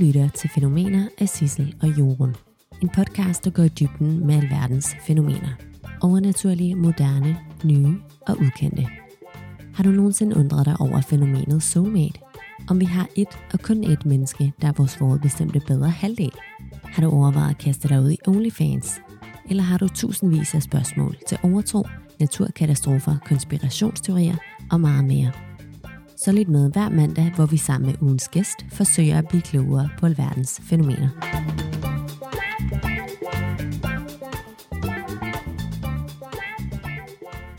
lytter 0.00 0.28
til 0.28 0.50
Fænomener 0.50 1.08
af 1.18 1.28
Sissel 1.28 1.74
og 1.82 1.88
Jorun. 1.88 2.36
En 2.82 2.88
podcast, 2.88 3.44
der 3.44 3.50
går 3.50 3.62
i 3.62 3.68
dybden 3.68 4.26
med 4.26 4.34
alverdens 4.34 4.96
fænomener. 5.06 5.48
Overnaturlige, 6.02 6.74
moderne, 6.74 7.36
nye 7.64 7.94
og 8.20 8.36
ukendte. 8.40 8.86
Har 9.74 9.84
du 9.84 9.90
nogensinde 9.90 10.36
undret 10.36 10.66
dig 10.66 10.76
over 10.80 11.00
fænomenet 11.00 11.62
soulmate? 11.62 12.20
Om 12.68 12.80
vi 12.80 12.84
har 12.84 13.08
et 13.16 13.28
og 13.52 13.60
kun 13.60 13.84
et 13.84 14.06
menneske, 14.06 14.52
der 14.62 14.68
er 14.68 14.72
vores 14.76 14.96
forudbestemte 14.96 15.60
bedre 15.66 15.90
halvdel? 15.90 16.32
Har 16.84 17.02
du 17.02 17.10
overvejet 17.10 17.50
at 17.50 17.58
kaste 17.58 17.88
dig 17.88 18.00
ud 18.02 18.10
i 18.10 18.18
OnlyFans? 18.26 19.00
Eller 19.50 19.62
har 19.62 19.78
du 19.78 19.88
tusindvis 19.88 20.54
af 20.54 20.62
spørgsmål 20.62 21.16
til 21.28 21.38
overtro, 21.42 21.86
naturkatastrofer, 22.20 23.16
konspirationsteorier 23.26 24.36
og 24.70 24.80
meget 24.80 25.04
mere? 25.04 25.49
Så 26.24 26.32
lidt 26.32 26.48
med 26.48 26.72
hver 26.72 26.88
mandag, 26.88 27.32
hvor 27.34 27.46
vi 27.46 27.56
sammen 27.56 27.90
med 27.90 28.02
ugens 28.02 28.28
gæst 28.28 28.56
forsøger 28.72 29.18
at 29.18 29.28
blive 29.28 29.42
klogere 29.42 29.88
på 29.98 30.06
alverdens 30.06 30.60
fænomener. 30.64 31.08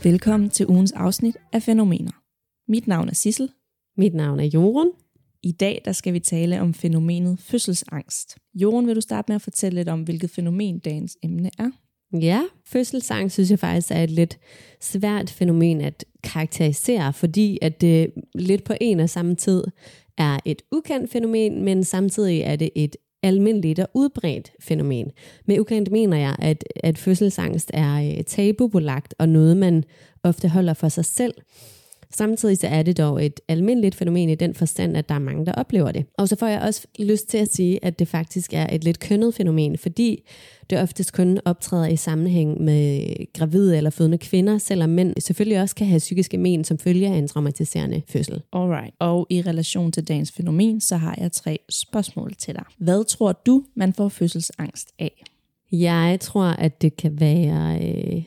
Velkommen 0.02 0.50
til 0.50 0.66
ugens 0.66 0.92
afsnit 0.92 1.36
af 1.52 1.62
Fænomener. 1.62 2.10
Mit 2.70 2.86
navn 2.86 3.08
er 3.08 3.14
Sissel. 3.14 3.50
Mit 3.96 4.14
navn 4.14 4.40
er 4.40 4.44
Jorun. 4.44 4.90
I 5.42 5.52
dag 5.52 5.82
der 5.84 5.92
skal 5.92 6.12
vi 6.12 6.20
tale 6.20 6.60
om 6.60 6.74
fænomenet 6.74 7.38
fødselsangst. 7.38 8.38
Jorun, 8.54 8.86
vil 8.86 8.96
du 8.96 9.00
starte 9.00 9.30
med 9.30 9.36
at 9.36 9.42
fortælle 9.42 9.78
lidt 9.78 9.88
om, 9.88 10.02
hvilket 10.02 10.30
fænomen 10.30 10.78
dagens 10.78 11.16
emne 11.22 11.50
er? 11.58 11.70
Ja, 12.20 12.42
fødselsangst 12.64 13.34
synes 13.34 13.50
jeg 13.50 13.58
faktisk 13.58 13.90
er 13.90 14.02
et 14.02 14.10
lidt 14.10 14.38
svært 14.80 15.30
fænomen 15.30 15.80
at 15.80 16.04
karakterisere, 16.24 17.12
fordi 17.12 17.58
at 17.62 17.80
det 17.80 18.12
lidt 18.34 18.64
på 18.64 18.72
en 18.80 19.00
og 19.00 19.10
samme 19.10 19.34
tid 19.34 19.64
er 20.18 20.38
et 20.44 20.62
ukendt 20.72 21.12
fænomen, 21.12 21.64
men 21.64 21.84
samtidig 21.84 22.40
er 22.40 22.56
det 22.56 22.70
et 22.74 22.96
almindeligt 23.22 23.78
og 23.78 23.88
udbredt 23.94 24.52
fænomen. 24.60 25.10
Med 25.46 25.60
ukendt 25.60 25.90
mener 25.90 26.16
jeg, 26.16 26.36
at, 26.38 26.64
at 26.76 26.98
fødselsangst 26.98 27.70
er 27.74 28.16
øh, 28.18 28.24
tabubelagt 28.24 29.14
og 29.18 29.28
noget, 29.28 29.56
man 29.56 29.84
ofte 30.22 30.48
holder 30.48 30.74
for 30.74 30.88
sig 30.88 31.04
selv. 31.04 31.34
Samtidig 32.14 32.58
så 32.58 32.66
er 32.66 32.82
det 32.82 32.98
dog 32.98 33.24
et 33.24 33.40
almindeligt 33.48 33.94
fænomen 33.94 34.28
i 34.28 34.34
den 34.34 34.54
forstand, 34.54 34.96
at 34.96 35.08
der 35.08 35.14
er 35.14 35.18
mange, 35.18 35.46
der 35.46 35.52
oplever 35.52 35.92
det. 35.92 36.04
Og 36.18 36.28
så 36.28 36.36
får 36.36 36.46
jeg 36.46 36.60
også 36.60 36.86
lyst 36.98 37.28
til 37.28 37.38
at 37.38 37.54
sige, 37.54 37.84
at 37.84 37.98
det 37.98 38.08
faktisk 38.08 38.54
er 38.54 38.66
et 38.74 38.84
lidt 38.84 39.00
kønnet 39.00 39.34
fænomen, 39.34 39.78
fordi 39.78 40.24
det 40.70 40.80
oftest 40.80 41.12
kun 41.12 41.38
optræder 41.44 41.86
i 41.86 41.96
sammenhæng 41.96 42.62
med 42.62 43.14
gravide 43.32 43.76
eller 43.76 43.90
fødende 43.90 44.18
kvinder, 44.18 44.58
selvom 44.58 44.90
mænd 44.90 45.14
selvfølgelig 45.20 45.60
også 45.60 45.74
kan 45.74 45.86
have 45.86 45.98
psykiske 45.98 46.38
men, 46.38 46.64
som 46.64 46.78
følge 46.78 47.08
af 47.08 47.14
en 47.14 47.28
traumatiserende 47.28 48.02
fødsel. 48.08 48.42
Alright. 48.52 48.94
Og 48.98 49.26
i 49.30 49.42
relation 49.42 49.92
til 49.92 50.08
dagens 50.08 50.32
fænomen, 50.32 50.80
så 50.80 50.96
har 50.96 51.14
jeg 51.20 51.32
tre 51.32 51.58
spørgsmål 51.70 52.34
til 52.34 52.54
dig. 52.54 52.64
Hvad 52.78 53.04
tror 53.04 53.32
du, 53.46 53.64
man 53.74 53.92
får 53.92 54.08
fødselsangst 54.08 54.92
af? 54.98 55.22
Jeg 55.72 56.18
tror, 56.20 56.44
at 56.44 56.82
det 56.82 56.96
kan 56.96 57.20
være 57.20 57.78
øh, 57.88 58.22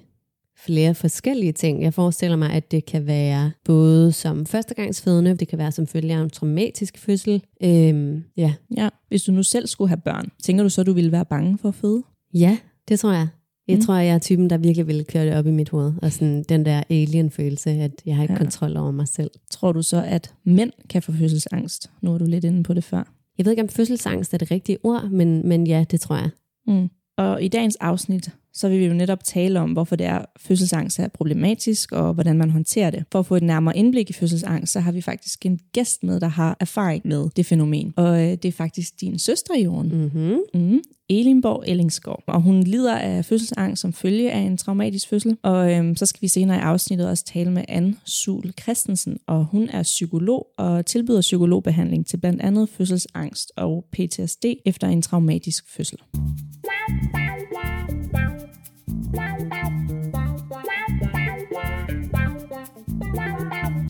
flere 0.65 0.95
forskellige 0.95 1.51
ting. 1.51 1.83
Jeg 1.83 1.93
forestiller 1.93 2.37
mig, 2.37 2.49
at 2.49 2.71
det 2.71 2.85
kan 2.85 3.07
være 3.07 3.51
både 3.65 4.11
som 4.11 4.45
førstegangsfødende, 4.45 5.35
det 5.35 5.47
kan 5.47 5.57
være 5.57 5.71
som 5.71 5.87
følge 5.87 6.15
af 6.15 6.19
en 6.19 6.29
traumatisk 6.29 6.97
fødsel. 6.97 7.43
Øhm, 7.63 8.23
ja. 8.37 8.53
ja. 8.77 8.89
Hvis 9.07 9.23
du 9.23 9.31
nu 9.31 9.43
selv 9.43 9.67
skulle 9.67 9.89
have 9.89 10.01
børn, 10.05 10.31
tænker 10.43 10.63
du 10.63 10.69
så, 10.69 10.81
at 10.81 10.87
du 10.87 10.93
ville 10.93 11.11
være 11.11 11.25
bange 11.25 11.57
for 11.57 11.69
at 11.69 11.75
føde? 11.75 12.03
Ja, 12.33 12.57
det 12.87 12.99
tror 12.99 13.11
jeg. 13.11 13.27
Jeg 13.67 13.75
mm. 13.75 13.81
tror, 13.81 13.95
jeg 13.95 14.15
er 14.15 14.19
typen, 14.19 14.49
der 14.49 14.57
virkelig 14.57 14.87
vil 14.87 15.05
køre 15.05 15.25
det 15.25 15.37
op 15.37 15.47
i 15.47 15.51
mit 15.51 15.69
hoved. 15.69 15.93
Og 16.01 16.11
sådan 16.11 16.43
den 16.43 16.65
der 16.65 16.83
alien-følelse, 16.89 17.69
at 17.69 17.91
jeg 18.05 18.15
har 18.15 18.23
ikke 18.23 18.33
ja. 18.33 18.37
kontrol 18.37 18.77
over 18.77 18.91
mig 18.91 19.07
selv. 19.07 19.31
Tror 19.51 19.71
du 19.71 19.81
så, 19.81 20.03
at 20.07 20.33
mænd 20.43 20.71
kan 20.89 21.01
få 21.01 21.11
fødselsangst? 21.11 21.91
Nu 22.01 22.13
er 22.13 22.17
du 22.17 22.25
lidt 22.25 22.43
inde 22.43 22.63
på 22.63 22.73
det 22.73 22.83
før. 22.83 23.03
Jeg 23.37 23.45
ved 23.45 23.51
ikke, 23.51 23.63
om 23.63 23.69
fødselsangst 23.69 24.33
er 24.33 24.37
det 24.37 24.51
rigtige 24.51 24.77
ord, 24.83 25.09
men, 25.09 25.47
men 25.47 25.67
ja, 25.67 25.85
det 25.91 26.01
tror 26.01 26.15
jeg. 26.15 26.29
Mm. 26.67 26.89
Og 27.17 27.43
i 27.43 27.47
dagens 27.47 27.75
afsnit, 27.75 28.29
så 28.55 28.69
vil 28.69 28.79
vi 28.79 28.85
jo 28.85 28.93
netop 28.93 29.23
tale 29.23 29.59
om, 29.59 29.71
hvorfor 29.71 29.95
det 29.95 30.05
er, 30.05 30.25
fødselsangst 30.37 30.99
er 30.99 31.07
problematisk, 31.07 31.91
og 31.91 32.13
hvordan 32.13 32.37
man 32.37 32.49
håndterer 32.49 32.89
det. 32.89 33.03
For 33.11 33.19
at 33.19 33.25
få 33.25 33.35
et 33.35 33.43
nærmere 33.43 33.77
indblik 33.77 34.09
i 34.09 34.13
fødselsangst, 34.13 34.73
så 34.73 34.79
har 34.79 34.91
vi 34.91 35.01
faktisk 35.01 35.45
en 35.45 35.59
gæst 35.73 36.03
med, 36.03 36.19
der 36.19 36.27
har 36.27 36.57
erfaring 36.59 37.07
med 37.07 37.29
det 37.35 37.45
fænomen. 37.45 37.93
Og 37.97 38.21
øh, 38.21 38.29
det 38.29 38.45
er 38.45 38.51
faktisk 38.51 39.01
din 39.01 39.19
søster, 39.19 39.59
Jorden. 39.59 40.01
Mm-hmm. 40.01 40.37
Mm, 40.53 40.79
Elinborg 41.09 41.63
Ellingsgaard. 41.67 42.23
Og 42.27 42.41
hun 42.41 42.63
lider 42.63 42.97
af 42.97 43.25
fødselsangst 43.25 43.81
som 43.81 43.93
følge 43.93 44.31
af 44.31 44.39
en 44.39 44.57
traumatisk 44.57 45.09
fødsel. 45.09 45.37
Og 45.43 45.73
øhm, 45.73 45.95
så 45.95 46.05
skal 46.05 46.21
vi 46.21 46.27
senere 46.27 46.57
i 46.57 46.61
afsnittet 46.61 47.09
også 47.09 47.25
tale 47.25 47.51
med 47.51 47.63
Anne 47.67 47.95
Sul 48.05 48.53
Christensen, 48.61 49.17
og 49.27 49.45
hun 49.45 49.69
er 49.69 49.83
psykolog 49.83 50.47
og 50.57 50.85
tilbyder 50.85 51.21
psykologbehandling 51.21 52.07
til 52.07 52.17
blandt 52.17 52.41
andet 52.41 52.69
fødselsangst 52.69 53.51
og 53.57 53.85
PTSD 53.91 54.45
efter 54.65 54.87
en 54.87 55.01
traumatisk 55.01 55.65
fødsel. 55.69 55.97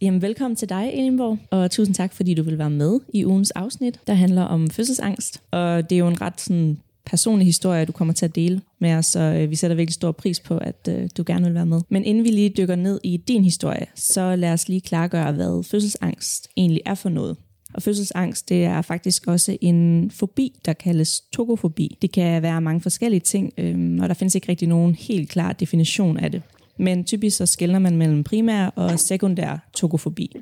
Jamen, 0.05 0.21
velkommen 0.21 0.55
til 0.55 0.69
dig, 0.69 0.91
Elinborg, 0.93 1.37
og 1.51 1.71
tusind 1.71 1.95
tak, 1.95 2.13
fordi 2.13 2.33
du 2.33 2.43
vil 2.43 2.57
være 2.57 2.69
med 2.69 2.99
i 3.13 3.25
ugens 3.25 3.51
afsnit, 3.51 3.99
der 4.07 4.13
handler 4.13 4.41
om 4.41 4.69
fødselsangst. 4.69 5.41
Og 5.51 5.89
det 5.89 5.95
er 5.95 5.99
jo 5.99 6.07
en 6.07 6.21
ret 6.21 6.41
sådan, 6.41 6.77
personlig 7.05 7.45
historie, 7.45 7.85
du 7.85 7.91
kommer 7.91 8.13
til 8.13 8.25
at 8.25 8.35
dele 8.35 8.61
med 8.79 8.93
os, 8.93 9.05
så 9.05 9.19
øh, 9.19 9.49
vi 9.49 9.55
sætter 9.55 9.75
virkelig 9.75 9.93
stor 9.93 10.11
pris 10.11 10.39
på, 10.39 10.57
at 10.57 10.89
øh, 10.89 11.09
du 11.17 11.23
gerne 11.27 11.45
vil 11.45 11.53
være 11.53 11.65
med. 11.65 11.81
Men 11.89 12.03
inden 12.03 12.23
vi 12.23 12.29
lige 12.29 12.49
dykker 12.49 12.75
ned 12.75 12.99
i 13.03 13.17
din 13.17 13.43
historie, 13.43 13.85
så 13.95 14.35
lad 14.35 14.53
os 14.53 14.69
lige 14.69 14.81
klargøre, 14.81 15.31
hvad 15.31 15.63
fødselsangst 15.63 16.49
egentlig 16.57 16.81
er 16.85 16.95
for 16.95 17.09
noget. 17.09 17.37
Og 17.73 17.81
fødselsangst, 17.81 18.49
det 18.49 18.65
er 18.65 18.81
faktisk 18.81 19.27
også 19.27 19.57
en 19.61 20.11
fobi, 20.11 20.59
der 20.65 20.73
kaldes 20.73 21.21
tokofobi. 21.21 21.97
Det 22.01 22.11
kan 22.11 22.41
være 22.41 22.61
mange 22.61 22.81
forskellige 22.81 23.19
ting, 23.19 23.53
øh, 23.57 23.97
og 24.01 24.09
der 24.09 24.15
findes 24.15 24.35
ikke 24.35 24.49
rigtig 24.49 24.67
nogen 24.67 24.95
helt 24.95 25.29
klar 25.29 25.53
definition 25.53 26.17
af 26.17 26.31
det. 26.31 26.41
Men 26.77 27.03
typisk 27.03 27.37
så 27.37 27.45
skiller 27.45 27.79
man 27.79 27.97
mellem 27.97 28.23
primær 28.23 28.67
og 28.67 28.99
sekundær 28.99 29.69
tokofobi. 29.73 30.35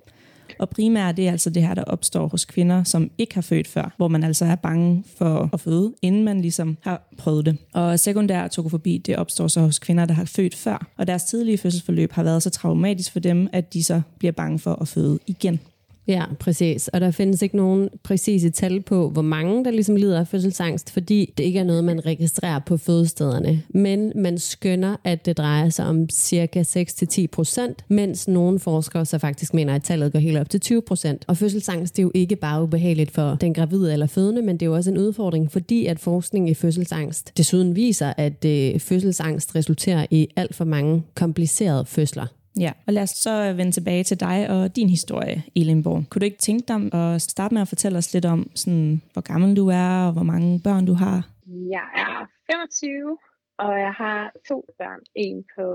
Og 0.59 0.69
primær 0.69 1.11
det 1.11 1.27
er 1.27 1.31
altså 1.31 1.49
det 1.49 1.63
her, 1.63 1.73
der 1.73 1.83
opstår 1.83 2.27
hos 2.27 2.45
kvinder, 2.45 2.83
som 2.83 3.11
ikke 3.17 3.35
har 3.35 3.41
født 3.41 3.67
før, 3.67 3.93
hvor 3.97 4.07
man 4.07 4.23
altså 4.23 4.45
er 4.45 4.55
bange 4.55 5.03
for 5.17 5.49
at 5.53 5.59
føde, 5.59 5.93
inden 6.01 6.23
man 6.23 6.41
ligesom 6.41 6.77
har 6.81 7.09
prøvet 7.17 7.45
det. 7.45 7.57
Og 7.73 7.99
sekundær 7.99 8.47
tokofobi, 8.47 8.97
det 8.97 9.15
opstår 9.15 9.47
så 9.47 9.61
hos 9.61 9.79
kvinder, 9.79 10.05
der 10.05 10.13
har 10.13 10.25
født 10.25 10.55
før, 10.55 10.87
og 10.97 11.07
deres 11.07 11.23
tidlige 11.23 11.57
fødselsforløb 11.57 12.11
har 12.11 12.23
været 12.23 12.43
så 12.43 12.49
traumatisk 12.49 13.11
for 13.11 13.19
dem, 13.19 13.47
at 13.53 13.73
de 13.73 13.83
så 13.83 14.01
bliver 14.19 14.31
bange 14.31 14.59
for 14.59 14.81
at 14.81 14.87
føde 14.87 15.19
igen. 15.27 15.59
Ja, 16.07 16.23
præcis. 16.39 16.87
Og 16.87 17.01
der 17.01 17.11
findes 17.11 17.41
ikke 17.41 17.57
nogen 17.57 17.89
præcise 18.03 18.49
tal 18.49 18.81
på, 18.81 19.09
hvor 19.09 19.21
mange 19.21 19.65
der 19.65 19.71
ligesom 19.71 19.95
lider 19.95 20.19
af 20.19 20.27
fødselsangst, 20.27 20.91
fordi 20.91 21.33
det 21.37 21.43
ikke 21.43 21.59
er 21.59 21.63
noget, 21.63 21.83
man 21.83 22.05
registrerer 22.05 22.59
på 22.59 22.77
fødestederne. 22.77 23.63
Men 23.69 24.11
man 24.15 24.37
skønner, 24.37 24.95
at 25.03 25.25
det 25.25 25.37
drejer 25.37 25.69
sig 25.69 25.85
om 25.85 26.09
cirka 26.09 26.61
6-10 26.61 27.25
procent, 27.31 27.85
mens 27.87 28.27
nogle 28.27 28.59
forskere 28.59 29.05
så 29.05 29.17
faktisk 29.17 29.53
mener, 29.53 29.75
at 29.75 29.83
tallet 29.83 30.11
går 30.11 30.19
helt 30.19 30.37
op 30.37 30.49
til 30.49 30.59
20 30.59 30.81
procent. 30.81 31.25
Og 31.27 31.37
fødselsangst 31.37 31.95
det 31.95 32.01
er 32.01 32.03
jo 32.03 32.11
ikke 32.13 32.35
bare 32.35 32.63
ubehageligt 32.63 33.11
for 33.11 33.37
den 33.41 33.53
gravide 33.53 33.93
eller 33.93 34.07
fødende, 34.07 34.41
men 34.41 34.57
det 34.57 34.61
er 34.61 34.69
jo 34.69 34.75
også 34.75 34.91
en 34.91 34.97
udfordring, 34.97 35.51
fordi 35.51 35.85
at 35.85 35.99
forskning 35.99 36.49
i 36.49 36.53
fødselsangst 36.53 37.37
desuden 37.37 37.75
viser, 37.75 38.13
at 38.17 38.45
øh, 38.45 38.79
fødselsangst 38.79 39.55
resulterer 39.55 40.05
i 40.11 40.27
alt 40.35 40.55
for 40.55 40.65
mange 40.65 41.03
komplicerede 41.15 41.85
fødsler. 41.85 42.42
Ja, 42.59 42.71
og 42.87 42.93
lad 42.93 43.03
os 43.03 43.09
så 43.09 43.53
vende 43.53 43.71
tilbage 43.71 44.03
til 44.03 44.19
dig 44.19 44.49
og 44.49 44.75
din 44.75 44.89
historie, 44.89 45.43
Elenborg. 45.55 46.03
Kunne 46.09 46.19
du 46.19 46.25
ikke 46.25 46.37
tænke 46.37 46.65
dig 46.67 46.93
at 46.93 47.21
starte 47.21 47.53
med 47.53 47.61
at 47.61 47.67
fortælle 47.67 47.97
os 47.97 48.13
lidt 48.13 48.25
om, 48.25 48.49
sådan, 48.55 49.01
hvor 49.13 49.21
gammel 49.21 49.57
du 49.57 49.67
er, 49.67 50.07
og 50.07 50.13
hvor 50.13 50.23
mange 50.23 50.61
børn 50.63 50.85
du 50.85 50.93
har? 50.93 51.29
Jeg 51.47 51.87
er 51.95 52.27
25, 52.51 53.17
og 53.57 53.79
jeg 53.79 53.93
har 53.97 54.31
to 54.49 54.65
børn. 54.77 54.99
En 55.15 55.43
på 55.55 55.65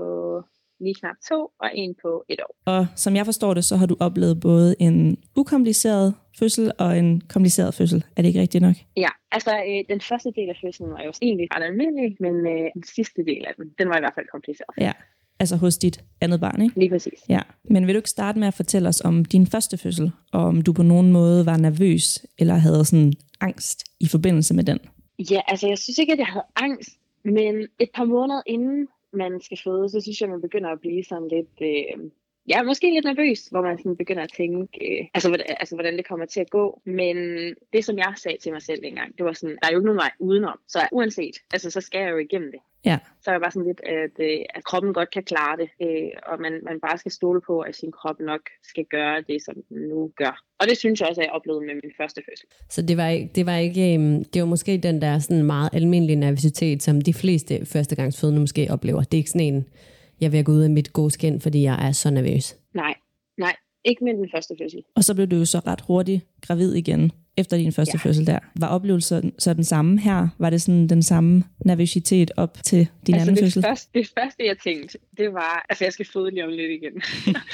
lige 0.79 0.95
knap 0.99 1.15
to, 1.29 1.51
og 1.59 1.69
en 1.73 1.95
på 2.01 2.23
et 2.29 2.39
år. 2.41 2.55
Og 2.65 2.87
som 2.95 3.15
jeg 3.15 3.25
forstår 3.25 3.53
det, 3.53 3.63
så 3.63 3.75
har 3.75 3.85
du 3.85 3.95
oplevet 3.99 4.39
både 4.39 4.75
en 4.79 5.17
ukompliceret 5.35 6.15
fødsel 6.39 6.71
og 6.79 6.97
en 6.97 7.21
kompliceret 7.21 7.73
fødsel. 7.73 8.05
Er 8.15 8.21
det 8.21 8.27
ikke 8.29 8.41
rigtigt 8.41 8.61
nok? 8.61 8.75
Ja, 8.97 9.09
altså 9.31 9.51
øh, 9.69 9.83
den 9.89 10.01
første 10.01 10.31
del 10.35 10.49
af 10.49 10.57
fødslen 10.63 10.89
var 10.89 11.03
jo 11.03 11.11
egentlig 11.21 11.47
ret 11.55 11.63
almindelig, 11.63 12.17
men 12.19 12.35
øh, 12.47 12.65
den 12.73 12.83
sidste 12.83 13.25
del 13.25 13.45
af 13.47 13.53
den, 13.57 13.65
den 13.79 13.89
var 13.89 13.97
i 13.97 13.99
hvert 13.99 14.15
fald 14.15 14.27
kompliceret. 14.31 14.73
Ja, 14.77 14.93
altså 15.39 15.55
hos 15.55 15.77
dit 15.77 16.03
andet 16.21 16.39
barn, 16.39 16.61
ikke? 16.61 16.79
Lige 16.79 16.89
præcis. 16.89 17.19
Ja, 17.29 17.39
men 17.63 17.87
vil 17.87 17.95
du 17.95 17.99
ikke 17.99 18.09
starte 18.09 18.39
med 18.39 18.47
at 18.47 18.53
fortælle 18.53 18.89
os 18.89 19.01
om 19.01 19.25
din 19.25 19.47
første 19.47 19.77
fødsel, 19.77 20.11
og 20.31 20.41
om 20.41 20.61
du 20.61 20.73
på 20.73 20.83
nogen 20.83 21.11
måde 21.11 21.45
var 21.45 21.57
nervøs, 21.57 22.25
eller 22.37 22.53
havde 22.53 22.85
sådan 22.85 23.13
angst 23.39 23.83
i 23.99 24.07
forbindelse 24.07 24.53
med 24.53 24.63
den? 24.63 24.79
Ja, 25.31 25.41
altså 25.47 25.67
jeg 25.67 25.77
synes 25.77 25.97
ikke, 25.97 26.13
at 26.13 26.19
jeg 26.19 26.27
havde 26.27 26.45
angst, 26.55 26.89
men 27.23 27.67
et 27.79 27.89
par 27.95 28.05
måneder 28.05 28.41
inden 28.45 28.87
man 29.13 29.41
skal 29.41 29.59
føde, 29.63 29.89
så 29.89 30.01
synes 30.01 30.21
jeg, 30.21 30.29
man 30.29 30.41
begynder 30.41 30.69
at 30.69 30.79
blive 30.79 31.03
sådan 31.03 31.27
lidt... 31.27 31.55
Øh, 31.61 32.11
ja, 32.49 32.63
måske 32.63 32.93
lidt 32.93 33.05
nervøs, 33.05 33.39
hvor 33.51 33.61
man 33.61 33.77
sådan 33.77 33.95
begynder 33.95 34.23
at 34.23 34.31
tænke, 34.37 35.01
øh, 35.01 35.07
altså, 35.13 35.29
hvordan, 35.29 35.45
altså, 35.59 35.75
hvordan 35.75 35.97
det 35.97 36.07
kommer 36.07 36.25
til 36.25 36.39
at 36.39 36.49
gå. 36.49 36.81
Men 36.85 37.17
det, 37.73 37.85
som 37.85 37.97
jeg 37.97 38.13
sagde 38.17 38.37
til 38.37 38.51
mig 38.51 38.61
selv 38.61 38.83
dengang, 38.83 39.17
det 39.17 39.25
var 39.25 39.33
sådan, 39.33 39.57
der 39.61 39.67
er 39.67 39.71
jo 39.71 39.77
ikke 39.77 39.85
nogen 39.85 40.03
vej 40.05 40.11
udenom. 40.19 40.59
Så 40.67 40.79
uanset, 40.91 41.35
altså, 41.53 41.71
så 41.71 41.81
skal 41.81 42.01
jeg 42.01 42.11
jo 42.11 42.17
igennem 42.17 42.51
det. 42.51 42.59
Ja. 42.85 42.97
Så 43.21 43.29
er 43.29 43.33
jeg 43.33 43.41
bare 43.41 43.51
sådan 43.51 43.67
lidt, 43.67 43.81
at, 43.83 44.15
øh, 44.19 44.45
at 44.55 44.63
kroppen 44.63 44.93
godt 44.93 45.11
kan 45.11 45.23
klare 45.23 45.57
det, 45.57 45.69
øh, 45.81 46.09
og 46.31 46.41
man, 46.41 46.53
man 46.63 46.79
bare 46.79 46.97
skal 46.97 47.11
stole 47.11 47.41
på, 47.41 47.59
at 47.59 47.75
sin 47.75 47.91
krop 47.91 48.19
nok 48.19 48.41
skal 48.63 48.85
gøre 48.85 49.23
det, 49.27 49.43
som 49.45 49.55
den 49.69 49.81
nu 49.89 50.11
gør. 50.15 50.43
Og 50.59 50.67
det 50.67 50.77
synes 50.77 50.99
jeg 50.99 51.09
også, 51.09 51.21
at 51.21 51.25
jeg 51.25 51.33
oplevede 51.33 51.65
med 51.65 51.75
min 51.83 51.91
første 51.97 52.21
fødsel. 52.29 52.47
Så 52.69 52.81
det 52.81 52.97
var, 52.97 53.07
ikke, 53.07 53.29
det 53.35 53.45
var 53.45 53.55
ikke, 53.55 53.93
øhm, 53.93 54.23
det 54.23 54.41
var 54.41 54.47
måske 54.47 54.77
den 54.77 55.01
der 55.01 55.19
sådan 55.19 55.43
meget 55.43 55.69
almindelige 55.73 56.15
nervøsitet, 56.15 56.83
som 56.83 57.01
de 57.01 57.13
fleste 57.13 57.65
førstegangsfødende 57.65 58.39
måske 58.39 58.67
oplever. 58.69 59.01
Det 59.03 59.13
er 59.13 59.17
ikke 59.17 59.29
sådan 59.29 59.53
en, 59.53 59.65
jeg 60.21 60.31
vil 60.31 60.43
gå 60.43 60.51
ud 60.51 60.61
af 60.61 60.69
mit 60.69 60.93
gode 60.93 61.11
skin, 61.11 61.41
fordi 61.41 61.63
jeg 61.63 61.87
er 61.87 61.91
så 61.91 62.09
nervøs. 62.09 62.55
Nej, 62.73 62.95
nej, 63.37 63.55
ikke 63.85 64.03
med 64.03 64.13
den 64.13 64.29
første 64.33 64.55
fødsel. 64.61 64.83
Og 64.95 65.03
så 65.03 65.15
blev 65.15 65.27
du 65.27 65.35
jo 65.35 65.45
så 65.45 65.59
ret 65.59 65.81
hurtigt 65.81 66.25
gravid 66.41 66.73
igen 66.73 67.11
efter 67.37 67.57
din 67.57 67.71
første 67.71 67.99
ja. 68.03 68.09
fødsel 68.09 68.27
der. 68.27 68.39
Var 68.59 68.67
oplevelsen 68.67 69.39
så 69.39 69.53
den 69.53 69.63
samme 69.63 69.99
her? 69.99 70.27
Var 70.39 70.49
det 70.49 70.61
sådan 70.61 70.87
den 70.87 71.03
samme 71.03 71.43
nervøsitet 71.65 72.31
op 72.37 72.53
til 72.63 72.87
din 73.07 73.15
altså 73.15 73.21
anden 73.21 73.35
det 73.35 73.43
fødsel? 73.43 73.63
Første, 73.63 73.89
det 73.99 74.11
første, 74.17 74.45
jeg 74.45 74.57
tænkte, 74.57 74.99
det 75.17 75.33
var, 75.33 75.65
altså 75.69 75.83
jeg 75.85 75.93
skal 75.93 76.07
føde 76.13 76.31
lige 76.31 76.45
om 76.45 76.49
lidt 76.49 76.71
igen. 76.71 76.95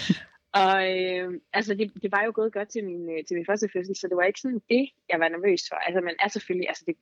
og 0.64 0.76
øh, 0.98 1.28
altså 1.54 1.74
det, 1.74 1.92
det 2.04 2.12
var 2.12 2.24
jo 2.26 2.32
gået 2.36 2.54
godt 2.54 2.70
til 2.70 2.84
min, 2.86 3.02
øh, 3.14 3.20
til 3.28 3.36
min 3.38 3.46
første 3.46 3.70
fødsel, 3.74 3.96
så 3.96 4.08
det 4.08 4.18
var 4.18 4.24
ikke 4.24 4.40
sådan 4.40 4.62
det, 4.70 4.86
jeg 5.12 5.20
var 5.20 5.30
nervøs 5.30 5.62
for. 5.70 5.76
Altså 5.76 6.02
man 6.02 6.16
er 6.24 6.30
selvfølgelig, 6.30 6.68
altså 6.70 6.84
det, 6.88 6.96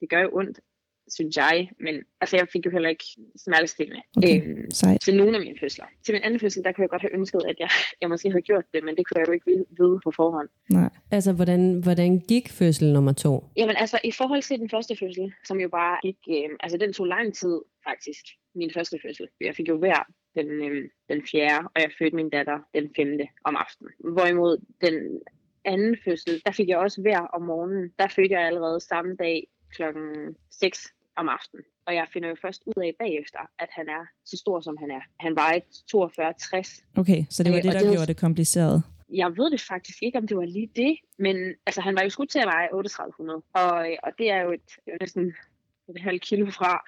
det 0.00 0.10
gør 0.10 0.20
jo 0.26 0.30
ondt, 0.32 0.60
synes 1.10 1.36
jeg, 1.36 1.70
men 1.80 1.94
altså 2.20 2.36
jeg 2.36 2.48
fik 2.52 2.66
jo 2.66 2.70
heller 2.70 2.88
ikke 2.88 3.04
smertestillende 3.36 4.02
Okay, 4.16 4.42
øhm, 4.42 4.70
sejt. 4.70 5.00
til 5.00 5.16
nogle 5.16 5.36
af 5.36 5.42
mine 5.44 5.56
fødsler. 5.60 5.84
Til 6.04 6.12
min 6.12 6.22
anden 6.22 6.40
fødsel, 6.40 6.64
der 6.64 6.72
kunne 6.72 6.82
jeg 6.82 6.90
godt 6.90 7.02
have 7.02 7.14
ønsket, 7.14 7.42
at 7.48 7.56
jeg, 7.58 7.70
jeg 8.00 8.08
måske 8.08 8.30
havde 8.30 8.42
gjort 8.42 8.64
det, 8.74 8.84
men 8.84 8.96
det 8.96 9.06
kunne 9.06 9.20
jeg 9.20 9.28
jo 9.28 9.32
ikke 9.32 9.46
vide, 9.78 10.00
på 10.04 10.10
forhånd. 10.16 10.48
Nej. 10.70 10.90
Altså, 11.10 11.32
hvordan, 11.32 11.80
hvordan 11.82 12.20
gik 12.28 12.48
fødsel 12.48 12.92
nummer 12.92 13.12
to? 13.12 13.44
Jamen 13.56 13.76
altså, 13.76 13.98
i 14.04 14.12
forhold 14.12 14.42
til 14.42 14.58
den 14.58 14.70
første 14.70 14.96
fødsel, 15.00 15.32
som 15.44 15.60
jo 15.60 15.68
bare 15.68 15.98
gik, 16.02 16.16
øh, 16.30 16.50
altså 16.60 16.78
den 16.78 16.92
tog 16.92 17.06
lang 17.06 17.34
tid 17.34 17.60
faktisk, 17.88 18.24
min 18.54 18.70
første 18.74 18.98
fødsel. 19.04 19.26
Jeg 19.40 19.54
fik 19.56 19.68
jo 19.68 19.78
hver 19.78 20.06
den, 20.34 20.46
øh, 20.46 20.88
den 21.08 21.22
fjerde, 21.30 21.68
og 21.74 21.80
jeg 21.82 21.90
fødte 21.98 22.16
min 22.16 22.30
datter 22.30 22.58
den 22.74 22.90
femte 22.96 23.28
om 23.44 23.56
aftenen. 23.56 23.92
Hvorimod 24.14 24.58
den 24.80 25.20
anden 25.64 25.96
fødsel, 26.04 26.42
der 26.46 26.52
fik 26.52 26.68
jeg 26.68 26.78
også 26.78 27.00
hver 27.00 27.20
om 27.20 27.42
morgenen. 27.42 27.92
Der 27.98 28.08
fødte 28.08 28.34
jeg 28.34 28.46
allerede 28.46 28.80
samme 28.80 29.16
dag 29.16 29.46
klokken 29.76 30.36
6 30.50 30.88
om 31.16 31.28
aftenen. 31.28 31.64
Og 31.86 31.94
jeg 31.94 32.06
finder 32.12 32.28
jo 32.28 32.36
først 32.42 32.62
ud 32.66 32.82
af 32.82 32.94
bagefter, 32.98 33.38
at 33.58 33.68
han 33.70 33.88
er 33.88 34.06
så 34.24 34.36
stor, 34.36 34.60
som 34.60 34.76
han 34.76 34.90
er. 34.90 35.00
Han 35.20 35.36
vejer 35.36 35.60
42-60. 35.60 36.84
Okay, 37.00 37.24
så 37.30 37.42
det 37.42 37.52
var 37.52 37.58
Øh, 37.58 37.62
det, 37.62 37.72
der 37.72 37.78
det 37.78 37.88
var- 37.88 37.94
gjorde 37.94 38.06
det 38.06 38.16
kompliceret. 38.16 38.82
Jeg 39.12 39.36
ved 39.36 39.50
det 39.50 39.60
faktisk 39.60 40.02
ikke, 40.02 40.18
om 40.18 40.26
det 40.26 40.36
var 40.36 40.44
lige 40.44 40.70
det, 40.76 40.96
men 41.18 41.36
altså, 41.66 41.80
han 41.80 41.94
var 41.96 42.02
jo 42.02 42.10
skudt 42.10 42.30
til 42.30 42.38
at 42.38 42.46
veje 42.46 42.68
3800, 42.72 43.42
og, 43.52 43.86
og 44.02 44.12
det 44.18 44.30
er 44.30 44.40
jo 44.42 44.52
et, 44.52 44.60
jo 44.88 44.92
næsten 45.00 45.34
et 45.88 46.00
halvt 46.00 46.22
kilo 46.22 46.50
fra. 46.50 46.84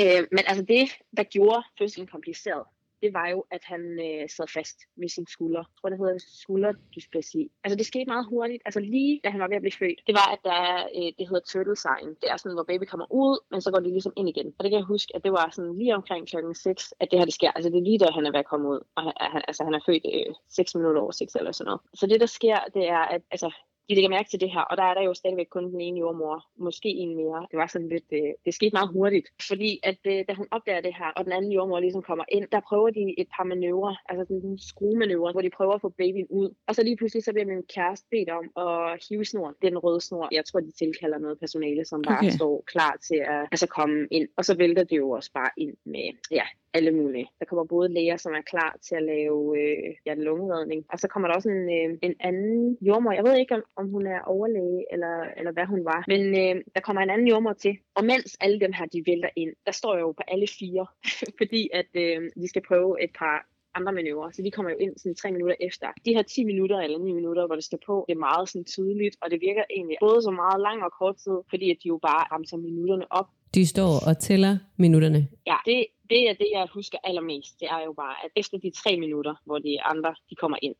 Øh, 0.00 0.26
men 0.32 0.44
altså 0.46 0.64
det, 0.64 0.88
der 1.16 1.22
gjorde 1.22 1.62
fødslen 1.78 2.06
kompliceret, 2.06 2.64
det 3.02 3.14
var 3.14 3.28
jo, 3.28 3.44
at 3.50 3.62
han 3.64 3.82
øh, 4.06 4.28
sad 4.36 4.48
fast 4.56 4.78
med 4.96 5.08
sin 5.08 5.26
skulder. 5.26 5.58
Jeg 5.58 5.76
tror, 5.80 5.88
det 5.88 5.98
hedder 5.98 6.18
skulderdysplasi. 6.18 7.50
Altså 7.64 7.76
det 7.76 7.86
skete 7.86 8.08
meget 8.14 8.26
hurtigt. 8.26 8.62
Altså 8.64 8.80
lige 8.80 9.20
da 9.24 9.30
han 9.30 9.40
var 9.40 9.48
ved 9.48 9.56
at 9.56 9.62
blive 9.62 9.80
født, 9.82 10.00
det 10.06 10.14
var, 10.14 10.28
at 10.34 10.40
der 10.44 10.56
er, 10.68 10.78
øh, 10.96 11.12
det 11.18 11.28
hedder 11.28 11.44
turtle 11.52 11.76
sign. 11.76 12.08
Det 12.20 12.30
er 12.32 12.36
sådan, 12.36 12.56
hvor 12.56 12.68
baby 12.72 12.84
kommer 12.84 13.06
ud, 13.10 13.38
men 13.50 13.60
så 13.60 13.70
går 13.70 13.80
det 13.80 13.92
ligesom 13.92 14.12
ind 14.16 14.28
igen. 14.28 14.48
Og 14.58 14.60
det 14.64 14.70
kan 14.70 14.78
jeg 14.78 14.92
huske, 14.94 15.16
at 15.16 15.24
det 15.24 15.32
var 15.32 15.50
sådan 15.52 15.78
lige 15.78 15.94
omkring 15.94 16.28
klokken 16.28 16.54
6, 16.54 16.94
at 17.00 17.08
det 17.10 17.18
her 17.18 17.24
det 17.24 17.34
sker. 17.34 17.50
Altså 17.50 17.70
det 17.70 17.78
er 17.78 17.88
lige 17.88 17.98
da 17.98 18.10
han 18.10 18.26
er 18.26 18.30
ved 18.30 18.44
at 18.44 18.50
komme 18.52 18.68
ud. 18.68 18.80
Og 18.96 19.04
øh, 19.06 19.12
han, 19.34 19.42
altså 19.48 19.64
han 19.64 19.74
er 19.74 19.80
født 19.86 20.04
øh, 20.14 20.34
6 20.48 20.74
minutter 20.74 21.00
over 21.02 21.12
6 21.12 21.34
eller 21.34 21.52
sådan 21.52 21.68
noget. 21.68 21.80
Så 21.94 22.06
det, 22.06 22.20
der 22.20 22.26
sker, 22.26 22.58
det 22.74 22.88
er, 22.88 23.04
at 23.14 23.22
altså, 23.30 23.48
de 23.90 23.94
lægger 23.94 24.16
mærke 24.16 24.30
til 24.30 24.40
det 24.40 24.50
her, 24.50 24.60
og 24.60 24.76
der 24.76 24.82
er 24.82 24.94
der 24.94 25.02
jo 25.02 25.14
stadigvæk 25.14 25.46
kun 25.50 25.72
den 25.72 25.80
ene 25.80 25.98
jordmor, 25.98 26.46
måske 26.66 26.88
en 26.88 27.16
mere. 27.16 27.46
Det 27.50 27.58
var 27.62 27.66
sådan 27.66 27.88
lidt, 27.88 28.08
øh, 28.12 28.32
det 28.44 28.54
skete 28.54 28.72
meget 28.72 28.88
hurtigt, 28.88 29.26
fordi 29.48 29.80
at 29.82 30.00
øh, 30.06 30.24
da 30.28 30.32
hun 30.34 30.48
opdager 30.50 30.80
det 30.80 30.94
her, 30.98 31.10
og 31.16 31.24
den 31.24 31.32
anden 31.32 31.52
jordmor 31.52 31.80
ligesom 31.80 32.02
kommer 32.02 32.24
ind, 32.28 32.46
der 32.52 32.60
prøver 32.68 32.90
de 32.90 33.14
et 33.18 33.28
par 33.36 33.44
manøvrer, 33.44 33.94
altså 34.08 34.24
sådan 34.24 34.42
nogle 34.42 34.58
skruemanøvrer, 34.70 35.32
hvor 35.32 35.40
de 35.40 35.50
prøver 35.50 35.74
at 35.74 35.80
få 35.80 35.88
babyen 35.88 36.26
ud. 36.30 36.48
Og 36.68 36.74
så 36.74 36.82
lige 36.82 36.96
pludselig, 36.96 37.24
så 37.24 37.32
bliver 37.32 37.46
min 37.46 37.62
kæreste 37.74 38.06
bedt 38.10 38.30
om 38.38 38.46
at 38.66 39.06
hive 39.08 39.24
snoren. 39.24 39.54
Den 39.62 39.78
røde 39.78 40.00
snor. 40.00 40.28
Jeg 40.32 40.44
tror, 40.44 40.60
de 40.60 40.72
tilkalder 40.72 41.18
noget 41.18 41.38
personale, 41.38 41.84
som 41.84 42.02
bare 42.02 42.18
okay. 42.18 42.30
står 42.30 42.64
klar 42.66 42.96
til 43.08 43.20
at 43.34 43.48
altså, 43.52 43.66
komme 43.66 44.08
ind. 44.10 44.28
Og 44.36 44.44
så 44.44 44.56
vælter 44.56 44.84
det 44.84 44.96
jo 44.96 45.10
også 45.10 45.30
bare 45.32 45.50
ind 45.56 45.74
med, 45.84 46.08
ja, 46.30 46.46
alle 46.74 46.90
mulige. 46.90 47.26
Der 47.38 47.44
kommer 47.44 47.64
både 47.64 47.92
læger, 47.92 48.16
som 48.16 48.32
er 48.32 48.42
klar 48.42 48.76
til 48.82 48.94
at 48.94 49.02
lave 49.02 49.58
øh, 49.58 49.94
ja, 50.06 50.14
lungeredning, 50.14 50.84
og 50.92 50.98
så 50.98 51.08
kommer 51.08 51.28
der 51.28 51.34
også 51.34 51.48
en, 51.48 51.64
øh, 51.78 51.98
en 52.02 52.14
anden 52.20 52.78
jordmor. 52.80 53.12
Jeg 53.12 53.24
ved 53.24 53.36
ikke, 53.38 53.54
om, 53.54 53.62
om 53.76 53.88
hun 53.88 54.06
er 54.06 54.20
overlæge, 54.20 54.84
eller, 54.92 55.24
eller 55.36 55.52
hvad 55.52 55.66
hun 55.66 55.84
var, 55.84 56.04
men 56.08 56.22
øh, 56.42 56.64
der 56.74 56.80
kommer 56.80 57.02
en 57.02 57.10
anden 57.10 57.28
jordmor 57.28 57.52
til. 57.52 57.78
Og 57.94 58.04
mens 58.04 58.36
alle 58.40 58.60
dem 58.60 58.72
her, 58.72 58.86
de 58.86 59.02
vælter 59.06 59.28
ind, 59.36 59.52
der 59.66 59.72
står 59.72 59.94
jeg 59.94 60.00
jo 60.00 60.12
på 60.12 60.22
alle 60.28 60.46
fire, 60.58 60.86
fordi 61.40 61.70
at 61.72 61.90
øh, 61.94 62.30
de 62.40 62.48
skal 62.48 62.62
prøve 62.68 63.04
et 63.04 63.10
par 63.18 63.46
andre 63.74 63.92
manøvrer, 63.92 64.30
så 64.30 64.42
de 64.42 64.50
kommer 64.50 64.70
jo 64.70 64.76
ind 64.76 64.98
sådan 64.98 65.14
tre 65.14 65.32
minutter 65.32 65.56
efter. 65.60 65.86
De 66.06 66.14
her 66.14 66.22
10 66.22 66.44
minutter 66.44 66.78
eller 66.80 66.98
9 66.98 67.12
minutter, 67.12 67.46
hvor 67.46 67.54
det 67.54 67.64
står 67.64 67.78
på, 67.86 68.04
det 68.08 68.14
er 68.14 68.18
meget 68.18 68.48
sådan 68.48 68.64
tydeligt, 68.64 69.16
og 69.22 69.30
det 69.30 69.40
virker 69.40 69.64
egentlig 69.70 69.96
både 70.00 70.22
så 70.22 70.30
meget 70.30 70.60
lang 70.60 70.82
og 70.84 70.92
kort 70.98 71.16
tid, 71.16 71.36
fordi 71.50 71.70
at 71.70 71.76
de 71.82 71.88
jo 71.88 71.98
bare 72.02 72.24
ramser 72.32 72.56
minutterne 72.56 73.12
op, 73.12 73.28
de 73.54 73.66
står 73.66 73.92
og 74.08 74.18
tæller 74.18 74.58
minutterne. 74.76 75.28
Ja, 75.46 75.56
det, 75.66 75.86
det 76.10 76.30
er 76.30 76.34
det, 76.34 76.48
jeg 76.52 76.66
husker 76.74 76.98
allermest. 77.04 77.60
Det 77.60 77.68
er 77.70 77.80
jo 77.84 77.92
bare, 77.92 78.14
at 78.24 78.30
efter 78.36 78.58
de 78.58 78.70
tre 78.70 78.96
minutter, 78.96 79.34
hvor 79.46 79.58
de 79.58 79.82
andre 79.82 80.14
de 80.30 80.34
kommer 80.34 80.58
ind, 80.62 80.74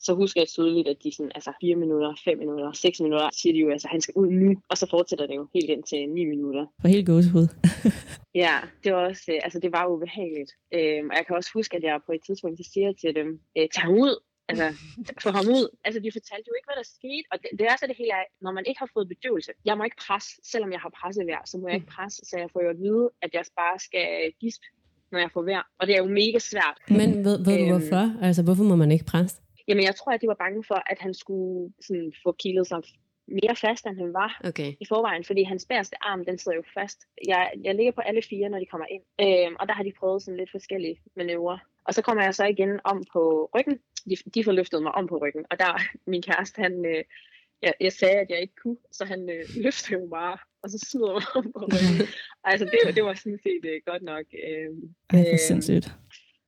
så 0.00 0.14
husker 0.14 0.40
jeg 0.40 0.48
tydeligt, 0.48 0.88
at 0.88 0.96
de 1.04 1.12
sådan, 1.16 1.32
altså 1.34 1.52
4 1.60 1.76
minutter, 1.76 2.14
5 2.24 2.38
minutter, 2.38 2.72
6 2.72 3.00
minutter, 3.00 3.30
siger 3.32 3.52
de 3.52 3.58
jo, 3.58 3.70
altså 3.70 3.88
han 3.88 4.00
skal 4.00 4.14
ud 4.16 4.30
nu, 4.30 4.54
og 4.68 4.78
så 4.78 4.86
fortsætter 4.90 5.26
det 5.26 5.36
jo 5.36 5.48
helt 5.54 5.70
ind 5.70 5.82
til 5.82 6.08
9 6.08 6.24
minutter. 6.24 6.66
For 6.80 6.88
helt 6.88 7.06
gåsehud. 7.06 7.48
Ja, 8.44 8.54
det 8.84 8.92
var 8.92 9.08
også, 9.08 9.24
øh, 9.32 9.40
altså 9.44 9.58
det 9.60 9.72
var 9.72 9.86
ubehageligt. 9.86 10.52
Øhm, 10.74 11.10
og 11.10 11.16
jeg 11.16 11.24
kan 11.26 11.36
også 11.36 11.50
huske, 11.54 11.76
at 11.76 11.82
jeg 11.82 12.00
på 12.06 12.12
et 12.12 12.20
tidspunkt 12.26 12.58
så 12.58 12.70
siger 12.72 12.92
til 12.92 13.14
dem, 13.14 13.28
øh, 13.58 13.68
tag 13.74 13.90
ud, 13.90 14.12
altså 14.48 14.66
få 15.24 15.30
ham 15.38 15.46
ud. 15.56 15.64
Altså 15.86 15.98
de 16.04 16.10
fortalte 16.18 16.46
jo 16.50 16.54
ikke, 16.58 16.68
hvad 16.70 16.78
der 16.82 16.88
skete, 16.98 17.26
og 17.32 17.36
det, 17.42 17.48
det 17.58 17.66
er 17.70 17.76
så 17.80 17.86
det 17.90 17.96
hele 18.02 18.12
når 18.44 18.52
man 18.58 18.64
ikke 18.68 18.78
har 18.84 18.90
fået 18.96 19.06
bedøvelse, 19.08 19.52
jeg 19.64 19.74
må 19.78 19.82
ikke 19.88 20.00
presse, 20.06 20.32
selvom 20.52 20.70
jeg 20.72 20.80
har 20.84 20.90
pressevejr, 21.00 21.42
så 21.50 21.54
må 21.58 21.64
jeg 21.68 21.74
ikke 21.80 21.86
presse, 21.96 22.18
så 22.28 22.34
jeg 22.42 22.48
får 22.52 22.60
jo 22.66 22.70
at 22.74 22.78
vide, 22.86 23.06
at 23.24 23.30
jeg 23.36 23.44
bare 23.62 23.78
skal 23.78 24.08
gispe, 24.40 24.66
når 25.12 25.18
jeg 25.24 25.30
får 25.34 25.42
vejr. 25.42 25.62
Og 25.78 25.86
det 25.86 25.92
er 25.96 26.00
jo 26.04 26.08
mega 26.22 26.38
svært. 26.38 26.76
Men 27.00 27.24
ved, 27.26 27.36
ved 27.46 27.54
du 27.58 27.64
Øhm. 27.64 27.70
hvorfor? 27.72 28.04
Altså, 28.26 28.42
hvorfor 28.46 28.64
må 28.70 28.76
man 28.76 28.90
ikke 28.92 29.04
presse? 29.12 29.36
Jamen, 29.68 29.84
jeg 29.84 29.94
tror, 29.96 30.12
at 30.12 30.20
de 30.22 30.26
var 30.26 30.40
bange 30.44 30.64
for, 30.70 30.82
at 30.92 30.98
han 31.04 31.14
skulle 31.14 31.72
sådan, 31.86 32.12
få 32.22 32.32
kilet 32.32 32.66
sig 32.66 32.80
mere 33.28 33.56
fast, 33.56 33.86
end 33.86 33.96
han 33.98 34.12
var 34.12 34.40
Okay. 34.44 34.70
i 34.80 34.84
forvejen, 34.88 35.24
fordi 35.24 35.42
hans 35.42 35.66
bærste 35.66 35.96
arm, 36.00 36.24
den 36.24 36.38
sidder 36.38 36.56
jo 36.56 36.64
fast. 36.78 36.98
Jeg, 37.28 37.52
jeg 37.64 37.74
ligger 37.74 37.92
på 37.92 38.00
alle 38.00 38.22
fire, 38.30 38.48
når 38.48 38.58
de 38.58 38.66
kommer 38.66 38.86
ind, 38.86 39.02
øhm, 39.20 39.56
og 39.60 39.68
der 39.68 39.74
har 39.74 39.82
de 39.82 39.92
prøvet 40.00 40.22
sådan 40.22 40.38
lidt 40.38 40.50
forskellige 40.50 40.96
manøvrer. 41.16 41.58
Og 41.84 41.94
så 41.94 42.02
kommer 42.02 42.22
jeg 42.24 42.34
så 42.34 42.44
igen 42.44 42.80
om 42.84 43.04
på 43.12 43.50
ryggen. 43.54 43.78
De, 44.10 44.16
de 44.34 44.44
får 44.44 44.52
løftet 44.52 44.82
mig 44.82 44.92
om 44.92 45.06
på 45.06 45.16
ryggen, 45.18 45.44
og 45.50 45.58
der 45.58 45.80
min 46.06 46.22
kæreste, 46.22 46.62
han, 46.62 46.86
øh, 46.86 47.04
jeg, 47.62 47.74
jeg 47.80 47.92
sagde, 47.92 48.14
at 48.16 48.30
jeg 48.30 48.40
ikke 48.40 48.54
kunne, 48.62 48.76
så 48.92 49.04
han 49.04 49.30
øh, 49.30 49.44
løftede 49.64 50.00
jo 50.00 50.06
bare, 50.10 50.38
og 50.62 50.70
så 50.70 50.78
smider 50.90 51.12
mig 51.12 51.22
om 51.36 51.52
på 51.52 51.58
ryggen. 51.64 52.06
altså, 52.50 52.64
det, 52.64 52.78
var- 52.84 52.92
det 52.92 53.04
var 53.04 53.14
sådan 53.14 53.38
set 53.42 53.64
øh, 53.64 53.80
godt 53.86 54.02
nok. 54.02 54.24
Øh, 54.48 54.68
Ej, 55.10 55.24
for 55.24 55.30
Øhm. 55.30 55.38
sindssygt. 55.48 55.86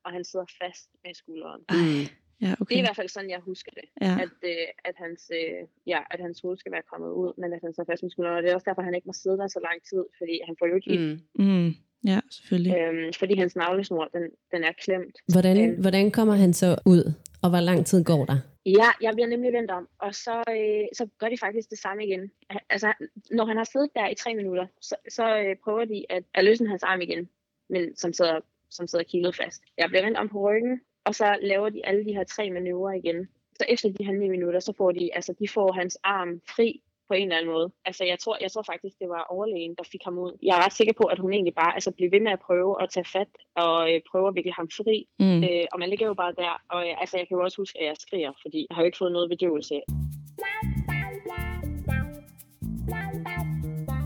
og 0.04 0.12
han 0.12 0.24
sidder 0.24 0.46
fast 0.62 0.88
med 1.04 1.14
skulderen. 1.14 1.62
Mm. 1.70 2.06
Ja, 2.40 2.46
Det 2.46 2.52
er 2.52 2.56
okay. 2.60 2.76
i 2.76 2.80
hvert 2.80 2.96
fald 2.96 3.08
sådan, 3.08 3.30
jeg 3.30 3.40
husker 3.40 3.72
det. 3.78 3.86
Ja. 4.06 4.12
at, 4.24 4.36
øh, 4.52 4.68
at, 4.84 4.94
hans, 5.04 5.30
øh, 5.40 5.60
ja, 5.86 6.00
at 6.10 6.20
hans 6.20 6.40
hoved 6.40 6.56
skal 6.56 6.72
være 6.72 6.86
kommet 6.92 7.10
ud, 7.22 7.32
men 7.40 7.52
at 7.52 7.60
han 7.64 7.74
så 7.74 7.84
fast 7.90 8.02
med 8.02 8.10
skuldrene. 8.10 8.36
Og 8.36 8.42
det 8.42 8.50
er 8.50 8.54
også 8.54 8.68
derfor, 8.70 8.82
han 8.82 8.94
ikke 8.94 9.06
må 9.10 9.12
sidde 9.12 9.38
der 9.38 9.48
så 9.48 9.60
lang 9.68 9.78
tid, 9.90 10.02
fordi 10.18 10.34
han 10.46 10.54
får 10.58 10.66
jo 10.70 10.74
ikke. 10.80 10.92
Mm. 10.98 11.44
Mm. 11.44 11.70
Ja, 12.06 12.20
selvfølgelig. 12.30 12.76
Øhm, 12.76 13.12
fordi 13.18 13.38
hans 13.38 13.56
navlesnor, 13.56 14.04
den, 14.14 14.22
den 14.52 14.64
er 14.64 14.72
klemt. 14.84 15.16
Hvordan, 15.32 15.56
Øhm. 15.70 15.80
hvordan 15.80 16.10
kommer 16.10 16.34
han 16.34 16.52
så 16.52 16.76
ud? 16.86 17.12
Og 17.42 17.50
hvor 17.50 17.60
lang 17.60 17.86
tid 17.86 18.04
går 18.04 18.24
der? 18.24 18.38
Ja, 18.66 18.88
jeg 19.02 19.12
bliver 19.14 19.26
nemlig 19.28 19.52
vendt 19.52 19.70
om, 19.70 19.88
og 19.98 20.14
så, 20.14 20.42
øh, 20.50 20.84
så 20.98 21.06
gør 21.18 21.28
de 21.28 21.38
faktisk 21.38 21.70
det 21.70 21.78
samme 21.78 22.06
igen. 22.06 22.30
Altså, 22.70 22.92
når 23.30 23.44
han 23.44 23.56
har 23.56 23.64
siddet 23.64 23.90
der 23.94 24.08
i 24.08 24.14
tre 24.14 24.34
minutter, 24.34 24.66
så, 24.80 24.94
så 25.08 25.38
øh, 25.38 25.56
prøver 25.64 25.84
de 25.84 26.04
at, 26.10 26.22
at 26.34 26.44
løsne 26.44 26.68
hans 26.68 26.82
arm 26.82 27.00
igen, 27.00 27.28
men 27.70 27.96
som 27.96 28.12
sidder, 28.12 28.40
som 28.70 28.86
sidder 28.86 29.04
kilet 29.04 29.36
fast. 29.36 29.62
Jeg 29.78 29.88
bliver 29.88 30.02
vendt 30.04 30.18
om 30.18 30.28
på 30.28 30.50
ryggen, 30.50 30.80
og 31.04 31.14
så 31.14 31.36
laver 31.42 31.68
de 31.68 31.86
alle 31.86 32.04
de 32.04 32.12
her 32.12 32.24
tre 32.24 32.50
manøvrer 32.50 32.92
igen. 32.92 33.28
Så 33.58 33.64
efter 33.68 33.88
de 33.88 34.04
her 34.04 34.12
ni 34.12 34.28
minutter, 34.28 34.60
så 34.60 34.72
får 34.76 34.92
de, 34.92 35.10
altså, 35.14 35.34
de 35.38 35.48
får 35.48 35.72
hans 35.72 35.98
arm 36.04 36.40
fri 36.56 36.82
på 37.08 37.14
en 37.14 37.22
eller 37.22 37.36
anden 37.36 37.52
måde. 37.52 37.68
Altså, 37.84 38.04
jeg 38.04 38.18
tror, 38.18 38.36
jeg 38.40 38.50
tror 38.52 38.64
faktisk, 38.72 38.94
det 39.02 39.08
var 39.08 39.22
overlægen, 39.34 39.74
der 39.78 39.84
fik 39.92 40.00
ham 40.04 40.18
ud. 40.18 40.32
Jeg 40.42 40.52
er 40.56 40.64
ret 40.64 40.72
sikker 40.72 40.94
på, 41.00 41.04
at 41.12 41.18
hun 41.18 41.32
egentlig 41.32 41.54
bare 41.54 41.74
altså, 41.74 41.90
blev 41.96 42.08
ved 42.12 42.20
med 42.20 42.32
at 42.32 42.40
prøve 42.48 42.82
at 42.82 42.88
tage 42.90 43.08
fat 43.16 43.32
og 43.64 43.74
øh, 43.90 44.00
prøve 44.10 44.28
at 44.28 44.34
vikle 44.34 44.52
ham 44.52 44.68
fri. 44.78 44.96
Mm. 45.18 45.42
Øh, 45.46 45.64
og 45.72 45.78
man 45.78 45.88
ligger 45.88 46.06
jo 46.06 46.14
bare 46.14 46.32
der, 46.42 46.52
og 46.74 46.80
øh, 46.88 47.00
altså, 47.00 47.14
jeg 47.18 47.28
kan 47.28 47.36
jo 47.36 47.42
også 47.44 47.58
huske, 47.62 47.80
at 47.80 47.86
jeg 47.86 47.96
skriger, 48.04 48.32
fordi 48.42 48.60
jeg 48.68 48.74
har 48.74 48.82
jo 48.82 48.86
ikke 48.86 48.98
fået 48.98 49.12
noget 49.12 49.28
bedøvelse. 49.34 49.76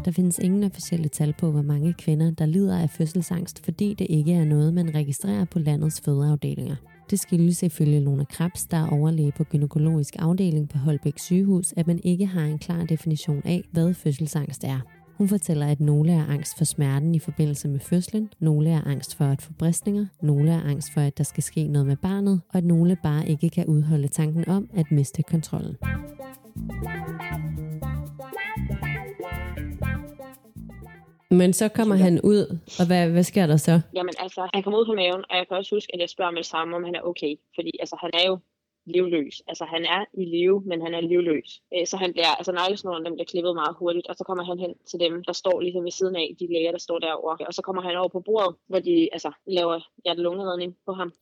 Der 0.05 0.13
findes 0.17 0.39
ingen 0.39 0.65
officielle 0.65 1.09
tal 1.09 1.35
på, 1.41 1.51
hvor 1.51 1.63
mange 1.63 1.95
kvinder, 1.99 2.31
der 2.31 2.47
lider 2.47 2.83
af 2.83 2.91
fødselsangst, 2.91 3.65
fordi 3.65 3.95
det 3.95 4.07
ikke 4.11 4.33
er 4.33 4.45
noget, 4.45 4.75
man 4.75 4.95
registrerer 4.95 5.45
på 5.45 5.59
landets 5.59 6.01
fødeafdelinger. 6.05 6.77
Det 7.11 7.21
skyldes 7.21 7.63
ifølge 7.63 8.01
Lone 8.01 8.25
Krebs, 8.25 8.67
der 8.67 8.77
er 8.77 8.91
overlæge 8.91 9.33
på 9.33 9.45
gynækologisk 9.45 10.17
afdeling 10.19 10.69
på 10.69 10.79
Holbæk 10.79 11.19
sygehus, 11.19 11.75
at 11.77 11.87
man 11.87 12.01
ikke 12.05 12.27
har 12.27 12.45
en 12.45 12.59
klar 12.59 12.85
definition 12.85 13.43
af, 13.45 13.65
hvad 13.73 13.95
fødselsangst 13.95 14.65
er. 14.65 14.81
Hun 15.19 15.29
fortæller, 15.29 15.67
at 15.67 15.81
nogle 15.81 16.13
er 16.13 16.27
angst 16.27 16.59
for 16.59 16.65
smerten 16.65 17.15
i 17.15 17.19
forbindelse 17.19 17.69
med 17.69 17.81
fødslen, 17.81 18.29
nogle 18.41 18.71
er 18.71 18.81
angst 18.87 19.15
for 19.15 19.25
at 19.25 19.43
få 19.43 19.53
bristninger, 19.59 20.07
nogle 20.23 20.51
er 20.51 20.61
angst 20.61 20.93
for, 20.93 21.01
at 21.01 21.19
der 21.19 21.25
skal 21.25 21.43
ske 21.43 21.67
noget 21.67 21.87
med 21.87 21.97
barnet, 21.97 22.41
og 22.49 22.59
at 22.59 22.65
nogle 22.65 22.97
bare 23.03 23.29
ikke 23.29 23.51
kan 23.51 23.67
udholde 23.67 24.09
tanken 24.09 24.49
om 24.49 24.71
at 24.75 24.87
miste 24.91 25.23
kontrollen. 25.23 25.77
Men 31.31 31.53
så 31.53 31.69
kommer 31.69 31.95
han 31.95 32.21
ud, 32.21 32.59
og 32.81 32.87
hvad, 32.87 33.11
hvad 33.11 33.23
sker 33.23 33.47
der 33.47 33.57
så? 33.57 33.81
Jamen 33.95 34.15
altså, 34.19 34.49
han 34.55 34.63
kommer 34.63 34.79
ud 34.81 34.87
på 34.87 34.95
maven, 34.95 35.25
og 35.31 35.37
jeg 35.37 35.49
kan 35.49 35.57
også 35.57 35.75
huske, 35.77 35.95
at 35.95 36.01
jeg 36.01 36.09
spørger 36.09 36.31
med 36.31 36.43
det 36.43 36.47
samme, 36.47 36.77
om 36.77 36.85
han 36.85 36.95
er 36.95 37.01
okay. 37.01 37.33
Fordi 37.55 37.73
altså, 37.81 37.97
han 38.01 38.11
er 38.15 38.27
jo 38.27 38.39
livløs. 38.87 39.43
Altså 39.49 39.65
han 39.65 39.83
er 39.85 40.05
i 40.23 40.25
live, 40.25 40.63
men 40.71 40.79
han 40.83 40.95
er 40.95 41.01
livløs. 41.01 41.51
Øh, 41.75 41.87
så 41.87 41.97
han 41.97 42.13
bliver, 42.13 42.33
altså 42.39 42.53
neglesnoren, 42.53 43.05
den 43.05 43.15
bliver 43.15 43.31
klippet 43.33 43.55
meget 43.55 43.75
hurtigt, 43.79 44.07
og 44.07 44.15
så 44.17 44.25
kommer 44.25 44.45
han 44.45 44.59
hen 44.59 44.73
til 44.91 44.99
dem, 45.05 45.25
der 45.29 45.33
står 45.33 45.61
ligesom 45.61 45.85
ved 45.85 45.91
siden 45.91 46.17
af, 46.17 46.37
de 46.41 46.47
læger, 46.55 46.73
der 46.77 46.79
står 46.87 46.99
derovre. 46.99 47.47
Og 47.47 47.55
så 47.55 47.63
kommer 47.63 47.83
han 47.83 47.97
over 47.97 48.09
på 48.09 48.21
bordet, 48.21 48.57
hvor 48.71 48.79
de 48.79 49.09
altså, 49.13 49.31
laver 49.47 49.79
hjertelungeredning 50.05 50.77
på 50.87 50.93
ham. 50.93 51.13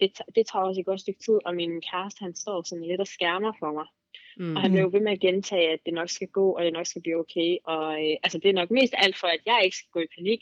Det, 0.00 0.10
det 0.36 0.44
tager 0.46 0.64
også 0.68 0.80
et 0.80 0.86
godt 0.86 1.00
stykke 1.00 1.20
tid, 1.26 1.36
og 1.46 1.54
min 1.54 1.72
kæreste, 1.90 2.18
han 2.26 2.34
står 2.34 2.62
sådan 2.62 2.84
lidt 2.90 3.00
og 3.00 3.06
skærmer 3.06 3.52
for 3.60 3.72
mig. 3.78 3.86
Mm. 4.36 4.56
Og 4.56 4.62
han 4.62 4.74
jo 4.74 4.90
ved 4.92 5.00
med 5.00 5.12
at 5.12 5.20
gentage, 5.20 5.72
at 5.72 5.80
det 5.86 5.94
nok 5.94 6.08
skal 6.08 6.28
gå, 6.28 6.50
og 6.50 6.64
det 6.64 6.72
nok 6.72 6.86
skal 6.86 7.02
blive 7.02 7.18
okay. 7.18 7.56
Og 7.64 7.92
øh, 7.92 8.16
altså, 8.22 8.38
det 8.38 8.48
er 8.48 8.52
nok 8.52 8.70
mest 8.70 8.94
alt 8.96 9.16
for, 9.18 9.26
at 9.26 9.40
jeg 9.46 9.60
ikke 9.64 9.76
skal 9.76 9.90
gå 9.92 10.00
i 10.00 10.14
panik. 10.18 10.40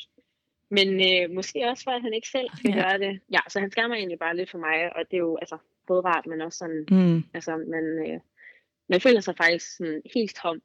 Men 0.70 0.88
øh, 0.88 1.34
måske 1.34 1.68
også 1.68 1.84
for, 1.84 1.90
at 1.90 2.02
han 2.02 2.14
ikke 2.14 2.28
selv 2.28 2.48
skal 2.56 2.70
ja. 2.70 2.82
gøre 2.82 2.98
det. 2.98 3.20
Ja, 3.32 3.40
så 3.48 3.60
han 3.60 3.70
skærmer 3.70 3.94
egentlig 3.94 4.18
bare 4.18 4.36
lidt 4.36 4.50
for 4.50 4.58
mig, 4.58 4.96
og 4.96 5.02
det 5.10 5.16
er 5.16 5.24
jo 5.28 5.36
altså 5.36 5.58
både 5.86 6.00
rart, 6.00 6.26
men 6.26 6.40
også 6.40 6.58
sådan, 6.58 6.84
mm. 6.90 7.24
altså 7.34 7.56
man, 7.56 7.84
øh, 8.06 8.20
man 8.88 9.00
føler 9.00 9.20
sig 9.20 9.36
faktisk 9.36 9.76
sådan 9.76 10.02
helt 10.14 10.34
tom. 10.42 10.62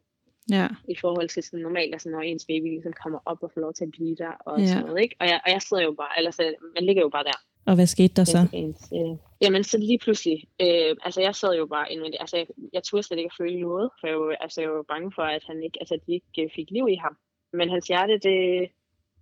Ja. 0.50 0.68
I 0.88 0.96
forhold 1.02 1.30
til 1.30 1.44
sådan 1.44 1.60
normalt, 1.60 1.94
altså 1.94 2.10
når 2.10 2.22
ens 2.22 2.46
baby 2.46 2.66
ligesom 2.66 2.94
kommer 3.04 3.20
op 3.26 3.44
og 3.44 3.52
får 3.54 3.62
lov 3.62 3.74
til 3.74 3.84
at 3.84 3.92
blive 3.92 4.16
der 4.16 4.32
og 4.40 4.60
ja. 4.60 4.68
sådan 4.68 4.86
noget, 4.86 5.02
ikke? 5.02 5.16
Og 5.20 5.28
jeg, 5.28 5.42
og 5.46 5.52
jeg 5.52 5.62
sidder 5.62 5.84
jo 5.84 5.92
bare, 5.92 6.18
eller 6.18 6.32
så, 6.32 6.54
man 6.76 6.86
ligger 6.86 7.02
jo 7.02 7.10
bare 7.10 7.24
der. 7.24 7.40
Og 7.68 7.76
hvad 7.76 7.88
skete 7.88 8.14
der 8.14 8.24
så? 8.24 8.48
Ens, 8.54 8.92
øh, 8.94 9.18
jamen 9.42 9.64
så 9.64 9.78
lige 9.78 10.00
pludselig, 10.00 10.44
øh, 10.62 10.96
altså 11.06 11.22
jeg 11.22 11.36
sad 11.36 11.56
jo 11.56 11.66
bare 11.66 11.92
indvendigt, 11.92 12.22
altså 12.22 12.38
jeg, 12.38 12.48
jeg 12.74 12.84
turde 12.84 13.04
slet 13.04 13.18
ikke 13.18 13.32
at 13.34 13.38
føle 13.44 13.62
noget, 13.62 13.90
for 14.00 14.08
jeg 14.08 14.20
var, 14.20 14.36
altså, 14.36 14.62
jeg 14.62 14.72
var 14.72 14.84
bange 14.84 15.12
for, 15.16 15.22
at 15.22 15.44
han 15.48 15.64
ikke, 15.64 15.78
altså 15.82 15.96
de 16.08 16.14
ikke 16.14 16.42
øh, 16.44 16.50
fik 16.56 16.72
liv 16.72 16.88
i 16.90 16.96
ham. 16.96 17.18
Men 17.54 17.70
hans 17.70 17.88
hjerte, 17.88 18.18
det, 18.18 18.70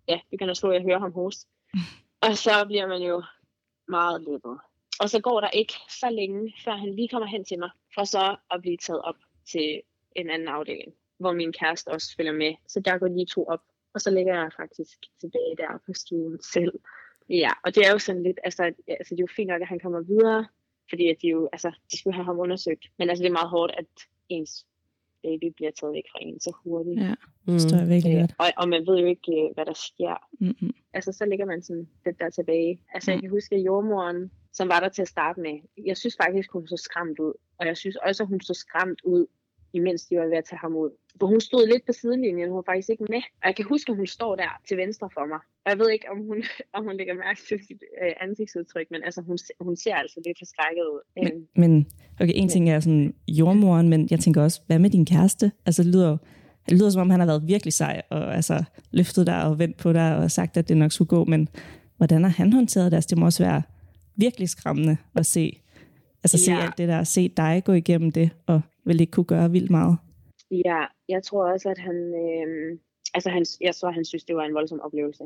ja, 0.08 0.20
begynder 0.32 0.52
at 0.52 0.58
slå, 0.58 0.72
jeg 0.72 0.82
hører 0.82 1.00
ham 1.00 1.14
hoste. 1.14 1.48
Og 2.26 2.38
så 2.38 2.66
bliver 2.68 2.88
man 2.88 3.02
jo 3.02 3.24
meget 3.88 4.22
løbet. 4.22 4.58
Og 5.00 5.10
så 5.10 5.20
går 5.20 5.42
der 5.42 5.50
ikke 5.50 5.74
så 5.90 6.10
længe, 6.10 6.54
før 6.66 6.76
han 6.76 6.96
lige 6.96 7.08
kommer 7.08 7.28
hen 7.28 7.46
til 7.46 7.60
mig, 7.60 7.70
for 7.96 8.04
så 8.04 8.36
at 8.52 8.62
blive 8.62 8.78
taget 8.78 9.02
op 9.02 9.16
til 9.52 9.82
en 10.16 10.30
anden 10.30 10.48
afdeling, 10.48 10.94
hvor 11.20 11.32
min 11.32 11.54
kæreste 11.54 11.88
også 11.88 12.16
følger 12.18 12.32
med. 12.32 12.54
Så 12.68 12.80
der 12.80 12.98
går 12.98 13.08
de 13.08 13.26
to 13.26 13.46
op, 13.46 13.64
og 13.94 14.02
så 14.02 14.12
ligger 14.12 14.34
jeg 14.34 14.52
faktisk 14.58 14.98
tilbage 15.22 15.56
der 15.58 15.82
på 15.86 15.94
stuen 15.94 16.40
selv. 16.54 16.74
Ja, 17.30 17.52
og 17.64 17.76
det 17.76 17.88
er 17.88 17.92
jo 17.92 18.00
sådan 18.00 18.24
lidt, 18.24 18.40
altså, 18.44 18.64
altså 18.88 19.16
det 19.16 19.20
er 19.20 19.24
jo 19.24 19.36
fint 19.36 19.48
nok, 19.48 19.62
at 19.62 19.68
han 19.68 19.80
kommer 19.80 20.02
videre, 20.02 20.46
fordi 20.90 21.10
at 21.10 21.18
de 21.22 21.28
jo, 21.28 21.50
altså, 21.52 21.72
de 21.92 22.00
skulle 22.00 22.14
have 22.14 22.26
ham 22.26 22.40
undersøgt. 22.40 22.86
Men 23.00 23.10
altså, 23.10 23.24
det 23.24 23.30
er 23.30 23.34
meget 23.34 23.50
hårdt, 23.50 23.74
at 23.78 23.86
ens 24.30 24.66
baby 25.24 25.48
bliver 25.56 25.72
taget 25.72 25.94
væk 25.94 26.04
fra 26.12 26.20
en 26.22 26.40
så 26.40 26.52
hurtigt. 26.64 27.00
Ja, 27.02 27.14
det 27.46 27.62
står 27.62 27.78
jeg 27.78 27.90
virkelig 27.90 28.18
øh, 28.18 28.30
og, 28.40 28.48
og 28.58 28.70
man 28.70 28.88
ved 28.88 29.00
jo 29.00 29.06
ikke, 29.06 29.32
øh, 29.32 29.54
hvad 29.54 29.66
der 29.66 29.74
sker. 29.74 30.16
Mm-hmm. 30.40 30.74
Altså, 30.94 31.12
så 31.12 31.26
ligger 31.26 31.46
man 31.46 31.62
sådan 31.62 31.88
lidt 32.06 32.20
der 32.20 32.30
tilbage. 32.30 32.82
Altså, 32.94 33.12
mm. 33.12 33.14
jeg 33.14 33.22
kan 33.22 33.30
huske, 33.30 33.56
at 33.56 33.62
jordmoren, 33.62 34.32
som 34.54 34.70
var 34.70 34.80
der 34.80 34.90
til 34.90 35.02
at 35.02 35.08
starte 35.08 35.40
med, 35.42 35.60
jeg 35.86 35.98
synes 35.98 36.16
faktisk, 36.24 36.52
hun 36.52 36.68
så 36.68 36.78
skræmt 36.78 37.20
ud. 37.20 37.34
Og 37.58 37.66
jeg 37.68 37.78
synes 37.78 37.96
også, 37.96 38.24
at 38.24 38.30
hun 38.30 38.42
så 38.42 38.54
skræmt 38.54 39.02
ud, 39.04 39.26
imens 39.74 40.02
de 40.06 40.18
var 40.18 40.26
ved 40.26 40.38
at 40.38 40.46
tage 40.50 40.60
ham 40.60 40.76
ud. 40.76 40.90
For 41.20 41.28
hun 41.28 41.42
stod 41.42 41.68
lidt 41.68 41.86
på 41.86 41.94
sidelinjen, 42.00 42.50
hun 42.50 42.56
var 42.56 42.68
faktisk 42.72 42.90
ikke 42.90 43.06
med. 43.10 43.22
Og 43.42 43.46
jeg 43.50 43.56
kan 43.56 43.66
huske, 43.66 43.92
at 43.92 43.96
hun 43.96 44.08
står 44.08 44.36
der 44.36 44.50
til 44.68 44.78
venstre 44.78 45.10
for 45.14 45.26
mig. 45.32 45.40
Og 45.64 45.68
jeg 45.72 45.80
ved 45.80 45.90
ikke, 45.90 46.08
om 46.12 46.18
hun, 46.28 46.44
om 46.78 46.84
hun 46.88 46.98
lægger 46.98 47.14
mærke 47.14 47.42
til 47.48 47.60
sit 47.68 47.82
øh, 48.04 48.14
ansigtsudtryk, 48.26 48.88
men 48.92 49.02
altså, 49.04 49.22
hun, 49.22 49.38
hun 49.60 49.76
ser 49.76 49.96
altså 49.96 50.18
lidt 50.26 50.38
forskrækket 50.42 50.86
ud. 50.94 51.02
Men, 51.16 51.28
øhm. 51.34 51.48
men 51.56 51.72
okay, 52.22 52.34
en 52.36 52.50
ting 52.50 52.70
er 52.70 52.80
sådan 52.80 53.14
jordmoren, 53.28 53.90
men 53.90 54.08
jeg 54.12 54.20
tænker 54.20 54.42
også, 54.42 54.62
hvad 54.68 54.80
med 54.80 54.90
din 54.90 55.06
kæreste? 55.06 55.52
Altså, 55.66 55.84
det 55.84 55.92
lyder, 55.96 56.18
det 56.70 56.78
lyder 56.78 56.90
som 56.90 57.02
om, 57.02 57.10
han 57.10 57.20
har 57.20 57.28
været 57.28 57.48
virkelig 57.48 57.74
sej, 57.74 58.02
og 58.10 58.36
altså, 58.36 58.64
løftet 58.92 59.28
dig 59.28 59.44
og 59.44 59.60
vendt 59.60 59.78
på 59.78 59.94
dig, 59.94 60.18
og 60.18 60.32
sagt, 60.32 60.58
at 60.58 60.70
det 60.70 60.78
nok 60.78 60.92
skulle 60.92 61.10
gå, 61.10 61.26
men 61.26 61.50
hvordan 61.98 62.24
har 62.24 62.32
han 62.32 62.54
håndteret 62.54 62.92
det? 62.92 62.98
Altså, 62.98 63.08
det 63.10 63.18
må 63.18 63.26
også 63.26 63.44
være 63.44 63.62
virkelig 64.16 64.50
skræmmende 64.50 64.98
at 65.16 65.26
se. 65.26 65.63
Altså 66.24 66.38
ja. 66.38 66.56
se 66.58 66.64
alt 66.64 66.78
det 66.78 66.88
der, 66.88 67.04
se 67.04 67.30
dig 67.30 67.62
gå 67.66 67.72
igennem 67.72 68.12
det, 68.12 68.30
og 68.48 68.62
vel 68.86 69.02
ikke 69.02 69.12
kunne 69.12 69.24
gøre 69.24 69.52
vildt 69.52 69.72
meget. 69.72 69.98
Ja, 70.52 70.82
jeg 71.10 71.24
tror 71.24 71.52
også, 71.52 71.70
at 71.70 71.78
han, 71.78 71.96
øh, 71.96 72.78
altså 73.14 73.30
han, 73.30 73.46
jeg 73.62 73.76
tror, 73.76 73.92
han 73.92 74.06
synes, 74.06 74.24
det 74.24 74.36
var 74.36 74.44
en 74.44 74.54
voldsom 74.54 74.80
oplevelse. 74.80 75.24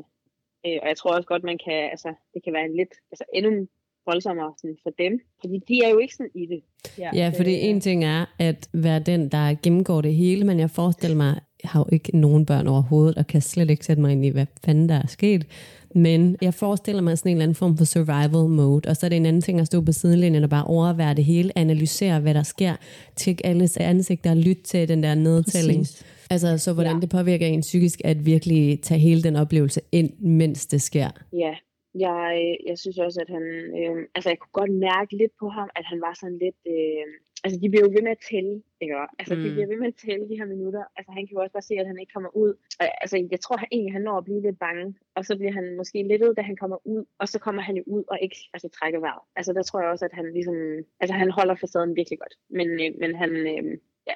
Øh, 0.66 0.78
og 0.82 0.88
jeg 0.88 0.96
tror 0.96 1.14
også 1.16 1.28
godt, 1.28 1.44
man 1.44 1.58
kan, 1.64 1.88
altså, 1.90 2.14
det 2.34 2.44
kan 2.44 2.52
være 2.52 2.64
en 2.64 2.76
lidt, 2.76 2.94
altså 3.12 3.24
endnu 3.34 3.66
voldsommere 4.06 4.52
sådan 4.58 4.76
for 4.82 4.90
dem, 4.90 5.20
fordi 5.40 5.56
de 5.68 5.84
er 5.84 5.90
jo 5.90 5.98
ikke 5.98 6.14
sådan 6.14 6.30
i 6.34 6.46
det. 6.46 6.62
Ja, 6.98 7.10
ja 7.14 7.32
fordi 7.38 7.54
øh, 7.54 7.64
en 7.64 7.80
ting 7.80 8.04
er 8.04 8.24
at 8.38 8.68
være 8.72 9.00
den, 9.00 9.28
der 9.28 9.54
gennemgår 9.62 10.00
det 10.00 10.14
hele, 10.14 10.44
men 10.44 10.58
jeg 10.60 10.70
forestiller 10.70 11.16
mig, 11.16 11.40
har 11.64 11.80
jo 11.80 11.86
ikke 11.92 12.16
nogen 12.16 12.46
børn 12.46 12.66
overhovedet, 12.66 13.18
og 13.18 13.26
kan 13.26 13.42
slet 13.42 13.70
ikke 13.70 13.84
sætte 13.84 14.02
mig 14.02 14.12
ind 14.12 14.24
i, 14.24 14.28
hvad 14.28 14.46
fanden 14.64 14.88
der 14.88 14.94
er 14.94 15.06
sket. 15.06 15.46
Men 15.94 16.36
jeg 16.42 16.54
forestiller 16.54 17.02
mig 17.02 17.18
sådan 17.18 17.30
en 17.30 17.36
eller 17.36 17.42
anden 17.42 17.54
form 17.54 17.76
for 17.76 17.84
survival 17.84 18.48
mode, 18.48 18.88
og 18.88 18.96
så 18.96 19.06
er 19.06 19.08
det 19.08 19.16
en 19.16 19.26
anden 19.26 19.42
ting 19.42 19.60
at 19.60 19.66
stå 19.66 19.80
på 19.80 19.92
sidelinjen 19.92 20.44
og 20.44 20.50
bare 20.50 20.64
overvære 20.64 21.14
det 21.14 21.24
hele, 21.24 21.58
analysere, 21.58 22.20
hvad 22.20 22.34
der 22.34 22.42
sker, 22.42 22.76
tjekke 23.16 23.46
alles 23.46 23.76
ansigter, 23.76 24.34
lytte 24.34 24.62
til 24.62 24.88
den 24.88 25.02
der 25.02 25.14
nedtælling. 25.14 25.80
Præcis. 25.80 26.04
Altså, 26.30 26.58
så 26.58 26.72
hvordan 26.72 26.94
ja. 26.94 27.00
det 27.00 27.08
påvirker 27.08 27.46
en 27.46 27.60
psykisk 27.60 28.00
at 28.04 28.26
virkelig 28.26 28.80
tage 28.82 29.00
hele 29.00 29.22
den 29.22 29.36
oplevelse 29.36 29.80
ind, 29.92 30.10
mens 30.20 30.66
det 30.66 30.82
sker. 30.82 31.10
Ja, 31.32 31.50
jeg, 31.94 32.56
jeg 32.66 32.78
synes 32.78 32.98
også, 32.98 33.20
at 33.20 33.30
han, 33.36 33.44
øh, 33.78 34.08
altså 34.14 34.28
jeg 34.30 34.38
kunne 34.38 34.58
godt 34.60 34.74
mærke 34.88 35.16
lidt 35.16 35.32
på 35.40 35.48
ham, 35.48 35.68
at 35.76 35.84
han 35.84 36.00
var 36.00 36.14
sådan 36.20 36.38
lidt, 36.38 36.60
øh, 36.74 37.06
altså 37.44 37.56
de 37.62 37.70
bliver 37.70 37.84
jo 37.86 37.94
ved 37.96 38.02
med 38.06 38.16
at 38.16 38.24
tælle, 38.30 38.54
ikke? 38.82 38.94
Altså 39.20 39.34
mm. 39.34 39.42
de 39.42 39.48
bliver 39.54 39.68
ved 39.72 39.78
med 39.82 39.88
at 39.92 40.00
tælle 40.04 40.24
de 40.30 40.38
her 40.40 40.48
minutter. 40.54 40.82
Altså 40.96 41.10
han 41.16 41.22
kan 41.24 41.34
jo 41.34 41.40
også 41.42 41.54
bare 41.56 41.68
se, 41.68 41.74
at 41.82 41.90
han 41.90 41.98
ikke 42.00 42.14
kommer 42.16 42.30
ud. 42.42 42.52
Og, 42.80 42.86
altså 43.02 43.16
jeg 43.34 43.40
tror 43.40 43.56
han, 43.62 43.68
egentlig, 43.72 43.92
han 43.96 44.02
når 44.02 44.16
at 44.18 44.24
blive 44.28 44.42
lidt 44.46 44.58
bange, 44.66 44.86
og 45.16 45.22
så 45.28 45.32
bliver 45.38 45.54
han 45.58 45.76
måske 45.80 45.98
lidt 46.10 46.22
ud, 46.26 46.34
da 46.34 46.42
han 46.50 46.56
kommer 46.62 46.78
ud, 46.94 47.02
og 47.20 47.26
så 47.32 47.38
kommer 47.44 47.62
han 47.68 47.76
jo 47.80 47.84
ud 47.86 48.04
og 48.12 48.18
ikke 48.24 48.38
altså, 48.54 48.68
trækker 48.78 49.00
vejret. 49.00 49.24
Altså 49.38 49.52
der 49.52 49.62
tror 49.62 49.80
jeg 49.80 49.90
også, 49.90 50.04
at 50.04 50.14
han 50.18 50.26
ligesom, 50.36 50.56
altså 51.00 51.14
han 51.22 51.30
holder 51.38 51.54
facaden 51.54 51.96
virkelig 51.96 52.18
godt. 52.18 52.34
Men, 52.58 52.68
øh, 52.84 52.90
men 53.02 53.10
han, 53.22 53.30
øh, 53.52 53.64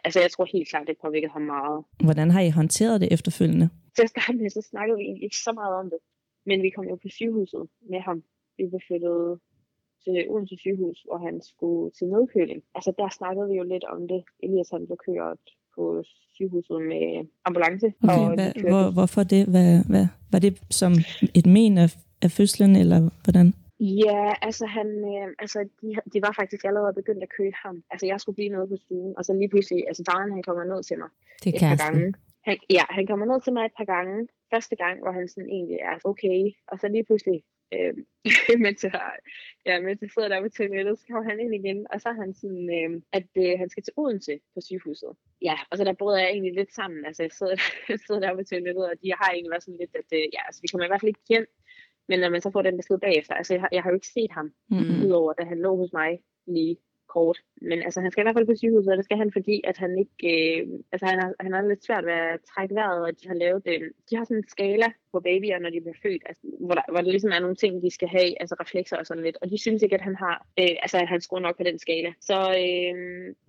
altså 0.04 0.20
jeg 0.20 0.30
tror 0.30 0.44
helt 0.44 0.68
klart, 0.68 0.86
det 0.86 0.96
påvirker 1.04 1.30
ham 1.36 1.42
meget. 1.42 1.84
Hvordan 2.04 2.30
har 2.30 2.40
I 2.40 2.50
håndteret 2.50 3.00
det 3.00 3.08
efterfølgende? 3.12 3.68
Til 3.96 4.02
at 4.02 4.10
starte 4.14 4.38
med, 4.38 4.50
så 4.50 4.62
snakkede 4.70 4.96
vi 4.98 5.04
egentlig 5.04 5.24
ikke 5.24 5.42
så 5.46 5.52
meget 5.52 5.74
om 5.80 5.86
det. 5.92 5.98
Men 6.46 6.62
vi 6.62 6.70
kom 6.70 6.86
jo 6.92 6.96
på 6.96 7.08
sygehuset 7.08 7.64
med 7.90 8.00
ham. 8.00 8.22
Vi 8.56 8.66
blev 8.70 8.80
flyttet 8.88 9.40
til 10.04 10.16
Odense 10.30 10.56
sygehus, 10.56 10.98
hvor 11.06 11.18
han 11.26 11.42
skulle 11.42 11.90
til 11.90 12.06
nedkøling. 12.06 12.62
Altså 12.74 12.92
der 12.98 13.08
snakkede 13.18 13.48
vi 13.50 13.54
jo 13.60 13.64
lidt 13.72 13.84
om 13.84 14.08
det. 14.08 14.20
Elias 14.42 14.70
han 14.70 14.86
blev 14.86 14.98
kørt 15.06 15.42
på 15.74 16.02
sygehuset 16.34 16.78
med 16.92 17.04
ambulance. 17.44 17.86
Okay, 18.02 18.18
og 18.18 18.34
hvad, 18.34 18.50
hvor, 18.72 18.84
hvorfor 18.96 19.22
det? 19.22 19.42
Hvad, 19.46 19.70
hvad, 19.92 20.06
var 20.32 20.38
det 20.38 20.52
som 20.70 20.92
et 21.38 21.46
men 21.46 21.78
af, 21.78 21.90
af 22.22 22.30
fødslen, 22.30 22.76
eller 22.82 22.98
hvordan? 23.24 23.46
Ja, 24.06 24.24
altså, 24.42 24.64
han, 24.66 24.88
øh, 25.12 25.28
altså 25.38 25.58
de, 25.80 25.88
de 26.12 26.18
var 26.26 26.32
faktisk 26.40 26.64
allerede 26.64 26.94
begyndt 27.00 27.22
at 27.22 27.34
købe 27.38 27.56
ham. 27.64 27.76
Altså 27.90 28.06
jeg 28.06 28.20
skulle 28.20 28.36
blive 28.38 28.52
nede 28.54 28.66
på 28.72 28.76
stuen, 28.76 29.14
og 29.18 29.24
så 29.24 29.32
lige 29.40 29.48
pludselig, 29.48 29.80
altså 29.90 30.02
faren 30.10 30.32
han 30.32 30.42
kommer 30.42 30.64
ned 30.64 30.82
til 30.82 30.98
mig. 30.98 31.10
Det 31.42 31.48
er 31.48 31.56
et 31.56 31.60
par 31.60 31.84
gange. 31.84 32.14
Han, 32.46 32.56
ja, 32.70 32.84
han 32.96 33.06
kommer 33.06 33.26
ned 33.26 33.40
til 33.44 33.52
mig 33.52 33.64
et 33.64 33.76
par 33.80 33.88
gange. 33.94 34.16
Første 34.54 34.76
gang, 34.76 35.00
hvor 35.02 35.12
han 35.12 35.28
sådan 35.28 35.50
egentlig 35.50 35.78
er 35.90 35.98
okay, 36.04 36.40
og 36.70 36.78
så 36.80 36.88
lige 36.88 37.04
pludselig 37.04 37.42
øh, 37.74 37.94
mens, 38.64 38.84
jeg, 38.84 39.12
ja, 39.66 39.80
mens 39.80 40.00
jeg 40.02 40.10
sidder 40.10 40.28
der 40.28 40.42
på 40.42 40.48
toilettet, 40.48 40.98
så 40.98 41.04
kommer 41.06 41.30
han 41.30 41.40
ind 41.40 41.54
igen, 41.54 41.86
og 41.92 42.00
så 42.00 42.08
er 42.08 42.18
han 42.22 42.34
sådan, 42.34 42.66
øh, 42.78 42.90
at 43.18 43.28
øh, 43.44 43.58
han 43.60 43.68
skal 43.70 43.82
til 43.82 43.94
Odense 43.96 44.34
på 44.54 44.60
sygehuset. 44.60 45.12
Ja, 45.42 45.56
og 45.70 45.78
så 45.78 45.84
der 45.84 45.92
brød 45.92 46.18
jeg 46.18 46.30
egentlig 46.30 46.54
lidt 46.54 46.72
sammen. 46.74 47.04
Altså, 47.06 47.22
jeg 47.22 47.32
sidder, 47.32 47.56
jeg 47.92 47.98
sidder 48.06 48.20
der 48.20 48.36
på 48.36 48.44
toilettet, 48.50 48.84
og 48.90 48.94
de 49.02 49.08
har 49.18 49.30
egentlig 49.30 49.50
været 49.50 49.62
sådan 49.62 49.80
lidt, 49.82 49.94
at 50.02 50.08
øh, 50.18 50.26
ja, 50.36 50.40
altså, 50.46 50.60
vi 50.62 50.68
kommer 50.68 50.84
i 50.84 50.90
hvert 50.90 51.00
fald 51.00 51.14
ikke 51.14 51.28
hjem, 51.28 51.46
men 52.08 52.20
når 52.20 52.30
man 52.30 52.40
så 52.40 52.50
får 52.50 52.62
den 52.62 52.76
besked 52.76 52.98
bagefter, 52.98 53.34
altså 53.34 53.54
jeg 53.54 53.60
har, 53.60 53.68
jeg 53.72 53.82
har 53.82 53.90
jo 53.90 53.98
ikke 54.00 54.14
set 54.16 54.32
ham, 54.38 54.48
mm-hmm. 54.70 55.04
udover 55.06 55.32
da 55.32 55.42
han 55.44 55.58
lå 55.66 55.76
hos 55.76 55.92
mig 55.92 56.10
lige 56.46 56.76
kort. 57.16 57.38
Men 57.68 57.78
altså, 57.86 57.98
han 58.00 58.10
skal 58.10 58.22
i 58.22 58.24
hvert 58.26 58.38
fald 58.38 58.50
på 58.50 58.60
sygehuset, 58.60 58.92
og 58.92 58.98
det 58.98 59.04
skal 59.04 59.18
han, 59.22 59.30
fordi 59.36 59.56
at 59.70 59.76
han 59.82 59.92
ikke, 60.02 60.16
øh, 60.32 60.60
altså 60.92 61.06
han 61.12 61.18
har, 61.22 61.30
han 61.44 61.52
har 61.52 61.62
lidt 61.62 61.86
svært 61.86 62.04
ved 62.10 62.18
at 62.32 62.40
trække 62.52 62.74
vejret, 62.74 63.00
og 63.06 63.12
de 63.20 63.28
har 63.30 63.38
lavet, 63.44 63.62
øh, 63.72 63.82
de 64.08 64.16
har 64.16 64.24
sådan 64.24 64.42
en 64.42 64.52
skala 64.54 64.88
på 65.12 65.18
babyer, 65.26 65.58
når 65.62 65.70
de 65.74 65.80
bliver 65.84 65.98
født, 66.04 66.22
altså, 66.28 66.42
hvor, 66.66 66.74
der, 66.78 66.84
hvor 66.92 67.00
der 67.02 67.10
ligesom 67.14 67.32
er 67.36 67.40
nogle 67.44 67.60
ting, 67.62 67.72
de 67.86 67.90
skal 67.98 68.08
have, 68.16 68.30
altså 68.42 68.54
reflekser 68.62 68.96
og 69.00 69.06
sådan 69.06 69.24
lidt, 69.26 69.38
og 69.42 69.46
de 69.50 69.58
synes 69.64 69.82
ikke, 69.82 69.98
at 69.98 70.06
han 70.08 70.16
har, 70.24 70.36
øh, 70.60 70.74
altså 70.84 70.96
at 71.02 71.08
han 71.12 71.20
skruer 71.20 71.44
nok 71.46 71.56
på 71.58 71.64
den 71.68 71.78
skala. 71.84 72.10
Så 72.28 72.38
øh, 72.64 72.94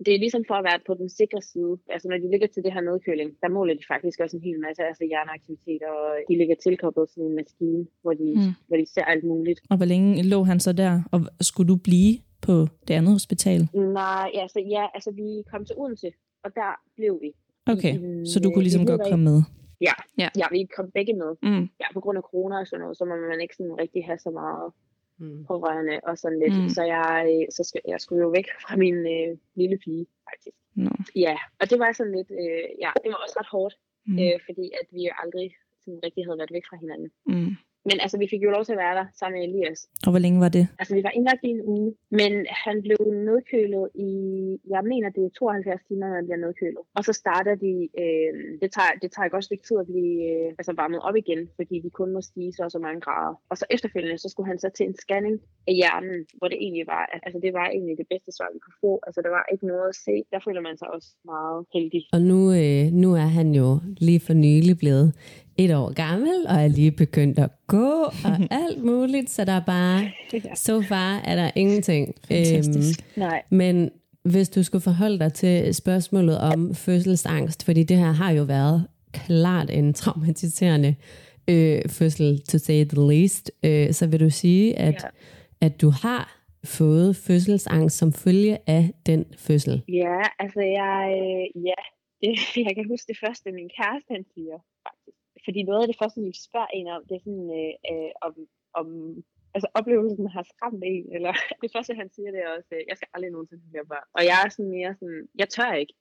det 0.04 0.12
er 0.12 0.22
ligesom 0.24 0.44
for 0.50 0.56
at 0.58 0.66
være 0.68 0.80
på 0.88 0.94
den 1.00 1.08
sikre 1.20 1.42
side, 1.50 1.74
altså 1.94 2.06
når 2.08 2.18
de 2.22 2.30
ligger 2.32 2.48
til 2.50 2.62
det 2.64 2.72
her 2.74 2.84
nedkøling, 2.88 3.30
der 3.42 3.48
måler 3.56 3.74
de 3.80 3.84
faktisk 3.92 4.16
også 4.24 4.36
en 4.36 4.46
hel 4.48 4.58
masse 4.66 4.82
altså 4.90 5.04
hjerneaktivitet, 5.10 5.82
og 5.92 6.00
de 6.28 6.34
ligger 6.40 6.56
tilkoblet 6.66 7.10
sådan 7.10 7.28
en 7.30 7.36
maskine, 7.40 7.82
hvor 8.02 8.14
de, 8.20 8.28
mm. 8.40 8.52
hvor 8.68 8.76
de 8.76 8.86
ser 8.94 9.04
alt 9.12 9.24
muligt. 9.24 9.60
Og 9.70 9.76
hvor 9.76 9.86
længe 9.86 10.22
lå 10.22 10.42
han 10.42 10.60
så 10.60 10.72
der, 10.72 10.92
og 11.12 11.20
skulle 11.40 11.68
du 11.72 11.76
blive 11.76 12.12
på 12.46 12.54
det 12.88 12.94
andet 12.94 13.12
hospital? 13.12 13.60
Nej, 13.74 14.30
altså, 14.34 14.60
ja, 14.76 14.84
altså 14.96 15.10
vi 15.10 15.42
kom 15.50 15.64
til 15.64 15.76
Odense, 15.78 16.10
og 16.44 16.50
der 16.54 16.70
blev 16.96 17.18
vi. 17.22 17.30
Okay, 17.72 17.94
I, 17.94 18.26
så 18.32 18.40
du 18.40 18.50
kunne 18.50 18.62
ligesom 18.68 18.86
godt 18.86 19.02
komme 19.10 19.24
med? 19.24 19.38
Ja, 19.80 19.92
Ja. 20.18 20.28
ja 20.40 20.46
vi 20.50 20.60
kom 20.76 20.90
begge 20.98 21.14
med. 21.22 21.30
Mm. 21.42 21.64
Ja, 21.82 21.86
på 21.92 22.00
grund 22.00 22.18
af 22.18 22.22
corona 22.30 22.56
og 22.60 22.66
sådan 22.66 22.80
noget, 22.80 22.96
så 22.98 23.04
må 23.04 23.14
man 23.30 23.40
ikke 23.40 23.56
sådan 23.56 23.78
rigtig 23.82 24.04
have 24.04 24.18
så 24.18 24.30
meget 24.30 24.72
Mm. 25.18 25.44
pårørende 25.50 25.96
og 26.08 26.14
sådan 26.18 26.38
lidt. 26.42 26.56
Mm. 26.62 26.68
Så 26.76 26.82
jeg, 26.94 27.08
øh, 27.32 27.46
så 27.56 27.62
skal, 27.68 27.80
jeg 27.92 28.00
skulle 28.00 28.22
jo 28.22 28.28
væk 28.38 28.46
fra 28.64 28.76
min 28.76 28.94
øh, 29.16 29.30
lille 29.60 29.76
pige, 29.84 30.06
faktisk. 30.30 30.56
Nå. 30.84 30.90
Ja, 31.26 31.36
og 31.60 31.64
det 31.70 31.78
var 31.82 31.92
sådan 31.92 32.14
lidt, 32.18 32.30
øh, 32.42 32.66
ja, 32.84 32.90
det 33.02 33.08
var 33.12 33.18
også 33.24 33.36
ret 33.40 33.50
hårdt, 33.56 33.74
mm. 34.06 34.18
øh, 34.22 34.36
fordi 34.46 34.64
at 34.80 34.86
vi 34.94 35.00
jo 35.08 35.12
aldrig 35.22 35.48
sådan 35.84 36.00
rigtig 36.06 36.22
havde 36.26 36.38
været 36.40 36.52
væk 36.56 36.64
fra 36.70 36.76
hinanden. 36.82 37.08
Mm. 37.32 37.52
Men 37.88 37.96
altså, 38.04 38.16
vi 38.22 38.26
fik 38.32 38.42
jo 38.46 38.50
lov 38.56 38.64
til 38.64 38.72
at 38.76 38.82
være 38.84 38.94
der 39.00 39.06
sammen 39.20 39.36
med 39.36 39.48
Elias. 39.48 39.80
Og 40.06 40.10
hvor 40.12 40.22
længe 40.24 40.40
var 40.40 40.52
det? 40.58 40.64
Altså, 40.80 40.94
vi 40.98 41.02
var 41.06 41.12
indlagt 41.18 41.42
i 41.48 41.50
en 41.56 41.62
uge, 41.74 41.94
men 42.20 42.32
han 42.64 42.76
blev 42.86 43.00
nedkølet 43.28 43.86
i, 44.08 44.10
jeg 44.74 44.82
mener, 44.92 45.08
det 45.16 45.22
er 45.24 45.30
72 45.38 45.82
timer, 45.88 46.08
man 46.16 46.26
bliver 46.26 46.40
nedkølet. 46.46 46.84
Og 46.98 47.02
så 47.08 47.12
starter 47.22 47.54
de, 47.64 47.74
øh, 48.02 48.30
det, 48.62 48.68
tager, 48.76 48.92
det 49.02 49.08
tager 49.12 49.24
ikke 49.26 49.38
også 49.40 49.52
lidt 49.52 49.64
tid 49.68 49.78
at 49.84 49.86
blive 49.92 50.14
øh, 50.30 50.48
altså 50.60 50.72
varmet 50.82 51.00
op 51.08 51.16
igen, 51.22 51.40
fordi 51.58 51.76
de 51.84 51.90
kun 51.90 52.12
må 52.16 52.20
stige 52.30 52.52
så 52.52 52.62
og 52.64 52.70
så 52.76 52.78
mange 52.86 53.00
grader. 53.06 53.34
Og 53.50 53.56
så 53.60 53.64
efterfølgende, 53.74 54.18
så 54.18 54.28
skulle 54.28 54.48
han 54.52 54.58
så 54.64 54.68
til 54.76 54.86
en 54.86 54.96
scanning 55.02 55.36
af 55.68 55.74
hjernen, 55.80 56.18
hvor 56.38 56.48
det 56.48 56.58
egentlig 56.64 56.86
var, 56.94 57.02
altså 57.26 57.38
det 57.44 57.52
var 57.58 57.66
egentlig 57.76 57.96
det 58.02 58.08
bedste 58.12 58.30
svar, 58.36 58.48
vi 58.54 58.58
kunne 58.64 58.80
få. 58.86 58.92
Altså, 59.06 59.20
der 59.24 59.30
var 59.36 59.44
ikke 59.52 59.66
noget 59.66 59.88
at 59.92 59.96
se. 60.06 60.14
Der 60.32 60.40
føler 60.46 60.62
man 60.68 60.76
sig 60.78 60.88
også 60.94 61.10
meget 61.32 61.60
heldig. 61.74 62.02
Og 62.16 62.20
nu, 62.30 62.38
øh, 62.60 62.84
nu 63.02 63.08
er 63.24 63.30
han 63.38 63.48
jo 63.60 63.68
lige 64.06 64.20
for 64.26 64.34
nylig 64.44 64.74
blevet 64.82 65.08
et 65.56 65.74
år 65.76 65.92
gammel, 65.92 66.46
og 66.48 66.54
er 66.54 66.68
lige 66.68 66.90
begyndt 66.90 67.38
at 67.38 67.50
gå 67.66 67.92
og 68.24 68.36
alt 68.64 68.84
muligt, 68.84 69.30
så 69.30 69.44
der 69.44 69.52
er 69.52 69.64
bare, 69.66 70.10
så 70.54 70.82
far 70.82 71.16
er 71.24 71.36
der 71.36 71.50
ingenting. 71.56 72.14
Fantastisk. 72.28 73.16
Nej. 73.16 73.42
men 73.50 73.90
hvis 74.24 74.48
du 74.48 74.62
skulle 74.62 74.82
forholde 74.82 75.18
dig 75.18 75.32
til 75.32 75.74
spørgsmålet 75.74 76.38
om 76.38 76.74
fødselsangst, 76.74 77.64
fordi 77.64 77.82
det 77.82 77.96
her 77.96 78.12
har 78.12 78.30
jo 78.30 78.42
været 78.42 78.86
klart 79.12 79.70
en 79.70 79.94
traumatiserende 79.94 80.94
øh, 81.48 81.80
fødsel, 81.88 82.40
to 82.40 82.58
say 82.58 82.84
the 82.84 83.08
least, 83.12 83.50
øh, 83.62 83.92
så 83.92 84.06
vil 84.06 84.20
du 84.20 84.30
sige, 84.30 84.78
at, 84.78 84.94
Ja. 85.60 85.66
at 85.66 85.80
du 85.80 85.90
har 85.90 86.40
fået 86.64 87.16
fødselsangst 87.16 87.98
som 87.98 88.12
følge 88.12 88.58
af 88.66 88.90
den 89.06 89.24
fødsel. 89.38 89.82
Ja, 89.88 90.20
altså 90.38 90.60
jeg, 90.60 90.98
øh, 91.20 91.64
ja, 91.64 91.80
det, 92.22 92.38
jeg 92.66 92.74
kan 92.76 92.84
huske 92.88 93.06
det 93.08 93.18
første, 93.24 93.52
min 93.52 93.70
kæreste 93.78 94.08
han 94.10 94.24
siger. 94.34 94.58
Fordi 95.46 95.60
noget 95.62 95.82
af 95.82 95.88
det 95.88 96.00
første, 96.00 96.20
vi 96.20 96.32
spørger 96.48 96.70
en 96.78 96.86
om, 96.96 97.02
det 97.08 97.14
er 97.16 97.24
sådan, 97.26 97.48
øh, 97.60 97.74
øh, 97.90 98.12
om, 98.26 98.32
om 98.80 98.86
altså 99.54 99.68
oplevelsen 99.78 100.26
har 100.34 100.44
skræmt 100.52 100.82
en, 100.92 101.06
eller 101.16 101.32
det 101.62 101.70
første, 101.74 101.92
han 102.00 102.08
siger, 102.14 102.30
det 102.34 102.40
er 102.44 102.50
også, 102.56 102.72
øh, 102.76 102.82
jeg 102.88 102.96
skal 102.96 103.08
aldrig 103.14 103.30
nogensinde 103.32 103.62
have 103.62 103.72
flere 103.74 103.90
børn. 103.92 104.08
Og 104.16 104.22
jeg 104.28 104.36
er 104.44 104.48
sådan 104.48 104.74
mere 104.76 104.92
sådan, 105.00 105.22
jeg 105.40 105.48
tør 105.56 105.72
ikke. 105.82 105.94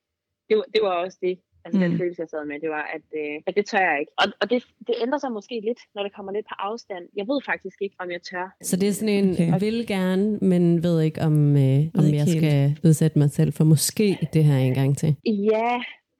Det 0.50 0.55
var, 0.57 0.65
det 0.73 0.81
var 0.88 0.95
også 1.03 1.17
det, 1.27 1.35
altså 1.65 1.77
mm. 1.79 1.83
den 1.85 1.97
følelse, 2.00 2.21
jeg 2.21 2.29
sad 2.29 2.45
med, 2.45 2.59
det 2.65 2.71
var, 2.77 2.85
at, 2.95 3.07
øh, 3.21 3.35
at 3.47 3.53
det 3.57 3.65
tør 3.71 3.83
jeg 3.89 3.97
ikke. 4.01 4.13
Og, 4.21 4.27
og 4.41 4.45
det, 4.51 4.57
det 4.88 4.95
ændrer 5.03 5.19
sig 5.23 5.31
måske 5.39 5.55
lidt, 5.69 5.81
når 5.95 6.03
det 6.03 6.15
kommer 6.15 6.31
lidt 6.31 6.47
på 6.51 6.55
afstand. 6.69 7.03
Jeg 7.19 7.25
ved 7.31 7.39
faktisk 7.51 7.77
ikke, 7.85 7.95
om 8.03 8.07
jeg 8.15 8.21
tør. 8.29 8.47
Så 8.69 8.75
det 8.81 8.88
er 8.89 8.95
sådan 9.00 9.15
en, 9.19 9.29
Okay. 9.31 9.59
vil 9.65 9.88
gerne, 9.88 10.25
men 10.51 10.83
ved 10.83 11.01
ikke, 11.01 11.21
om, 11.21 11.35
øh, 11.65 11.79
om 12.00 12.05
jeg 12.17 12.25
helt. 12.29 12.38
skal 12.38 12.57
udsætte 12.88 13.19
mig 13.19 13.29
selv 13.38 13.51
for 13.57 13.63
måske 13.73 14.07
det 14.33 14.43
her 14.43 14.57
en 14.57 14.73
gang 14.73 14.97
til. 14.97 15.12
Ja, 15.51 15.71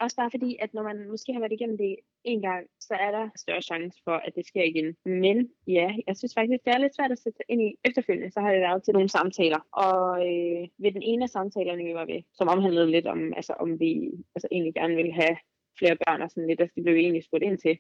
også 0.04 0.16
bare 0.22 0.32
fordi, 0.36 0.52
at 0.64 0.74
når 0.74 0.84
man 0.90 0.98
måske 1.14 1.34
har 1.34 1.40
været 1.40 1.58
igennem 1.58 1.78
det 1.78 1.96
en 2.24 2.42
gang, 2.42 2.68
så 2.80 2.94
er 2.94 3.12
der 3.12 3.30
større 3.36 3.62
chance 3.62 4.02
for, 4.04 4.12
at 4.12 4.36
det 4.36 4.46
sker 4.48 4.64
igen. 4.64 4.96
Men 5.06 5.50
ja, 5.68 5.88
jeg 6.08 6.18
synes 6.18 6.34
faktisk, 6.38 6.66
det 6.66 6.74
er 6.74 6.78
lidt 6.78 6.96
svært 6.96 7.12
at 7.12 7.20
sætte 7.20 7.38
sig 7.38 7.46
ind 7.50 7.62
i. 7.62 7.76
Efterfølgende, 7.86 8.32
så 8.32 8.40
har 8.40 8.52
jeg 8.52 8.62
været 8.62 8.84
til 8.84 8.94
nogle 8.94 9.10
samtaler. 9.10 9.60
Og 9.88 10.02
øh, 10.30 10.68
ved 10.84 10.92
den 10.92 11.02
ene 11.02 11.24
af 11.24 11.30
samtalerne, 11.30 11.84
vi 11.84 11.94
var 11.94 12.06
ved, 12.06 12.22
som 12.34 12.48
omhandlede 12.48 12.92
lidt 12.92 13.08
om, 13.08 13.34
altså, 13.34 13.54
om 13.54 13.80
vi 13.80 14.12
altså, 14.36 14.48
egentlig 14.52 14.74
gerne 14.74 14.96
ville 14.96 15.14
have 15.14 15.36
flere 15.80 15.98
børn 16.06 16.22
og 16.22 16.30
sådan 16.30 16.48
lidt, 16.48 16.62
altså, 16.62 16.74
det 16.76 16.84
blev 16.84 16.96
vi 16.96 17.02
egentlig 17.02 17.24
spurgt 17.24 17.44
ind 17.44 17.58
til. 17.58 17.78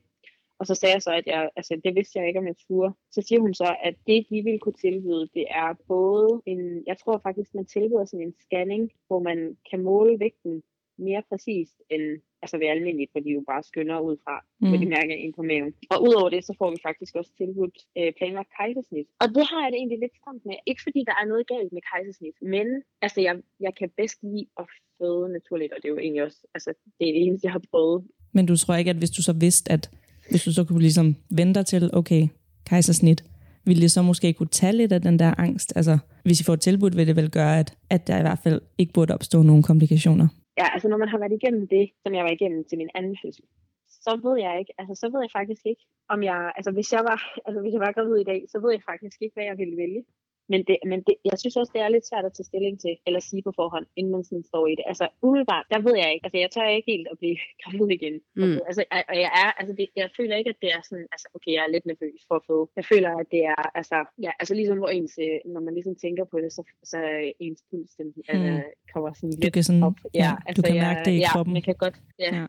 Og 0.59 0.67
så 0.67 0.75
sagde 0.75 0.93
jeg 0.93 1.01
så, 1.01 1.11
at 1.11 1.27
jeg, 1.27 1.49
altså, 1.55 1.81
det 1.83 1.95
vidste 1.95 2.19
jeg 2.19 2.27
ikke, 2.27 2.39
om 2.39 2.47
jeg 2.47 2.55
turde. 2.67 2.93
Så 3.11 3.21
siger 3.21 3.41
hun 3.41 3.53
så, 3.53 3.75
at 3.83 3.95
det, 4.07 4.25
de 4.29 4.43
ville 4.43 4.59
kunne 4.59 4.79
tilbyde, 4.85 5.29
det 5.33 5.45
er 5.49 5.73
både 5.87 6.41
en, 6.45 6.83
jeg 6.87 6.97
tror 6.97 7.17
faktisk, 7.23 7.55
man 7.55 7.65
tilbyder 7.65 8.05
sådan 8.05 8.27
en 8.27 8.35
scanning, 8.41 8.91
hvor 9.07 9.19
man 9.19 9.57
kan 9.69 9.83
måle 9.83 10.19
vægten 10.19 10.63
mere 11.09 11.23
præcist 11.29 11.77
end 11.93 12.05
altså 12.43 12.55
ved 12.61 12.67
almindeligt, 12.75 13.11
de 13.25 13.31
jo 13.39 13.43
bare 13.51 13.63
skynder 13.69 13.97
ud 14.09 14.17
fra, 14.23 14.35
mm. 14.43 14.67
hvor 14.69 14.77
de 14.83 14.87
mærker 14.97 15.15
ind 15.23 15.33
på 15.39 15.43
maven. 15.51 15.73
Og 15.93 15.97
udover 16.07 16.29
det, 16.35 16.41
så 16.49 16.53
får 16.59 16.69
vi 16.75 16.79
faktisk 16.87 17.13
også 17.19 17.31
tilbudt 17.39 17.77
øh, 17.97 18.09
planlagt 18.17 18.49
kejsersnit. 18.59 19.07
Og 19.23 19.27
det 19.35 19.43
har 19.51 19.59
jeg 19.63 19.69
det 19.71 19.79
egentlig 19.81 19.99
lidt 20.05 20.15
stramt 20.21 20.43
med. 20.49 20.55
Ikke 20.69 20.81
fordi 20.87 20.99
der 21.09 21.15
er 21.21 21.25
noget 21.31 21.45
galt 21.53 21.71
med 21.75 21.83
kejsersnit, 21.91 22.35
men 22.55 22.67
altså 23.05 23.19
jeg, 23.27 23.35
jeg 23.65 23.73
kan 23.79 23.89
bedst 23.99 24.17
lide 24.23 24.47
at 24.61 24.65
føde 24.97 25.25
naturligt, 25.37 25.71
og 25.73 25.77
det 25.81 25.87
er 25.87 25.93
jo 25.95 26.01
egentlig 26.05 26.23
også, 26.27 26.39
altså 26.55 26.69
det 26.97 27.05
er 27.09 27.13
det 27.15 27.23
eneste, 27.25 27.45
jeg 27.47 27.53
har 27.57 27.63
prøvet. 27.71 27.99
Men 28.35 28.45
du 28.45 28.55
tror 28.57 28.75
ikke, 28.75 28.93
at 28.95 29.01
hvis 29.01 29.15
du 29.17 29.21
så 29.29 29.33
vidste, 29.45 29.71
at 29.75 29.83
hvis 30.29 30.43
du 30.43 30.51
så 30.53 30.63
kunne 30.63 30.85
ligesom 30.87 31.07
vente 31.39 31.55
dig 31.59 31.65
til, 31.65 31.89
okay, 31.93 32.23
kejsersnit, 32.69 33.19
ville 33.65 33.81
det 33.81 33.91
så 33.91 34.01
måske 34.01 34.33
kunne 34.33 34.47
tage 34.47 34.73
lidt 34.73 34.91
af 34.91 35.01
den 35.01 35.19
der 35.19 35.39
angst? 35.39 35.73
Altså, 35.75 35.97
hvis 36.23 36.41
I 36.41 36.43
får 36.43 36.53
et 36.53 36.61
tilbud, 36.61 36.91
vil 36.91 37.07
det 37.07 37.15
vel 37.15 37.29
gøre, 37.29 37.59
at, 37.59 37.77
at 37.89 38.07
der 38.07 38.17
i 38.17 38.21
hvert 38.21 38.39
fald 38.43 38.61
ikke 38.77 38.93
burde 38.93 39.13
opstå 39.13 39.41
nogen 39.41 39.63
komplikationer? 39.63 40.27
Ja, 40.57 40.65
altså 40.73 40.87
når 40.89 40.97
man 40.97 41.07
har 41.09 41.17
været 41.17 41.37
igennem 41.39 41.67
det, 41.67 41.85
som 42.03 42.15
jeg 42.15 42.23
var 42.23 42.31
igennem 42.31 42.63
til 42.65 42.77
min 42.77 42.89
anden 42.95 43.17
fødsel, 43.21 43.45
så 43.87 44.19
ved 44.23 44.37
jeg 44.45 44.59
ikke, 44.59 44.73
altså 44.77 44.95
så 44.95 45.05
ved 45.11 45.21
jeg 45.21 45.31
faktisk 45.39 45.65
ikke, 45.65 45.83
om 46.13 46.23
jeg, 46.23 46.51
altså 46.57 46.71
hvis 46.71 46.93
jeg 46.93 47.03
var, 47.09 47.19
altså 47.45 47.61
hvis 47.61 47.73
jeg 47.73 47.79
var 47.85 47.91
gravid 47.91 48.17
i 48.21 48.29
dag, 48.31 48.41
så 48.51 48.57
ved 48.59 48.71
jeg 48.71 48.83
faktisk 48.91 49.17
ikke, 49.21 49.33
hvad 49.33 49.43
jeg 49.43 49.57
ville 49.57 49.77
vælge. 49.77 50.03
Men, 50.51 50.59
det, 50.69 50.77
men 50.91 50.99
det, 51.07 51.15
jeg 51.29 51.37
synes 51.41 51.55
også, 51.59 51.71
det 51.75 51.81
er 51.85 51.89
lidt 51.95 52.07
svært 52.09 52.25
at 52.29 52.33
tage 52.35 52.49
stilling 52.51 52.75
til, 52.83 52.93
eller 53.07 53.19
sige 53.29 53.41
på 53.47 53.51
forhånd, 53.59 53.85
inden 53.99 54.11
man 54.15 54.23
sådan 54.29 54.43
står 54.51 54.63
i 54.71 54.75
det. 54.79 54.85
Altså 54.91 55.05
umiddelbart, 55.25 55.65
der 55.73 55.79
ved 55.87 55.95
jeg 56.01 56.09
ikke, 56.13 56.25
altså 56.25 56.37
jeg 56.43 56.49
tør 56.51 56.67
ikke 56.77 56.89
helt 56.93 57.07
at 57.13 57.17
blive 57.21 57.37
gravid 57.63 57.87
igen. 57.97 58.15
Mm. 58.41 58.57
Altså, 58.69 58.81
jeg- 58.91 59.05
og 59.11 59.15
jeg 59.23 59.31
er, 59.43 59.49
altså 59.59 59.73
det, 59.79 59.85
jeg 60.01 60.09
føler 60.19 60.35
ikke, 60.39 60.51
at 60.53 60.59
det 60.63 60.69
er 60.77 60.81
sådan, 60.89 61.07
altså 61.15 61.27
okay, 61.35 61.51
jeg 61.57 61.63
er 61.67 61.71
lidt 61.75 61.85
nervøs 61.91 62.19
for 62.29 62.35
at 62.39 62.43
føde. 62.47 62.65
Jeg 62.79 62.85
føler, 62.93 63.09
at 63.21 63.27
det 63.35 63.41
er, 63.53 63.61
altså, 63.79 63.97
ja, 64.25 64.31
altså 64.41 64.53
ligesom 64.59 64.77
hvor 64.81 64.91
ens, 64.97 65.13
øh, 65.25 65.37
når 65.53 65.61
man 65.67 65.73
ligesom 65.77 65.95
tænker 66.05 66.23
på 66.31 66.37
det, 66.43 66.49
så, 66.57 66.61
så 66.91 66.97
er 66.97 67.31
ens 67.45 67.61
puls, 67.69 67.91
den, 67.99 68.07
altså, 68.31 68.51
kommer 68.93 69.09
sådan 69.19 69.31
Du 69.31 69.37
lidt 69.45 69.53
kan, 69.53 69.63
sådan, 69.69 69.83
op. 69.89 69.97
ja, 70.23 70.31
du 70.57 70.61
kan 70.67 70.75
mærke 70.87 71.01
det 71.07 71.13
i 71.19 71.21
ja, 71.25 71.31
kroppen. 71.33 71.53
man 71.57 71.63
kan 71.67 71.75
godt, 71.83 71.95
ja. 72.19 72.29
Ja. 72.35 72.39
ja. 72.41 72.45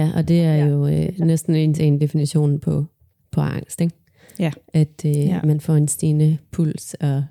Ja, 0.00 0.06
og 0.18 0.22
det 0.30 0.40
er 0.50 0.56
Ja. 0.62 0.66
jo 0.66 0.78
øh, 0.86 1.08
næsten 1.32 1.54
en 1.54 1.74
til 1.74 1.84
en 1.84 2.00
definition 2.00 2.60
på, 2.60 2.84
på 3.34 3.40
angst, 3.40 3.80
ikke? 3.80 3.94
Ja. 4.38 4.50
At 4.82 5.04
øh, 5.06 5.10
Ja. 5.16 5.20
ja. 5.20 5.40
man 5.44 5.60
får 5.60 5.72
en 5.74 5.88
stigende 5.88 6.38
puls 6.52 6.94
og 6.94 7.24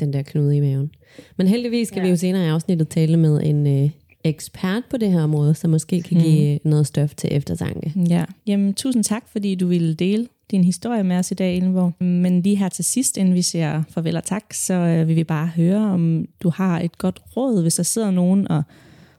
den 0.00 0.12
der 0.12 0.22
knude 0.22 0.56
i 0.56 0.60
maven. 0.60 0.90
Men 1.36 1.46
heldigvis 1.46 1.88
skal 1.88 1.98
Ja. 2.00 2.04
vi 2.04 2.10
jo 2.10 2.16
senere 2.16 2.44
i 2.46 2.48
afsnittet 2.48 2.88
tale 2.88 3.16
med 3.16 3.40
en 3.42 3.66
øh, 3.84 3.90
ekspert 4.24 4.82
på 4.90 4.96
det 4.96 5.12
her 5.12 5.22
område, 5.22 5.54
som 5.54 5.70
måske 5.70 6.02
kan 6.02 6.16
Mhm. 6.16 6.26
give 6.26 6.58
noget 6.64 6.86
stof 6.86 7.14
til 7.14 7.28
eftertanke. 7.32 7.92
Ja, 8.08 8.24
jamen 8.46 8.74
tusind 8.74 9.04
tak, 9.04 9.28
fordi 9.28 9.54
du 9.54 9.66
ville 9.66 9.94
dele 9.94 10.26
din 10.50 10.64
historie 10.64 11.04
med 11.04 11.16
os 11.16 11.30
i 11.30 11.34
dag, 11.34 11.56
Ellenborg. 11.56 12.04
Men 12.04 12.42
lige 12.42 12.56
her 12.56 12.68
til 12.68 12.84
sidst, 12.84 13.16
inden 13.16 13.34
vi 13.34 13.42
siger 13.42 13.82
farvel 13.90 14.16
og 14.16 14.24
tak, 14.24 14.52
så 14.52 14.74
øh, 14.74 15.08
vil 15.08 15.16
vi 15.16 15.24
bare 15.24 15.46
høre, 15.46 15.78
om 15.78 16.26
du 16.42 16.50
har 16.50 16.80
et 16.80 16.98
godt 16.98 17.20
råd, 17.36 17.62
hvis 17.62 17.74
der 17.74 17.82
sidder 17.82 18.10
nogen 18.10 18.48
og 18.50 18.62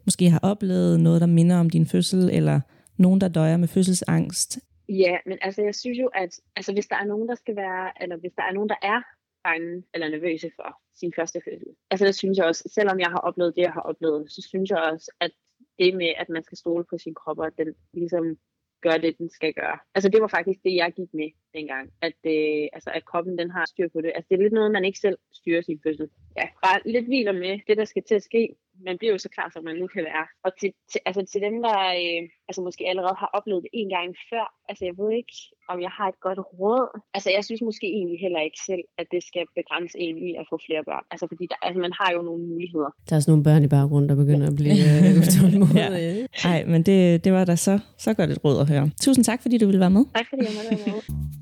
måske 0.06 0.30
har 0.30 0.40
oplevet 0.44 1.00
noget, 1.00 1.22
der 1.22 1.28
minder 1.28 1.58
om 1.60 1.70
din 1.70 1.86
fødsel, 1.86 2.30
eller 2.34 2.60
nogen, 2.98 3.22
der 3.22 3.28
døjer 3.28 3.58
med 3.58 3.68
fødselsangst. 3.68 4.60
Ja, 4.90 5.16
men 5.26 5.38
altså 5.42 5.62
jeg 5.62 5.76
synes 5.76 5.98
jo, 6.00 6.08
at 6.16 6.30
altså, 6.56 6.74
hvis 6.74 6.86
der 6.86 6.96
er 6.96 7.06
nogen, 7.06 7.28
der 7.30 7.36
skal 7.36 7.56
være, 7.56 8.04
eller 8.04 8.16
hvis 8.18 8.32
der 8.36 8.44
er 8.50 8.54
nogen, 8.54 8.70
der 8.70 8.76
er 8.84 9.00
bange 9.44 9.84
eller 9.94 10.10
nervøse 10.10 10.52
for 10.56 10.82
sin 11.00 11.14
første 11.16 11.42
fødsel. 11.46 11.68
Altså 11.92 12.06
det 12.06 12.16
synes 12.16 12.38
jeg 12.38 12.46
også, 12.46 12.70
selvom 12.74 13.00
jeg 13.00 13.10
har 13.10 13.18
oplevet 13.18 13.56
det, 13.56 13.62
jeg 13.62 13.74
har 13.74 13.82
oplevet, 13.82 14.32
så 14.32 14.42
synes 14.50 14.70
jeg 14.70 14.80
også, 14.80 15.12
at 15.20 15.32
det 15.80 15.96
med, 15.96 16.14
at 16.18 16.30
man 16.30 16.44
skal 16.44 16.58
stole 16.58 16.86
på 16.90 16.98
sin 16.98 17.14
krop, 17.14 17.40
og 17.40 17.48
at 17.48 17.58
den 17.58 17.76
ligesom 17.94 18.38
gør 18.82 18.98
det, 18.98 19.18
den 19.18 19.30
skal 19.30 19.54
gøre. 19.54 19.78
Altså 19.96 20.10
det 20.10 20.22
var 20.22 20.28
faktisk 20.28 20.60
det, 20.64 20.76
jeg 20.76 20.94
gik 20.94 21.14
med 21.14 21.30
dengang. 21.54 21.86
At, 22.02 22.20
øh, 22.36 22.64
altså, 22.76 22.90
at 22.98 23.06
kroppen 23.06 23.38
den 23.38 23.50
har 23.52 23.66
styr 23.66 23.88
på 23.94 24.02
det. 24.02 24.12
Altså 24.16 24.28
det 24.30 24.36
er 24.36 24.44
lidt 24.44 24.54
noget, 24.54 24.72
man 24.72 24.86
ikke 24.86 25.00
selv 25.00 25.18
styrer 25.40 25.62
sin 25.62 25.80
fødsel. 25.84 26.08
Ja, 26.38 26.46
bare 26.66 26.80
lidt 26.86 27.06
hviler 27.06 27.32
med 27.32 27.60
det, 27.68 27.78
der 27.78 27.86
skal 27.86 28.04
til 28.04 28.16
at 28.16 28.24
ske. 28.24 28.56
Man 28.88 28.98
bliver 28.98 29.14
jo 29.14 29.18
så 29.18 29.30
klar, 29.30 29.50
som 29.54 29.64
man 29.64 29.76
nu 29.76 29.88
kan 29.88 30.04
være. 30.04 30.26
Og 30.46 30.52
til, 30.60 30.72
til, 30.92 31.00
altså, 31.06 31.22
til 31.32 31.42
dem, 31.42 31.56
der 31.68 31.78
øh, 32.02 32.22
altså, 32.50 32.62
måske 32.68 32.84
allerede 32.92 33.16
har 33.24 33.30
oplevet 33.38 33.64
det 33.64 33.72
en 33.74 33.90
gang 33.96 34.08
før, 34.30 34.46
altså 34.70 34.84
jeg 34.90 34.96
ved 35.02 35.12
ikke, 35.20 35.36
om 35.72 35.78
jeg 35.86 35.94
har 35.98 36.08
et 36.14 36.20
godt 36.28 36.40
råd. 36.60 36.88
Altså 37.16 37.30
jeg 37.36 37.44
synes 37.48 37.62
måske 37.70 37.88
egentlig 37.98 38.20
heller 38.26 38.42
ikke 38.48 38.60
selv, 38.70 38.84
at 39.02 39.08
det 39.14 39.22
skal 39.30 39.44
begrænse 39.60 39.96
en 40.06 40.16
i 40.28 40.30
at 40.42 40.46
få 40.52 40.56
flere 40.68 40.84
børn. 40.90 41.06
Altså 41.14 41.26
fordi 41.32 41.46
der, 41.52 41.58
altså, 41.66 41.80
man 41.86 41.94
har 42.00 42.10
jo 42.16 42.22
nogle 42.30 42.44
muligheder. 42.52 42.90
Der 43.10 43.16
er 43.16 43.20
sådan 43.20 43.32
nogle 43.32 43.48
børn 43.50 43.64
i 43.68 43.72
baggrunden, 43.76 44.10
der 44.12 44.18
begynder 44.24 44.48
at 44.52 44.56
blive 44.62 44.78
øh, 44.90 45.22
utålmodige. 45.22 46.00
ja. 46.08 46.50
Nej, 46.50 46.60
men 46.72 46.80
det, 46.88 47.24
det 47.24 47.32
var 47.38 47.44
da 47.52 47.56
så, 47.68 47.74
så 47.98 48.10
godt 48.14 48.30
et 48.30 48.40
råd 48.46 48.58
at 48.64 48.68
høre. 48.74 48.86
Tusind 49.06 49.24
tak, 49.26 49.40
fordi 49.42 49.56
du 49.58 49.66
ville 49.66 49.84
være 49.86 49.96
med. 49.98 50.04
Tak 50.16 50.28
fordi 50.30 50.42
jeg 50.48 50.54
måtte 50.58 50.70
være 50.72 50.96
med. 50.96 51.41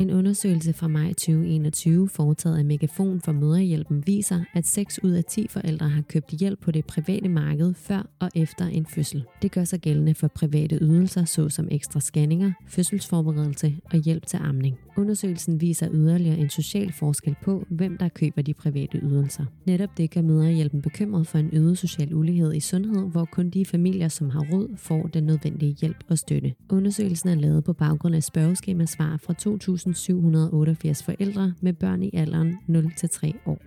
En 0.00 0.10
undersøgelse 0.10 0.72
fra 0.72 0.88
maj 0.88 1.08
2021, 1.08 2.08
foretaget 2.08 2.58
af 2.58 2.64
Megafon 2.64 3.20
for 3.20 3.32
Møderhjælpen, 3.32 4.06
viser, 4.06 4.44
at 4.54 4.66
6 4.66 5.00
ud 5.02 5.10
af 5.10 5.24
10 5.24 5.46
forældre 5.48 5.88
har 5.88 6.02
købt 6.02 6.30
hjælp 6.30 6.60
på 6.60 6.70
det 6.70 6.84
private 6.84 7.28
marked 7.28 7.74
før 7.74 8.10
og 8.18 8.30
efter 8.34 8.66
en 8.66 8.86
fødsel. 8.86 9.24
Det 9.42 9.52
gør 9.52 9.64
sig 9.64 9.80
gældende 9.80 10.14
for 10.14 10.28
private 10.28 10.78
ydelser, 10.80 11.24
såsom 11.24 11.68
ekstra 11.70 12.00
scanninger, 12.00 12.52
fødselsforberedelse 12.66 13.76
og 13.92 13.98
hjælp 13.98 14.26
til 14.26 14.36
amning. 14.36 14.78
Undersøgelsen 14.98 15.60
viser 15.60 15.88
yderligere 15.92 16.38
en 16.38 16.50
social 16.50 16.92
forskel 16.92 17.36
på, 17.42 17.66
hvem 17.68 17.98
der 17.98 18.08
køber 18.08 18.42
de 18.42 18.54
private 18.54 18.98
ydelser. 19.02 19.44
Netop 19.66 19.96
det 19.96 20.10
gør 20.10 20.22
Møderhjælpen 20.22 20.82
bekymret 20.82 21.26
for 21.26 21.38
en 21.38 21.50
øget 21.52 21.78
social 21.78 22.14
ulighed 22.14 22.54
i 22.54 22.60
sundhed, 22.60 23.10
hvor 23.10 23.24
kun 23.24 23.50
de 23.50 23.66
familier, 23.66 24.08
som 24.08 24.30
har 24.30 24.46
råd, 24.52 24.76
får 24.76 25.02
den 25.02 25.24
nødvendige 25.24 25.76
hjælp 25.80 26.04
og 26.08 26.18
støtte. 26.18 26.54
Undersøgelsen 26.70 27.28
er 27.28 27.34
lavet 27.34 27.64
på 27.64 27.72
baggrund 27.72 28.14
af 28.14 28.22
spørgeskema-svar 28.22 29.20
fra 29.22 29.34
2.788 30.92 31.04
forældre 31.04 31.54
med 31.60 31.72
børn 31.72 32.02
i 32.02 32.10
alderen 32.12 32.56
0-3 32.68 33.32
år. 33.46 33.58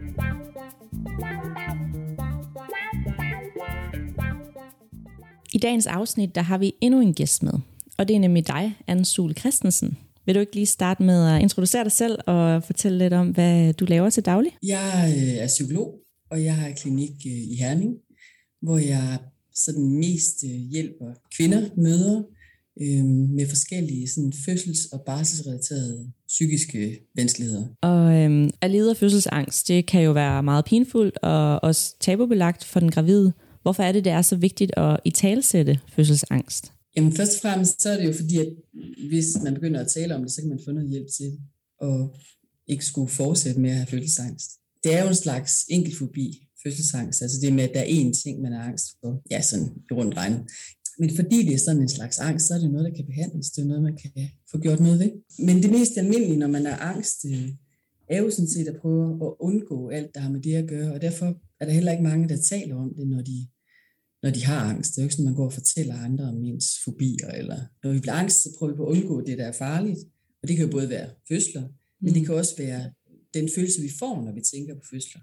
I 5.53 5.57
dagens 5.57 5.87
afsnit, 5.87 6.35
der 6.35 6.41
har 6.41 6.57
vi 6.57 6.73
endnu 6.81 7.01
en 7.01 7.13
gæst 7.13 7.43
med, 7.43 7.53
og 7.97 8.07
det 8.07 8.15
er 8.15 8.19
nemlig 8.19 8.47
dig, 8.47 8.77
Anne 8.87 9.05
Sule 9.05 9.33
Christensen. 9.33 9.97
Vil 10.31 10.35
du 10.35 10.39
ikke 10.39 10.55
lige 10.55 10.65
starte 10.65 11.03
med 11.03 11.35
at 11.35 11.41
introducere 11.41 11.83
dig 11.83 11.91
selv 11.91 12.19
og 12.27 12.63
fortælle 12.63 12.97
lidt 12.97 13.13
om, 13.13 13.29
hvad 13.29 13.73
du 13.73 13.85
laver 13.85 14.09
til 14.09 14.25
daglig? 14.25 14.51
Jeg 14.63 15.13
øh, 15.17 15.33
er 15.33 15.47
psykolog, 15.47 15.99
og 16.29 16.43
jeg 16.43 16.55
har 16.55 16.71
klinik 16.71 17.11
øh, 17.25 17.31
i 17.31 17.55
Herning, 17.59 17.93
hvor 18.61 18.77
jeg 18.77 19.17
sådan 19.55 19.91
mest 19.99 20.43
øh, 20.45 20.49
hjælper 20.49 21.05
kvinder, 21.37 21.69
mødre, 21.77 22.23
med 23.37 23.49
forskellige 23.49 24.07
sådan 24.09 24.33
fødsels- 24.33 24.89
og 24.91 25.01
barselsrelaterede 25.05 26.11
psykiske 26.27 26.99
vanskeligheder. 27.15 27.67
Og 27.81 28.15
øhm, 28.15 28.49
at 28.61 28.71
lide 28.71 28.89
af 28.89 28.97
fødselsangst, 28.97 29.67
det 29.67 29.85
kan 29.85 30.01
jo 30.01 30.11
være 30.11 30.43
meget 30.43 30.65
pinfuldt 30.65 31.17
og 31.21 31.63
også 31.63 31.95
tabubelagt 31.99 32.63
for 32.63 32.79
den 32.79 32.91
gravide. 32.91 33.33
Hvorfor 33.61 33.83
er 33.83 33.91
det, 33.91 34.05
det 34.05 34.11
er 34.11 34.21
så 34.21 34.35
vigtigt 34.35 34.71
at 34.77 34.99
i 35.05 35.11
talsætte 35.11 35.79
fødselsangst? 35.95 36.73
Jamen 36.95 37.13
først 37.13 37.35
og 37.35 37.41
fremmest, 37.41 37.81
så 37.81 37.89
er 37.89 37.97
det 37.97 38.07
jo 38.07 38.13
fordi, 38.13 38.37
at 38.37 38.53
hvis 39.09 39.37
man 39.43 39.53
begynder 39.53 39.79
at 39.79 39.91
tale 39.91 40.15
om 40.15 40.21
det, 40.21 40.31
så 40.31 40.41
kan 40.41 40.49
man 40.49 40.59
få 40.65 40.71
noget 40.71 40.89
hjælp 40.89 41.07
til 41.17 41.39
og 41.79 42.15
ikke 42.67 42.85
skulle 42.85 43.11
fortsætte 43.11 43.59
med 43.59 43.69
at 43.69 43.75
have 43.75 43.87
fødselsangst. 43.87 44.51
Det 44.83 44.93
er 44.93 45.03
jo 45.03 45.09
en 45.09 45.15
slags 45.15 45.65
enkeltfobi, 45.69 46.47
fødselsangst. 46.63 47.21
Altså 47.21 47.37
det 47.41 47.53
med, 47.53 47.63
at 47.63 47.73
der 47.73 47.79
er 47.79 47.85
én 47.85 48.21
ting, 48.23 48.41
man 48.41 48.53
er 48.53 48.61
angst 48.61 48.87
for. 48.99 49.21
Ja, 49.31 49.41
sådan 49.41 49.67
i 49.91 49.93
rundt 49.93 50.17
regnet. 50.17 50.41
Men 50.99 51.15
fordi 51.15 51.45
det 51.45 51.53
er 51.53 51.57
sådan 51.57 51.81
en 51.81 51.89
slags 51.89 52.19
angst, 52.19 52.47
så 52.47 52.53
er 52.53 52.59
det 52.59 52.71
noget, 52.71 52.85
der 52.89 52.95
kan 52.95 53.05
behandles. 53.05 53.51
Det 53.51 53.61
er 53.61 53.65
noget, 53.65 53.83
man 53.83 53.97
kan 53.97 54.11
få 54.51 54.57
gjort 54.59 54.79
noget 54.79 54.99
ved. 54.99 55.11
Men 55.39 55.63
det 55.63 55.71
mest 55.71 55.97
almindelige, 55.97 56.37
når 56.37 56.47
man 56.47 56.65
er 56.65 56.75
angst, 56.75 57.25
øh, 57.25 57.49
er 58.09 58.17
jo 58.17 58.29
sådan 58.31 58.49
set 58.49 58.67
at 58.67 58.79
prøve 58.81 59.27
at 59.27 59.33
undgå 59.39 59.89
alt, 59.89 60.15
der 60.15 60.19
har 60.19 60.29
med 60.29 60.41
det 60.41 60.55
at 60.55 60.69
gøre. 60.69 60.93
Og 60.93 61.01
derfor 61.01 61.25
er 61.59 61.65
der 61.65 61.71
heller 61.71 61.91
ikke 61.91 62.03
mange, 62.03 62.29
der 62.29 62.37
taler 62.37 62.75
om 62.75 62.93
det, 62.97 63.07
når 63.07 63.21
de 63.21 63.47
når 64.23 64.29
de 64.29 64.43
har 64.43 64.59
angst. 64.59 64.91
Det 64.91 64.97
er 64.97 65.03
jo 65.03 65.05
ikke 65.05 65.15
sådan, 65.15 65.25
man 65.25 65.35
går 65.35 65.45
og 65.45 65.53
fortæller 65.53 65.95
andre 65.95 66.23
om 66.25 66.43
ens 66.43 66.79
fobier. 66.83 67.27
Eller 67.27 67.59
når 67.83 67.93
vi 67.93 67.99
bliver 67.99 68.13
angst, 68.13 68.43
så 68.43 68.49
prøver 68.57 68.73
vi 68.73 68.77
på 68.77 68.85
at 68.85 68.97
undgå 68.97 69.21
det, 69.21 69.37
der 69.37 69.45
er 69.45 69.51
farligt. 69.51 69.99
Og 70.41 70.47
det 70.47 70.57
kan 70.57 70.65
jo 70.65 70.71
både 70.71 70.89
være 70.89 71.09
fødsler, 71.27 71.61
men 72.01 72.09
mm. 72.09 72.13
det 72.13 72.25
kan 72.25 72.35
også 72.35 72.57
være 72.57 72.91
den 73.33 73.49
følelse, 73.55 73.81
vi 73.81 73.89
får, 73.99 74.23
når 74.25 74.33
vi 74.33 74.41
tænker 74.41 74.75
på 74.75 74.81
fødsler. 74.91 75.21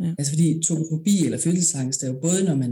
Ja. 0.00 0.14
Altså 0.18 0.32
fordi 0.32 0.62
tomofobi 0.62 1.24
eller 1.24 1.38
fødselsangst 1.38 2.02
er 2.02 2.08
jo 2.08 2.18
både, 2.20 2.44
når 2.44 2.54
man, 2.54 2.70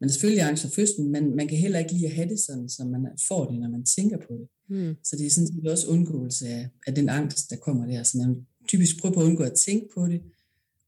man 0.00 0.08
er 0.08 0.12
selvfølgelig 0.12 0.42
angst 0.42 0.62
for 0.62 0.70
fødslen, 0.70 1.12
men 1.12 1.36
man 1.36 1.48
kan 1.48 1.58
heller 1.58 1.78
ikke 1.78 1.92
lide 1.92 2.06
at 2.06 2.14
have 2.14 2.28
det 2.28 2.40
sådan, 2.40 2.68
som 2.68 2.86
man 2.86 3.06
får 3.28 3.50
det, 3.50 3.60
når 3.60 3.68
man 3.68 3.84
tænker 3.84 4.16
på 4.16 4.34
det. 4.40 4.48
Mm. 4.68 4.94
Så 5.04 5.16
det 5.16 5.26
er 5.26 5.30
sådan 5.30 5.46
set 5.46 5.66
også 5.66 5.86
undgåelse 5.88 6.48
af, 6.48 6.68
af 6.86 6.94
den 6.94 7.08
angst, 7.08 7.50
der 7.50 7.56
kommer 7.56 7.86
der. 7.86 8.02
Så 8.02 8.18
man 8.18 8.46
typisk 8.68 9.00
prøver 9.00 9.14
på 9.14 9.20
at 9.20 9.24
undgå 9.24 9.42
at 9.42 9.58
tænke 9.66 9.86
på 9.94 10.06
det, 10.06 10.22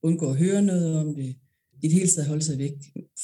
undgå 0.03 0.31
at 0.31 0.37
høre 0.37 0.63
noget 0.63 0.97
om 0.97 1.15
det, 1.15 1.37
i 1.87 1.89
det 1.89 1.99
hele 1.99 2.11
taget 2.11 2.29
holde 2.29 2.45
sig 2.45 2.59
væk 2.59 2.73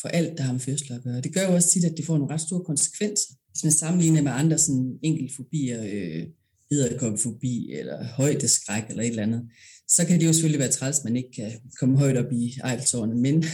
for 0.01 0.09
alt, 0.09 0.39
der 0.39 0.43
har 0.45 0.53
med 0.53 0.61
fødsler 0.61 0.97
at 0.97 1.03
gøre. 1.03 1.21
Det 1.21 1.35
gør 1.35 1.47
jo 1.49 1.55
også 1.55 1.71
tit, 1.71 1.85
at 1.85 1.97
det 1.97 2.05
får 2.05 2.19
nogle 2.19 2.35
ret 2.35 2.41
store 2.41 2.65
konsekvenser. 2.65 3.35
Hvis 3.51 3.65
man 3.65 3.73
sammenligner 3.73 4.23
med 4.23 4.33
andre 4.33 4.59
sådan 4.59 4.99
enkeltfobier, 5.03 5.83
øh, 5.93 6.27
edderkoppefobi 6.73 7.73
eller 7.73 8.05
højdeskræk 8.05 8.83
eller 8.91 9.03
et 9.03 9.09
eller 9.09 9.23
andet, 9.23 9.43
så 9.89 10.07
kan 10.07 10.21
det 10.21 10.27
jo 10.27 10.33
selvfølgelig 10.33 10.59
være 10.59 10.71
træls, 10.71 10.99
at 10.99 11.05
man 11.05 11.17
ikke 11.17 11.33
kan 11.33 11.51
komme 11.81 11.99
højt 11.99 12.17
op 12.17 12.33
i 12.33 12.45
Eiffeltårnet, 12.71 13.17
men 13.17 13.45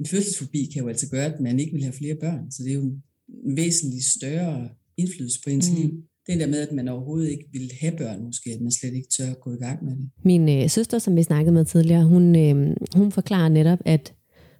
en 0.00 0.06
fødselsfobi 0.06 0.70
kan 0.72 0.82
jo 0.82 0.88
altså 0.88 1.08
gøre, 1.10 1.34
at 1.34 1.40
man 1.40 1.60
ikke 1.60 1.72
vil 1.72 1.82
have 1.82 1.92
flere 1.92 2.14
børn, 2.14 2.50
så 2.50 2.62
det 2.62 2.70
er 2.70 2.74
jo 2.74 2.82
en 2.82 3.56
væsentlig 3.56 4.04
større 4.04 4.68
indflydelse 4.96 5.40
på 5.44 5.50
ens 5.50 5.70
mm. 5.70 5.76
liv. 5.76 5.90
Det 6.26 6.40
der 6.40 6.46
med, 6.46 6.58
at 6.58 6.72
man 6.72 6.88
overhovedet 6.88 7.30
ikke 7.30 7.44
vil 7.52 7.72
have 7.80 7.96
børn, 7.96 8.24
måske, 8.24 8.50
at 8.50 8.60
man 8.60 8.72
slet 8.72 8.94
ikke 8.94 9.08
tør 9.08 9.30
at 9.30 9.40
gå 9.40 9.52
i 9.52 9.56
gang 9.56 9.84
med 9.84 9.96
det. 9.96 10.08
Min 10.24 10.48
øh, 10.48 10.70
søster, 10.70 10.98
som 10.98 11.16
vi 11.16 11.22
snakkede 11.22 11.54
med 11.54 11.64
tidligere, 11.64 12.04
hun, 12.04 12.36
øh, 12.36 12.76
hun 12.96 13.12
forklarer 13.12 13.48
netop, 13.48 13.78
at 13.84 14.14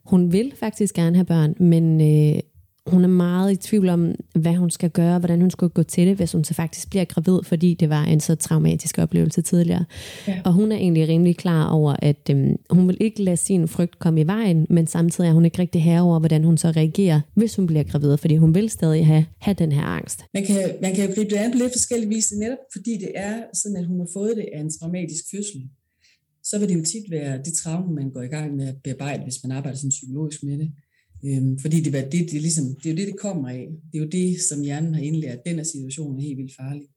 hun 0.08 0.32
vil 0.32 0.52
faktisk 0.60 0.94
gerne 0.94 1.16
have 1.16 1.24
børn, 1.24 1.54
men 1.60 2.00
øh, 2.00 2.40
hun 2.86 3.04
er 3.04 3.08
meget 3.08 3.52
i 3.52 3.56
tvivl 3.56 3.88
om, 3.88 4.14
hvad 4.34 4.54
hun 4.54 4.70
skal 4.70 4.90
gøre, 4.90 5.18
hvordan 5.18 5.40
hun 5.40 5.50
skal 5.50 5.68
gå 5.68 5.82
til 5.82 6.06
det, 6.06 6.16
hvis 6.16 6.32
hun 6.32 6.44
så 6.44 6.54
faktisk 6.54 6.90
bliver 6.90 7.04
gravid, 7.04 7.38
fordi 7.42 7.74
det 7.74 7.88
var 7.88 8.04
en 8.04 8.20
så 8.20 8.34
traumatisk 8.34 8.98
oplevelse 8.98 9.42
tidligere. 9.42 9.84
Ja. 10.28 10.40
Og 10.44 10.52
hun 10.52 10.72
er 10.72 10.76
egentlig 10.76 11.08
rimelig 11.08 11.36
klar 11.36 11.70
over, 11.70 11.96
at 11.98 12.30
øhm, 12.30 12.56
hun 12.70 12.88
vil 12.88 12.96
ikke 13.00 13.22
lade 13.22 13.36
sin 13.36 13.68
frygt 13.68 13.98
komme 13.98 14.20
i 14.20 14.26
vejen, 14.26 14.66
men 14.70 14.86
samtidig 14.86 15.28
er 15.28 15.32
hun 15.32 15.44
ikke 15.44 15.58
rigtig 15.58 15.82
herover, 15.82 16.18
hvordan 16.18 16.44
hun 16.44 16.58
så 16.58 16.70
reagerer, 16.70 17.20
hvis 17.34 17.56
hun 17.56 17.66
bliver 17.66 17.82
gravid, 17.82 18.16
fordi 18.16 18.36
hun 18.36 18.54
vil 18.54 18.70
stadig 18.70 19.06
have, 19.06 19.26
have 19.40 19.54
den 19.54 19.72
her 19.72 19.82
angst. 19.82 20.24
Man 20.34 20.44
kan, 20.44 20.56
man 20.82 20.94
kan 20.94 21.08
jo 21.08 21.14
gribe 21.14 21.30
det 21.30 21.36
an 21.36 21.52
på 21.52 21.58
lidt 21.58 21.72
forskellige 21.72 22.08
vis, 22.08 22.32
netop 22.32 22.58
fordi 22.72 22.90
det 22.90 23.10
er 23.14 23.34
sådan, 23.54 23.76
at 23.76 23.86
hun 23.86 23.98
har 24.00 24.08
fået 24.12 24.36
det 24.36 24.46
af 24.54 24.60
en 24.60 24.70
traumatisk 24.78 25.24
fødsel 25.30 25.60
så 26.50 26.58
vil 26.58 26.68
det 26.68 26.78
jo 26.78 26.84
tit 26.84 27.10
være 27.10 27.42
det 27.44 27.54
traume, 27.54 27.94
man 27.94 28.10
går 28.10 28.22
i 28.22 28.26
gang 28.36 28.56
med 28.56 28.68
at 28.68 28.76
bearbejde, 28.84 29.22
hvis 29.22 29.42
man 29.44 29.52
arbejder 29.52 29.78
sådan 29.78 29.90
psykologisk 29.90 30.42
med 30.42 30.58
det. 30.58 30.72
Øhm, 31.24 31.58
fordi 31.58 31.80
det, 31.80 31.92
det, 31.92 32.12
det, 32.12 32.36
er 32.36 32.40
ligesom, 32.40 32.64
det 32.64 32.86
er 32.86 32.90
jo 32.90 32.96
det, 32.96 33.06
det 33.06 33.18
kommer 33.18 33.48
af. 33.48 33.68
Det 33.92 33.98
er 33.98 34.02
jo 34.02 34.08
det, 34.08 34.40
som 34.40 34.60
hjernen 34.60 34.94
har 34.94 35.02
indlært. 35.02 35.46
Den 35.46 35.56
her 35.56 35.64
situation 35.64 36.18
er 36.18 36.22
helt 36.22 36.38
vildt 36.38 36.56
farlig. 36.56 36.88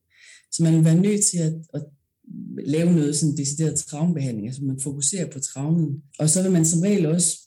Så 0.51 0.63
man 0.63 0.75
vil 0.75 0.85
være 0.85 1.01
nødt 1.01 1.25
til 1.25 1.37
at, 1.37 1.53
at 1.73 1.83
lave 2.65 2.93
noget 2.93 3.15
sådan 3.15 3.37
decideret 3.37 3.79
traumebehandling, 3.79 4.47
altså 4.47 4.63
man 4.63 4.79
fokuserer 4.79 5.31
på 5.31 5.39
traumen. 5.39 6.03
Og 6.19 6.29
så 6.29 6.43
vil 6.43 6.51
man 6.51 6.65
som 6.65 6.81
regel 6.81 7.05
også 7.05 7.37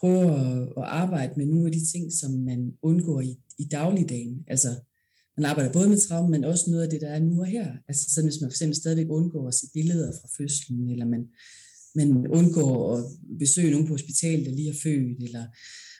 prøve 0.00 0.24
at, 0.40 0.62
at 0.62 0.84
arbejde 0.84 1.32
med 1.36 1.46
nogle 1.46 1.66
af 1.66 1.72
de 1.72 1.86
ting, 1.92 2.12
som 2.12 2.30
man 2.30 2.72
undgår 2.82 3.20
i, 3.20 3.36
i 3.58 3.64
dagligdagen. 3.64 4.44
Altså 4.48 4.68
man 5.36 5.44
arbejder 5.50 5.72
både 5.72 5.88
med 5.88 6.00
traume, 6.00 6.30
men 6.30 6.44
også 6.44 6.70
noget 6.70 6.82
af 6.82 6.90
det, 6.90 7.00
der 7.00 7.08
er 7.08 7.20
nu 7.20 7.40
og 7.40 7.46
her. 7.46 7.72
Altså 7.88 8.10
sådan, 8.14 8.28
hvis 8.30 8.40
man 8.40 8.50
for 8.50 8.54
eksempel 8.54 8.76
stadigvæk 8.76 9.06
undgår 9.10 9.48
at 9.48 9.54
se 9.54 9.66
billeder 9.72 10.12
fra 10.20 10.28
fødslen, 10.38 10.90
eller 10.90 11.04
man, 11.04 11.22
man 11.94 12.26
undgår 12.26 12.96
at 12.96 13.04
besøge 13.38 13.70
nogen 13.70 13.86
på 13.86 13.92
hospitalet, 13.92 14.46
der 14.46 14.52
lige 14.52 14.70
er 14.70 14.80
født, 14.82 15.22
eller 15.22 15.44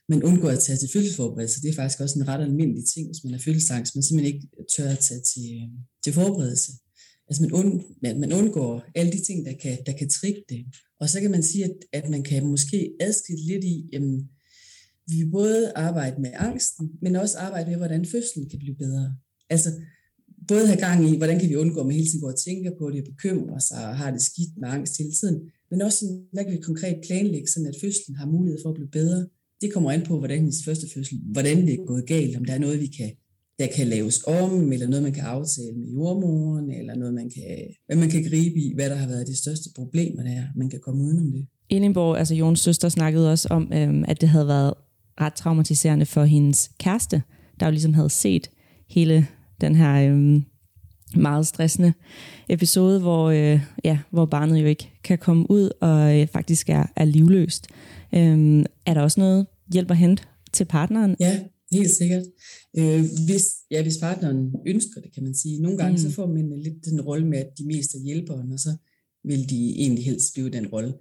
man 0.08 0.22
undgår 0.22 0.48
at 0.48 0.58
tage 0.58 0.78
til 0.78 0.88
fødselsforberedelse. 0.92 1.62
Det 1.62 1.68
er 1.68 1.74
faktisk 1.74 2.00
også 2.00 2.18
en 2.18 2.28
ret 2.28 2.42
almindelig 2.42 2.84
ting, 2.94 3.06
hvis 3.06 3.24
man 3.24 3.34
er 3.34 3.38
fødselsangst, 3.38 3.94
man 3.94 4.02
simpelthen 4.02 4.34
ikke 4.34 4.48
tør 4.76 4.90
at 4.90 4.98
tage 4.98 5.20
til, 5.20 5.70
til 6.04 6.12
forberedelse. 6.12 6.72
Altså 7.28 7.42
man, 7.42 7.52
und, 7.52 7.82
man 8.02 8.32
undgår 8.32 8.84
alle 8.94 9.12
de 9.12 9.24
ting, 9.24 9.46
der 9.46 9.52
kan, 9.62 9.78
der 9.86 9.92
kan 9.92 10.08
trigge 10.08 10.42
det. 10.48 10.64
Og 11.00 11.08
så 11.10 11.20
kan 11.20 11.30
man 11.30 11.42
sige, 11.42 11.64
at, 11.64 11.76
at 11.92 12.10
man 12.10 12.22
kan 12.22 12.46
måske 12.46 12.92
adskille 13.00 13.46
lidt 13.46 13.64
i, 13.64 13.88
jamen, 13.92 14.28
vi 15.08 15.16
vil 15.16 15.30
både 15.30 15.72
arbejde 15.76 16.20
med 16.20 16.30
angsten, 16.34 16.90
men 17.02 17.16
også 17.16 17.38
arbejde 17.38 17.70
med, 17.70 17.76
hvordan 17.76 18.06
fødslen 18.06 18.48
kan 18.50 18.58
blive 18.58 18.76
bedre. 18.76 19.16
Altså, 19.50 19.70
både 20.48 20.66
have 20.66 20.80
gang 20.80 21.10
i, 21.10 21.16
hvordan 21.16 21.38
kan 21.40 21.48
vi 21.48 21.56
undgå, 21.56 21.80
at 21.80 21.86
man 21.86 21.94
hele 21.94 22.08
tiden 22.08 22.20
går 22.20 22.30
og 22.30 22.40
tænker 22.46 22.70
på 22.78 22.90
det, 22.90 23.00
og 23.00 23.06
bekymrer 23.12 23.58
sig 23.58 23.88
og 23.88 23.96
har 23.96 24.10
det 24.10 24.22
skidt 24.22 24.58
med 24.60 24.68
angst 24.68 24.98
hele 24.98 25.12
tiden, 25.20 25.40
men 25.70 25.82
også, 25.82 26.04
hvad 26.32 26.44
kan 26.44 26.52
vi 26.52 26.60
konkret 26.70 26.96
planlægge, 27.06 27.48
sådan 27.48 27.68
at 27.68 27.80
fødslen 27.80 28.16
har 28.16 28.26
mulighed 28.26 28.58
for 28.62 28.68
at 28.70 28.74
blive 28.74 28.88
bedre. 28.88 29.26
Det 29.60 29.72
kommer 29.72 29.90
an 29.92 30.02
på, 30.06 30.18
hvordan 30.18 30.38
hendes 30.38 30.64
første 30.64 30.86
fødsel, 30.94 31.18
hvordan 31.32 31.66
det 31.66 31.74
er 31.74 31.84
gået 31.86 32.06
galt, 32.06 32.36
om 32.36 32.44
der 32.44 32.54
er 32.54 32.58
noget, 32.58 32.80
vi 32.80 32.86
kan, 32.86 33.10
der 33.58 33.66
kan 33.76 33.86
laves 33.86 34.22
om, 34.26 34.72
eller 34.72 34.88
noget, 34.88 35.02
man 35.02 35.12
kan 35.12 35.24
aftale 35.24 35.76
med 35.76 35.88
jordmoren, 35.88 36.70
eller 36.70 36.94
noget, 36.94 37.14
man 37.14 37.30
kan, 37.30 37.44
hvad 37.86 37.96
man 37.96 38.10
kan 38.10 38.22
gribe 38.28 38.58
i, 38.58 38.72
hvad 38.74 38.90
der 38.90 38.96
har 38.96 39.08
været 39.08 39.26
de 39.26 39.36
største 39.36 39.68
problemer, 39.76 40.22
der 40.22 40.30
er, 40.30 40.44
man 40.56 40.70
kan 40.70 40.80
komme 40.80 41.04
udenom 41.04 41.32
det. 41.32 41.46
Elinborg, 41.70 42.18
altså 42.18 42.34
Jons 42.34 42.60
søster, 42.60 42.88
snakkede 42.88 43.32
også 43.32 43.48
om, 43.50 43.72
øhm, 43.72 44.04
at 44.08 44.20
det 44.20 44.28
havde 44.28 44.48
været 44.48 44.74
ret 45.20 45.34
traumatiserende 45.34 46.06
for 46.06 46.24
hendes 46.24 46.70
kæreste, 46.78 47.22
der 47.60 47.66
jo 47.66 47.70
ligesom 47.70 47.94
havde 47.94 48.10
set 48.10 48.50
hele 48.90 49.26
den 49.60 49.74
her 49.74 50.10
øhm, 50.10 50.44
meget 51.16 51.46
stressende 51.46 51.92
episode, 52.48 53.00
hvor, 53.00 53.30
øh, 53.30 53.60
ja, 53.84 53.98
hvor 54.10 54.26
barnet 54.26 54.62
jo 54.62 54.66
ikke 54.66 54.90
kan 55.04 55.18
komme 55.18 55.50
ud 55.50 55.70
og 55.80 56.20
øh, 56.20 56.28
faktisk 56.28 56.68
er, 56.68 56.86
er 56.96 57.04
livløst. 57.04 57.66
Øhm, 58.14 58.64
er 58.86 58.94
der 58.94 59.00
også 59.00 59.20
noget 59.20 59.46
hjælp 59.72 59.90
at 59.90 59.96
hente 59.96 60.22
til 60.52 60.64
partneren? 60.64 61.16
Ja, 61.20 61.40
helt 61.72 61.90
sikkert. 61.90 62.24
Øh, 62.78 63.04
hvis, 63.26 63.46
ja, 63.70 63.82
hvis 63.82 63.98
partneren 63.98 64.54
ønsker 64.66 65.00
det, 65.00 65.14
kan 65.14 65.22
man 65.22 65.34
sige. 65.34 65.62
Nogle 65.62 65.78
gange 65.78 65.92
mm. 65.92 65.98
så 65.98 66.10
får 66.10 66.26
man 66.26 66.62
lidt 66.62 66.84
den 66.84 67.00
rolle 67.00 67.26
med, 67.26 67.38
at 67.38 67.50
de 67.58 67.66
mest 67.66 67.94
er 67.94 67.98
hjælperen, 68.04 68.52
og 68.52 68.58
så 68.58 68.76
vil 69.24 69.50
de 69.50 69.74
egentlig 69.76 70.04
helst 70.04 70.34
blive 70.34 70.50
den 70.50 70.66
rolle. 70.66 70.94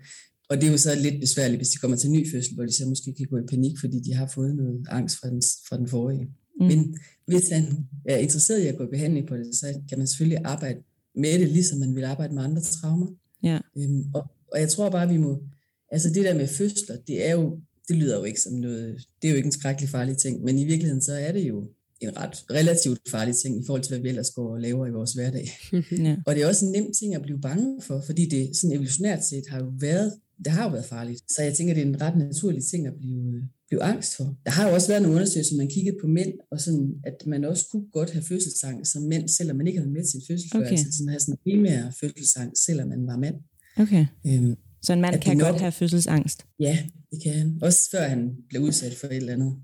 Og 0.50 0.58
det 0.58 0.68
er 0.68 0.72
jo 0.72 0.78
så 0.78 0.96
lidt 0.96 1.20
besværligt, 1.22 1.60
hvis 1.60 1.70
de 1.70 1.78
kommer 1.78 1.98
til 1.98 2.12
ny 2.12 2.32
fødsel, 2.32 2.56
hvor 2.56 2.66
de 2.66 2.74
så 2.74 2.86
måske 2.86 3.14
kan 3.18 3.28
gå 3.28 3.38
i 3.38 3.50
panik, 3.50 3.80
fordi 3.80 4.00
de 4.00 4.14
har 4.14 4.32
fået 4.36 4.56
noget 4.56 4.86
angst 4.90 5.18
fra 5.20 5.30
den, 5.30 5.42
fra 5.70 5.78
den 5.78 5.88
forrige. 5.88 6.28
Mm. 6.60 6.66
Men 6.66 6.98
hvis 7.26 7.50
han 7.50 7.88
er 8.06 8.18
interesseret 8.18 8.64
i 8.64 8.68
at 8.68 8.78
gå 8.78 8.84
i 8.84 8.90
behandling 8.90 9.28
på 9.28 9.38
det, 9.38 9.56
så 9.56 9.74
kan 9.90 9.98
man 9.98 10.08
selvfølgelig 10.08 10.46
arbejde 10.46 10.80
med 11.16 11.40
det, 11.40 11.50
ligesom 11.50 11.80
man 11.80 11.96
vil 11.96 12.04
arbejde 12.04 12.34
med 12.34 12.44
andre 12.44 12.62
traumer. 12.62 13.08
Ja. 13.44 13.60
Øhm, 13.78 14.04
og, 14.14 14.24
og 14.52 14.60
jeg 14.60 14.70
tror 14.70 14.90
bare, 14.90 15.10
vi 15.10 15.18
må, 15.18 15.44
altså 15.92 16.10
det 16.10 16.26
der 16.26 16.34
med 16.34 16.48
fødsler, 16.48 16.96
det 17.08 17.28
er 17.28 17.32
jo, 17.32 17.60
det 17.88 17.96
lyder 17.96 18.18
jo 18.18 18.24
ikke 18.24 18.42
som 18.42 18.54
noget, 18.54 19.08
det 19.22 19.28
er 19.28 19.32
jo 19.32 19.38
ikke 19.38 19.48
en 19.48 19.52
skrækkelig 19.52 19.90
farlig 19.90 20.18
ting, 20.18 20.44
men 20.44 20.60
i 20.60 20.66
virkeligheden 20.66 21.02
så 21.02 21.14
er 21.14 21.32
det 21.32 21.48
jo 21.48 21.68
en 22.02 22.18
ret 22.18 22.46
relativt 22.52 23.10
farlig 23.10 23.36
ting 23.36 23.60
i 23.60 23.64
forhold 23.66 23.84
til, 23.84 23.92
hvad 23.92 24.00
vi 24.00 24.10
ellers 24.10 24.32
går 24.32 24.54
og 24.54 24.62
laver 24.62 24.88
i 24.88 24.92
vores 24.92 25.14
hverdag. 25.14 25.50
ja. 25.92 26.18
Og 26.26 26.36
det 26.36 26.44
er 26.44 26.48
også 26.48 26.66
en 26.66 26.72
nem 26.72 26.94
ting 26.94 27.16
at 27.16 27.22
blive 27.22 27.42
bange 27.42 27.82
for, 27.82 28.02
fordi 28.06 28.26
det 28.26 28.58
sådan 28.58 28.76
evolutionært 28.76 29.26
set 29.26 29.44
har 29.50 29.60
jo 29.60 29.72
været, 29.80 30.14
det 30.44 30.52
har 30.54 30.64
jo 30.64 30.70
været 30.70 30.86
farligt. 30.86 31.22
Så 31.32 31.42
jeg 31.44 31.54
tænker, 31.54 31.74
det 31.74 31.84
er 31.84 31.88
en 31.88 32.02
ret 32.02 32.18
naturlig 32.18 32.64
ting 32.72 32.88
at 32.88 32.94
blive, 33.00 33.50
blive 33.70 33.84
angst 33.84 34.16
for. 34.16 34.36
Der 34.46 34.52
har 34.52 34.68
jo 34.68 34.74
også 34.76 34.88
været 34.88 35.02
nogle 35.02 35.16
undersøgelser, 35.16 35.56
man 35.58 35.70
kiggede 35.70 35.98
på 36.02 36.08
mænd, 36.08 36.34
og 36.52 36.62
sådan, 36.62 36.94
at 37.04 37.18
man 37.28 37.44
også 37.46 37.66
kunne 37.72 37.86
godt 37.94 38.12
have 38.12 38.24
fødselsangst 38.24 38.92
som 38.92 39.02
mænd, 39.02 39.28
selvom 39.30 39.58
man 39.58 39.68
ikke 39.68 39.80
havde 39.80 39.92
med 39.92 40.04
til 40.12 40.22
fødsel 40.28 40.50
før. 40.54 40.60
Okay. 40.60 40.72
Altså 40.72 40.86
sådan 40.98 41.10
have 41.10 41.20
sådan 41.20 41.34
en 41.34 41.40
primær 41.44 41.92
fødselsangst, 42.00 42.66
selvom 42.66 42.88
man 42.90 43.08
var 43.08 43.18
mand. 43.18 43.36
Okay. 43.78 44.06
Øhm, 44.28 44.56
Så 44.84 44.94
en 44.94 45.02
mand 45.02 45.22
kan 45.22 45.38
nok- 45.38 45.48
godt 45.48 45.62
have 45.62 45.72
fødselsangst. 45.72 46.46
ja, 46.60 46.80
det 47.12 47.24
kan 47.24 47.34
han. 47.34 47.60
Også 47.62 47.90
før 47.92 48.08
han 48.08 48.32
blev 48.50 48.62
udsat 48.62 48.94
for 48.96 49.08
et 49.08 49.16
eller 49.16 49.34
andet 49.34 49.56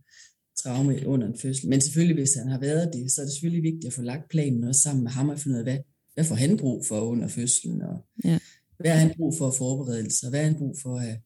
traume 0.64 1.08
under 1.08 1.28
en 1.28 1.38
fødsel. 1.42 1.70
Men 1.70 1.82
selvfølgelig, 1.82 2.16
hvis 2.16 2.34
han 2.34 2.48
har 2.48 2.60
været 2.60 2.90
det, 2.94 3.12
så 3.12 3.22
er 3.22 3.26
det 3.26 3.34
selvfølgelig 3.34 3.64
vigtigt 3.64 3.86
at 3.88 3.94
få 3.94 4.02
lagt 4.02 4.30
planen 4.30 4.64
også 4.64 4.82
sammen 4.82 5.04
med 5.04 5.12
ham 5.12 5.30
og 5.30 5.40
finde 5.40 5.56
ud 5.56 5.60
af, 5.60 5.66
hvad, 5.66 5.78
hvad 6.14 6.24
får 6.24 6.36
han 6.36 6.58
brug 6.58 6.86
for 6.86 7.00
under 7.02 7.28
fødslen, 7.28 7.82
og 7.82 8.06
Ja. 8.24 8.40
Hvad 8.82 8.92
har 8.92 8.98
han 9.00 9.12
brug 9.18 9.34
for 9.38 9.52
forberedelser, 9.58 10.30
hvad 10.30 10.40
har 10.40 10.46
han 10.48 10.56
brug 10.58 10.76
for 10.84 11.00
af, 11.00 11.20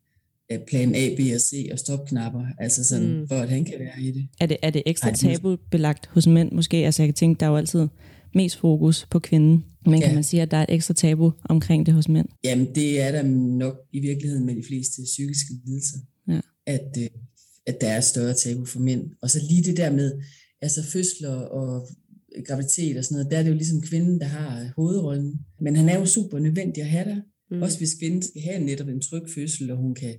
af 0.50 0.63
plan 0.68 0.96
A, 0.96 1.15
B 1.18 1.20
og 1.36 1.41
C 1.41 1.70
og 1.72 1.80
stopknapper, 1.80 2.46
altså 2.60 2.84
sådan, 2.84 3.20
Mm. 3.20 3.28
for 3.28 3.36
at 3.36 3.50
han 3.50 3.65
kan 3.65 3.74
være 3.80 4.02
i 4.02 4.12
det. 4.12 4.28
Er 4.39 4.46
det, 4.46 4.58
er 4.62 4.70
det 4.70 4.84
ekstra 4.86 5.12
tabubelagt 5.12 6.06
hos 6.06 6.28
mænd 6.28 6.52
måske? 6.52 6.78
Altså 6.78 7.02
jeg 7.04 7.08
kan 7.08 7.13
tænke, 7.13 7.39
der 7.39 7.46
er 7.46 7.50
jo 7.50 7.58
altid 7.58 7.88
mest 8.36 8.58
fokus 8.58 9.08
på 9.12 9.20
kvinden. 9.20 9.65
Men 9.86 10.00
kan 10.02 10.10
Ja. 10.10 10.13
man 10.15 10.24
sige, 10.24 10.41
at 10.41 10.52
der 10.52 10.58
er 10.58 10.63
et 10.63 10.74
ekstra 10.74 10.94
tabu 10.94 11.32
omkring 11.50 11.86
det 11.86 11.94
hos 11.94 12.10
mænd? 12.10 12.28
Jamen, 12.44 12.68
det 12.76 13.02
er 13.02 13.12
der 13.12 13.24
nok 13.58 13.76
i 13.94 14.00
virkeligheden 14.00 14.46
med 14.46 14.56
de 14.56 14.63
fleste 14.68 15.02
psykiske 15.04 15.54
lidelser, 15.65 15.98
Ja. 16.28 16.39
at, 16.65 16.98
øh, 17.00 17.08
at 17.68 17.82
der 17.82 17.88
er 17.88 18.02
større 18.02 18.34
tabu 18.34 18.65
for 18.65 18.80
mænd. 18.80 19.12
Og 19.22 19.30
så 19.30 19.39
lige 19.50 19.63
det 19.63 19.78
der 19.78 19.91
med 19.91 20.12
altså 20.62 20.84
fødsler 20.84 21.30
og 21.36 21.88
graviditet 22.48 22.98
og 22.98 23.04
sådan 23.06 23.15
noget, 23.15 23.32
der 23.32 23.38
er 23.38 23.44
det 23.44 23.50
jo 23.50 23.56
ligesom 23.56 23.82
kvinden, 23.82 24.20
der 24.20 24.26
har 24.26 24.72
hovedrollen. 24.76 25.39
Men 25.62 25.76
han 25.76 25.89
er 25.89 26.00
jo 26.00 26.06
super 26.06 26.39
nødvendig 26.39 26.84
at 26.84 26.89
have 26.89 27.06
der. 27.10 27.22
Mm. 27.56 27.62
Også 27.62 27.78
hvis 27.78 27.94
kvinden 28.00 28.22
skal 28.22 28.41
have 28.41 28.60
netop 28.63 28.88
en 28.88 29.02
tryg 29.02 29.24
fødsel, 29.36 29.72
og 29.72 29.78
hun 29.78 29.96
kan 29.96 30.13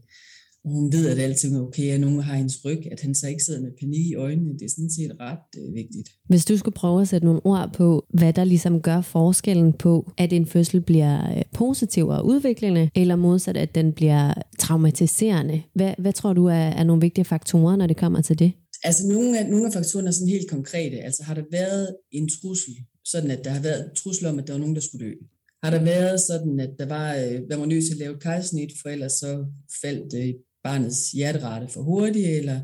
og 0.66 0.72
hun 0.72 0.92
ved, 0.92 1.08
at 1.08 1.18
alting 1.18 1.56
er 1.56 1.60
okay, 1.60 1.94
og 1.94 2.00
nogen 2.00 2.20
har 2.20 2.36
hendes 2.36 2.64
ryg, 2.64 2.78
at 2.92 3.00
han 3.00 3.14
så 3.14 3.28
ikke 3.28 3.44
sidder 3.44 3.60
med 3.60 3.70
panik 3.80 4.06
i 4.06 4.14
øjnene, 4.14 4.52
det 4.52 4.62
er 4.62 4.68
sådan 4.68 4.90
set 4.90 5.12
ret 5.20 5.38
øh, 5.58 5.74
vigtigt. 5.74 6.08
Hvis 6.28 6.44
du 6.44 6.56
skulle 6.56 6.74
prøve 6.74 7.02
at 7.02 7.08
sætte 7.08 7.26
nogle 7.26 7.46
ord 7.46 7.70
på, 7.74 8.06
hvad 8.14 8.32
der 8.32 8.44
ligesom 8.44 8.80
gør 8.80 9.00
forskellen 9.00 9.72
på, 9.72 10.12
at 10.18 10.32
en 10.32 10.46
fødsel 10.46 10.80
bliver 10.80 11.36
øh, 11.36 11.42
positiv 11.54 12.08
og 12.08 12.26
udviklende, 12.26 12.90
eller 12.94 13.16
modsat, 13.16 13.56
at 13.56 13.74
den 13.74 13.92
bliver 13.92 14.34
traumatiserende. 14.58 15.62
Hvad, 15.74 15.94
hvad 15.98 16.12
tror 16.12 16.32
du 16.32 16.46
er, 16.46 16.54
er 16.54 16.84
nogle 16.84 17.00
vigtige 17.00 17.24
faktorer, 17.24 17.76
når 17.76 17.86
det 17.86 17.96
kommer 17.96 18.20
til 18.20 18.38
det? 18.38 18.52
Altså 18.84 19.08
nogle 19.08 19.38
af, 19.38 19.50
nogle 19.50 19.66
af 19.66 19.72
faktorerne 19.72 20.08
er 20.08 20.12
sådan 20.12 20.28
helt 20.28 20.50
konkrete. 20.50 20.96
Altså 20.96 21.22
har 21.22 21.34
der 21.34 21.42
været 21.50 21.96
en 22.12 22.28
trussel, 22.28 22.74
sådan 23.04 23.30
at 23.30 23.44
der 23.44 23.50
har 23.50 23.62
været 23.62 23.84
en 23.84 23.90
trussel 23.96 24.26
om, 24.26 24.38
at 24.38 24.46
der 24.46 24.52
var 24.52 24.60
nogen, 24.60 24.74
der 24.74 24.80
skulle 24.80 25.06
dø? 25.06 25.12
Har 25.62 25.70
der 25.70 25.84
været 25.84 26.20
sådan, 26.20 26.60
at 26.60 26.70
der 26.78 26.86
var, 26.86 27.14
øh, 27.14 27.40
der 27.50 27.56
var 27.56 27.66
nødt 27.66 27.84
til 27.84 27.92
at 27.92 27.98
lave 27.98 28.14
et 28.14 28.22
kejsnit, 28.22 28.72
for 28.82 28.88
ellers 28.88 29.12
så 29.12 29.46
faldt 29.82 30.14
øh, 30.14 30.34
barnets 30.64 31.10
hjerterate 31.10 31.68
for 31.68 31.82
hurtigt, 31.82 32.28
eller 32.28 32.60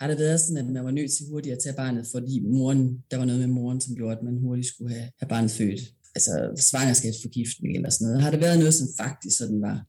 har 0.00 0.08
der 0.08 0.16
været 0.16 0.40
sådan, 0.40 0.56
at 0.56 0.72
man 0.72 0.84
var 0.84 0.90
nødt 0.90 1.12
til 1.12 1.26
hurtigt 1.30 1.52
at 1.52 1.62
tage 1.62 1.76
barnet, 1.76 2.06
fordi 2.14 2.40
moren, 2.40 2.98
der 3.10 3.16
var 3.16 3.24
noget 3.24 3.40
med 3.40 3.48
moren, 3.48 3.80
som 3.80 3.96
gjorde, 3.96 4.16
at 4.16 4.22
man 4.24 4.36
hurtigt 4.36 4.68
skulle 4.68 4.94
have, 4.94 5.10
have 5.18 5.28
barnet 5.28 5.50
født? 5.50 5.80
Altså 6.14 6.62
svangerskabsforgiftning 6.70 7.76
eller 7.76 7.90
sådan 7.90 8.06
noget. 8.06 8.22
Har 8.22 8.30
der 8.30 8.38
været 8.38 8.58
noget, 8.58 8.74
som 8.74 8.88
faktisk 8.96 9.38
sådan 9.38 9.60
var? 9.60 9.86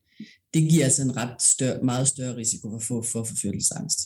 Det 0.54 0.70
giver 0.70 0.84
altså 0.84 1.02
en 1.02 1.18
ret 1.18 1.42
større, 1.42 1.84
meget 1.84 2.08
større 2.08 2.36
risiko 2.36 2.70
for 2.70 2.78
at 2.78 2.84
få 2.84 3.02
for 3.04 3.24
forfølgelsesangst 3.24 4.00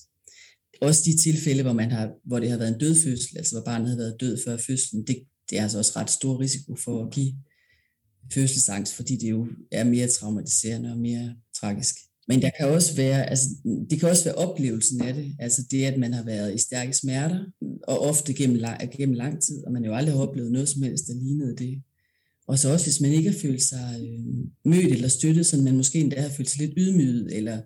også 0.82 1.02
de 1.06 1.18
tilfælde, 1.18 1.64
hvor, 1.64 1.74
man 1.74 1.92
har, 1.92 2.12
hvor 2.26 2.40
det 2.40 2.50
har 2.50 2.58
været 2.58 2.74
en 2.74 2.80
død 2.80 2.96
fødsel, 2.96 3.38
altså 3.38 3.56
hvor 3.56 3.66
barnet 3.66 3.90
har 3.90 3.98
været 3.98 4.18
død 4.20 4.38
før 4.46 4.58
fødslen, 4.58 5.08
det, 5.08 5.18
det 5.50 5.58
er 5.58 5.64
altså 5.64 5.78
også 5.78 5.92
ret 5.96 6.10
stor 6.10 6.40
risiko 6.40 6.76
for 6.76 7.06
at 7.06 7.14
give 7.14 7.34
fødselsangst, 8.34 8.94
fordi 8.94 9.16
det 9.16 9.30
jo 9.30 9.48
er 9.72 9.84
mere 9.84 10.08
traumatiserende 10.08 10.92
og 10.92 10.98
mere 10.98 11.36
tragisk. 11.60 11.96
Men 12.28 12.42
der 12.42 12.50
kan 12.60 12.68
også 12.68 12.96
være, 12.96 13.30
altså, 13.30 13.50
det 13.90 14.00
kan 14.00 14.10
også 14.10 14.24
være 14.24 14.36
oplevelsen 14.36 15.02
af 15.02 15.14
det, 15.14 15.36
altså 15.40 15.62
det, 15.72 15.84
at 15.84 16.00
man 16.00 16.14
har 16.14 16.24
været 16.24 16.56
i 16.56 16.58
stærke 16.58 16.94
smerter, 16.94 17.46
og 17.88 18.00
ofte 18.00 18.34
gennem, 18.34 18.62
gennem 18.98 19.16
lang 19.16 19.42
tid, 19.42 19.66
og 19.66 19.72
man 19.72 19.86
jo 19.86 19.94
aldrig 19.94 20.16
har 20.16 20.22
oplevet 20.22 20.52
noget 20.52 20.70
som 20.70 20.82
helst, 20.82 21.08
der 21.08 21.14
lignede 21.14 21.56
det. 21.56 21.82
Og 22.48 22.60
så 22.60 22.72
også, 22.74 22.86
hvis 22.86 23.02
man 23.02 23.12
ikke 23.12 23.32
har 23.32 23.40
følt 23.40 23.64
sig 23.64 23.96
øh, 24.02 24.26
mødt 24.66 24.94
eller 24.94 25.08
støttet, 25.08 25.46
så 25.46 25.58
man 25.58 25.78
måske 25.78 26.00
endda 26.00 26.22
har 26.22 26.30
følt 26.30 26.50
sig 26.50 26.60
lidt 26.60 26.74
ydmyget, 26.78 27.38
eller 27.38 27.62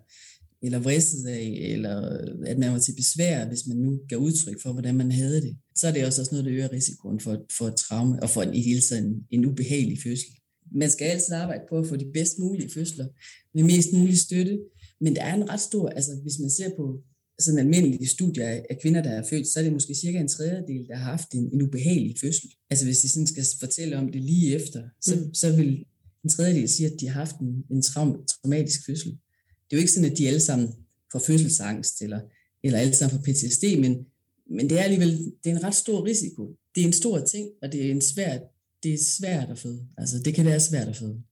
eller 0.62 0.78
vristet 0.78 1.26
af, 1.26 1.58
eller 1.60 2.18
at 2.46 2.58
man 2.58 2.72
var 2.72 2.78
til 2.78 2.94
besvær, 2.96 3.48
hvis 3.48 3.66
man 3.66 3.76
nu 3.76 4.00
gav 4.08 4.18
udtryk 4.18 4.62
for, 4.62 4.72
hvordan 4.72 4.96
man 4.96 5.12
havde 5.12 5.40
det, 5.42 5.56
så 5.74 5.88
er 5.88 5.92
det 5.92 6.04
også 6.04 6.28
noget, 6.30 6.44
der 6.44 6.52
øger 6.52 6.72
risikoen 6.72 7.20
for, 7.20 7.46
for 7.58 7.68
et 7.68 7.76
traume, 7.76 8.22
og 8.22 8.30
for 8.30 8.42
en, 8.42 8.54
i 8.54 8.62
hele 8.62 8.80
tiden 8.80 9.04
en, 9.04 9.24
en 9.30 9.46
ubehagelig 9.46 9.98
fødsel. 10.02 10.30
Man 10.74 10.90
skal 10.90 11.04
altid 11.04 11.32
arbejde 11.34 11.62
på 11.68 11.78
at 11.78 11.86
få 11.86 11.96
de 11.96 12.10
bedst 12.14 12.38
mulige 12.38 12.70
fødsler, 12.70 13.06
med 13.54 13.62
mest 13.64 13.92
mulig 13.92 14.18
støtte, 14.18 14.58
men 15.00 15.16
der 15.16 15.22
er 15.22 15.34
en 15.34 15.50
ret 15.50 15.60
stor, 15.60 15.88
altså 15.88 16.12
hvis 16.22 16.38
man 16.38 16.50
ser 16.50 16.70
på 16.76 17.02
sådan 17.38 17.58
almindelige 17.58 18.06
studier 18.06 18.46
af 18.48 18.78
kvinder, 18.82 19.02
der 19.02 19.10
er 19.10 19.22
født, 19.30 19.46
så 19.48 19.58
er 19.60 19.64
det 19.64 19.72
måske 19.72 19.94
cirka 19.94 20.18
en 20.20 20.28
tredjedel, 20.28 20.86
der 20.88 20.96
har 20.96 21.10
haft 21.10 21.34
en, 21.34 21.50
en 21.52 21.62
ubehagelig 21.62 22.14
fødsel. 22.20 22.50
Altså 22.70 22.84
hvis 22.84 22.98
de 23.00 23.08
sådan 23.08 23.26
skal 23.26 23.44
fortælle 23.60 23.96
om 23.98 24.12
det 24.12 24.22
lige 24.22 24.54
efter, 24.54 24.82
så, 25.00 25.16
Mm. 25.16 25.34
så 25.34 25.56
vil 25.56 25.84
en 26.24 26.30
tredjedel 26.30 26.68
sige, 26.68 26.86
at 26.86 27.00
de 27.00 27.06
har 27.08 27.14
haft 27.20 27.36
en, 27.38 27.64
en 27.70 27.82
traum, 27.82 28.24
traumatisk 28.26 28.86
fødsel. 28.86 29.10
Det 29.10 29.72
er 29.72 29.76
jo 29.76 29.78
ikke 29.78 29.92
sådan, 29.92 30.10
at 30.12 30.18
de 30.18 30.28
alle 30.28 30.40
sammen 30.40 30.68
får 31.12 31.18
fødselsangst, 31.18 32.02
eller, 32.02 32.20
eller 32.64 32.78
alle 32.78 32.94
sammen 32.94 33.18
får 33.18 33.32
PTSD, 33.32 33.64
men, 33.78 34.06
men 34.50 34.70
det 34.70 34.78
er 34.78 34.82
alligevel 34.82 35.18
det 35.44 35.50
er 35.50 35.56
en 35.56 35.64
ret 35.64 35.74
stor 35.74 36.04
risiko. 36.04 36.56
Det 36.74 36.80
er 36.82 36.86
en 36.86 36.92
stor 36.92 37.20
ting, 37.24 37.48
og 37.62 37.72
det 37.72 37.86
er, 37.86 37.90
en 37.90 38.00
svært, 38.00 38.40
det 38.82 38.94
er 38.94 38.98
svært 39.18 39.50
at 39.50 39.58
føde. 39.58 39.86
Altså, 39.98 40.16
det 40.24 40.34
kan 40.34 40.44
være 40.44 40.60
svært 40.60 40.88
at 40.88 40.96
føde. 40.96 41.22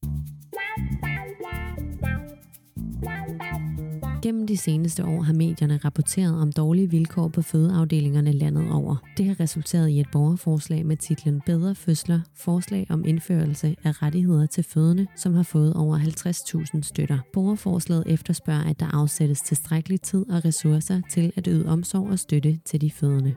Gennem 4.22 4.46
de 4.46 4.56
seneste 4.56 5.04
år 5.04 5.22
har 5.22 5.32
medierne 5.32 5.76
rapporteret 5.84 6.40
om 6.42 6.52
dårlige 6.52 6.90
vilkår 6.90 7.28
på 7.28 7.42
fødeafdelingerne 7.42 8.32
landet 8.32 8.70
over. 8.70 8.96
Det 9.16 9.26
har 9.26 9.40
resulteret 9.40 9.88
i 9.88 10.00
et 10.00 10.06
borgerforslag 10.12 10.86
med 10.86 10.96
titlen 10.96 11.40
Bedre 11.46 11.74
Fødsler, 11.74 12.20
forslag 12.34 12.86
om 12.90 13.04
indførelse 13.04 13.76
af 13.84 14.02
rettigheder 14.02 14.46
til 14.46 14.64
fødende, 14.64 15.06
som 15.16 15.34
har 15.34 15.42
fået 15.42 15.74
over 15.74 15.98
50.000 15.98 16.82
støtter. 16.82 17.18
Borgerforslaget 17.32 18.04
efterspørger, 18.06 18.70
at 18.70 18.80
der 18.80 18.86
afsættes 18.86 19.40
tilstrækkelig 19.40 20.00
tid 20.00 20.30
og 20.30 20.44
ressourcer 20.44 21.00
til 21.10 21.32
at 21.36 21.46
yde 21.48 21.66
omsorg 21.66 22.08
og 22.10 22.18
støtte 22.18 22.58
til 22.64 22.80
de 22.80 22.90
fødende. 22.90 23.34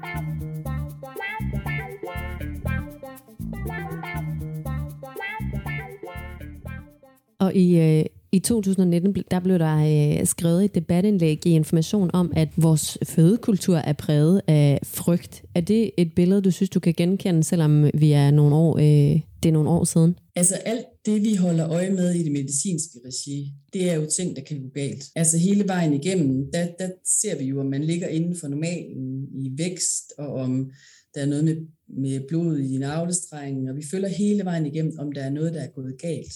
Og 7.51 7.57
i, 7.57 7.79
øh, 7.79 8.05
i 8.31 8.39
2019 8.39 9.23
der 9.31 9.39
blev 9.39 9.59
der 9.59 9.77
øh, 10.19 10.27
skrevet 10.27 10.65
et 10.65 10.75
debatindlæg 10.75 11.45
i 11.47 11.49
Information 11.49 12.09
om, 12.13 12.33
at 12.35 12.49
vores 12.57 12.97
fødekultur 13.03 13.77
er 13.77 13.93
præget 13.93 14.41
af 14.47 14.79
frygt. 14.83 15.43
Er 15.55 15.61
det 15.61 15.91
et 15.97 16.13
billede, 16.15 16.41
du 16.41 16.51
synes, 16.51 16.69
du 16.69 16.79
kan 16.79 16.93
genkende, 16.93 17.43
selvom 17.43 17.89
vi 17.93 18.11
er 18.11 18.31
nogle 18.31 18.55
år, 18.55 18.77
øh, 18.77 19.21
det 19.43 19.49
er 19.49 19.51
nogle 19.51 19.69
år 19.69 19.83
siden? 19.83 20.15
Altså 20.35 20.55
alt 20.55 20.85
det, 21.05 21.23
vi 21.23 21.35
holder 21.35 21.69
øje 21.69 21.89
med 21.89 22.13
i 22.13 22.23
det 22.23 22.31
medicinske 22.31 22.99
regi, 23.05 23.53
det 23.73 23.91
er 23.91 23.95
jo 23.95 24.05
ting, 24.17 24.35
der 24.35 24.41
kan 24.41 24.61
gå 24.61 24.67
galt. 24.73 25.03
Altså 25.15 25.37
hele 25.37 25.67
vejen 25.67 25.93
igennem, 25.93 26.51
der, 26.53 26.67
der 26.79 26.89
ser 27.21 27.37
vi 27.37 27.43
jo, 27.43 27.59
om 27.59 27.65
man 27.65 27.83
ligger 27.83 28.07
inden 28.07 28.35
for 28.35 28.47
normalen 28.47 29.27
i 29.33 29.51
vækst, 29.57 30.13
og 30.17 30.33
om 30.33 30.71
der 31.15 31.21
er 31.21 31.25
noget 31.25 31.45
med, 31.45 31.55
med 31.87 32.21
blod 32.27 32.59
i 32.59 32.77
navlestrengen, 32.77 33.67
og 33.69 33.75
vi 33.75 33.83
følger 33.91 34.09
hele 34.09 34.45
vejen 34.45 34.65
igennem, 34.65 34.93
om 34.99 35.11
der 35.11 35.21
er 35.21 35.29
noget, 35.29 35.53
der 35.53 35.61
er 35.61 35.67
gået 35.67 36.01
galt. 36.01 36.33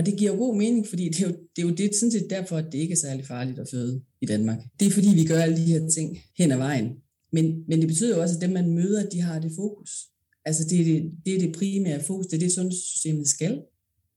Og 0.00 0.06
det 0.06 0.18
giver 0.18 0.32
jo 0.32 0.38
god 0.38 0.56
mening, 0.56 0.86
fordi 0.86 1.08
det 1.08 1.20
er 1.20 1.26
jo, 1.28 1.34
det 1.56 1.62
er 1.62 1.68
jo 1.68 1.74
det, 1.74 1.94
sådan 1.94 2.10
set 2.10 2.30
derfor, 2.30 2.56
at 2.56 2.64
det 2.72 2.78
ikke 2.78 2.92
er 2.92 2.96
særlig 2.96 3.26
farligt 3.26 3.58
at 3.58 3.68
føde 3.70 4.02
i 4.20 4.26
Danmark. 4.26 4.58
Det 4.80 4.86
er 4.86 4.90
fordi, 4.90 5.08
vi 5.14 5.24
gør 5.24 5.42
alle 5.42 5.56
de 5.56 5.62
her 5.62 5.88
ting 5.88 6.18
hen 6.38 6.52
ad 6.52 6.56
vejen. 6.56 6.88
Men, 7.32 7.64
men 7.68 7.80
det 7.80 7.88
betyder 7.88 8.16
jo 8.16 8.22
også, 8.22 8.34
at 8.34 8.42
dem, 8.42 8.50
man 8.50 8.70
møder, 8.70 9.08
de 9.08 9.20
har 9.20 9.38
det 9.38 9.52
fokus. 9.56 9.90
Altså 10.44 10.64
det 10.70 10.80
er 10.80 10.84
det, 10.84 11.10
det, 11.24 11.34
er 11.34 11.38
det 11.38 11.54
primære 11.54 12.02
fokus, 12.02 12.26
det 12.26 12.36
er 12.36 12.40
det, 12.40 12.52
sundhedssystemet 12.52 13.28
skal. 13.28 13.62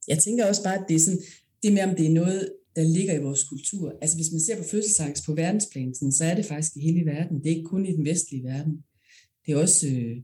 Jeg 0.08 0.20
tænker 0.20 0.46
også 0.46 0.64
bare, 0.64 0.76
at 0.76 0.86
det 0.88 0.96
er, 0.96 1.00
sådan, 1.00 1.22
det 1.62 1.68
er 1.70 1.74
med, 1.74 1.84
om 1.84 1.96
det 1.96 2.06
er 2.06 2.10
noget, 2.10 2.50
der 2.76 2.84
ligger 2.84 3.14
i 3.14 3.24
vores 3.24 3.44
kultur. 3.44 3.94
Altså 4.02 4.18
hvis 4.18 4.32
man 4.32 4.42
ser 4.42 4.58
på 4.58 4.64
fødselsangst 4.64 5.26
på 5.26 5.34
verdensplan, 5.34 5.96
sådan, 5.96 6.12
så 6.12 6.26
er 6.26 6.36
det 6.36 6.46
faktisk 6.46 6.76
i 6.76 6.80
hele 6.80 7.06
verden. 7.06 7.38
Det 7.38 7.46
er 7.46 7.56
ikke 7.56 7.70
kun 7.70 7.86
i 7.86 7.96
den 7.96 8.06
vestlige 8.06 8.44
verden. 8.44 8.74
Det 9.46 9.52
er 9.54 9.58
også, 9.58 9.88
øh, 9.88 10.18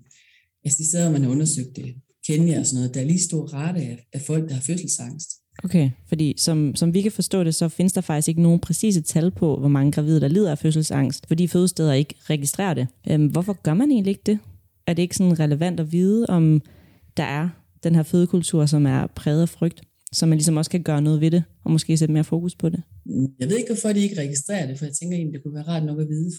altså 0.63 0.77
de 0.77 0.87
steder, 0.87 1.11
man 1.11 1.23
har 1.23 1.29
undersøgt 1.29 1.75
det, 1.75 1.95
Kenya 2.29 2.59
og 2.59 2.65
sådan 2.65 2.79
noget, 2.79 2.93
der 2.93 3.01
er 3.01 3.05
lige 3.05 3.19
stor 3.19 3.45
rate 3.53 3.79
af, 3.79 4.07
af 4.13 4.21
folk, 4.21 4.49
der 4.49 4.53
har 4.53 4.61
fødselsangst. 4.61 5.29
Okay, 5.63 5.89
fordi 6.07 6.33
som, 6.37 6.75
som 6.75 6.93
vi 6.93 7.01
kan 7.01 7.11
forstå 7.11 7.43
det, 7.43 7.55
så 7.55 7.69
findes 7.69 7.93
der 7.93 8.01
faktisk 8.01 8.27
ikke 8.27 8.41
nogen 8.41 8.59
præcise 8.59 9.01
tal 9.01 9.31
på, 9.31 9.55
hvor 9.55 9.67
mange 9.67 9.91
gravide, 9.91 10.21
der 10.21 10.27
lider 10.27 10.51
af 10.51 10.57
fødselsangst, 10.57 11.27
fordi 11.27 11.47
fødesteder 11.47 11.93
ikke 11.93 12.15
registrerer 12.29 12.73
det. 12.73 12.87
Øhm, 13.09 13.25
hvorfor 13.25 13.53
gør 13.63 13.73
man 13.73 13.91
egentlig 13.91 14.11
ikke 14.11 14.23
det? 14.25 14.39
Er 14.87 14.93
det 14.93 15.01
ikke 15.01 15.15
sådan 15.15 15.39
relevant 15.39 15.79
at 15.79 15.91
vide, 15.91 16.25
om 16.29 16.61
der 17.17 17.23
er 17.23 17.49
den 17.83 17.95
her 17.95 18.03
fødekultur, 18.03 18.65
som 18.65 18.85
er 18.85 19.07
præget 19.07 19.41
af 19.41 19.49
frygt, 19.49 19.81
så 20.13 20.25
man 20.25 20.37
ligesom 20.37 20.57
også 20.57 20.71
kan 20.71 20.83
gøre 20.83 21.01
noget 21.01 21.21
ved 21.21 21.31
det, 21.31 21.43
og 21.63 21.71
måske 21.71 21.97
sætte 21.97 22.13
mere 22.13 22.23
fokus 22.23 22.55
på 22.55 22.69
det. 22.69 22.81
Jeg 23.39 23.49
ved 23.49 23.57
ikke, 23.57 23.69
hvorfor 23.69 23.93
de 23.93 23.99
ikke 23.99 24.17
registrerer 24.21 24.67
det, 24.67 24.77
for 24.77 24.85
jeg 24.85 24.93
tænker 24.93 25.17
egentlig, 25.17 25.33
det 25.33 25.43
kunne 25.43 25.53
være 25.53 25.67
rart 25.67 25.85
nok 25.85 25.99
at 25.99 26.09
vide. 26.09 26.31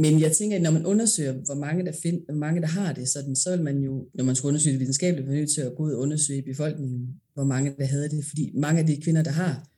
Men 0.00 0.20
jeg 0.20 0.32
tænker, 0.32 0.56
at 0.56 0.62
når 0.62 0.70
man 0.70 0.86
undersøger, 0.86 1.32
hvor 1.32 1.54
mange 1.54 1.84
der, 1.84 1.92
find, 2.02 2.20
hvor 2.24 2.34
mange 2.34 2.60
der 2.60 2.66
har 2.66 2.92
det, 2.92 3.08
sådan, 3.08 3.36
så 3.36 3.50
vil 3.50 3.64
man 3.64 3.78
jo, 3.78 4.08
når 4.14 4.24
man 4.24 4.36
skulle 4.36 4.48
undersøge 4.48 4.72
det 4.72 4.80
videnskabeligt, 4.80 5.28
være 5.28 5.36
nødt 5.36 5.50
til 5.50 5.60
at 5.60 5.72
gå 5.76 5.82
ud 5.82 5.92
og 5.92 6.00
undersøge 6.00 6.38
i 6.38 6.52
befolkningen, 6.52 7.08
hvor 7.34 7.44
mange 7.44 7.74
der 7.78 7.84
havde 7.84 8.08
det. 8.08 8.24
Fordi 8.24 8.52
mange 8.54 8.80
af 8.80 8.86
de 8.86 9.00
kvinder, 9.00 9.22
der 9.22 9.30
har 9.30 9.68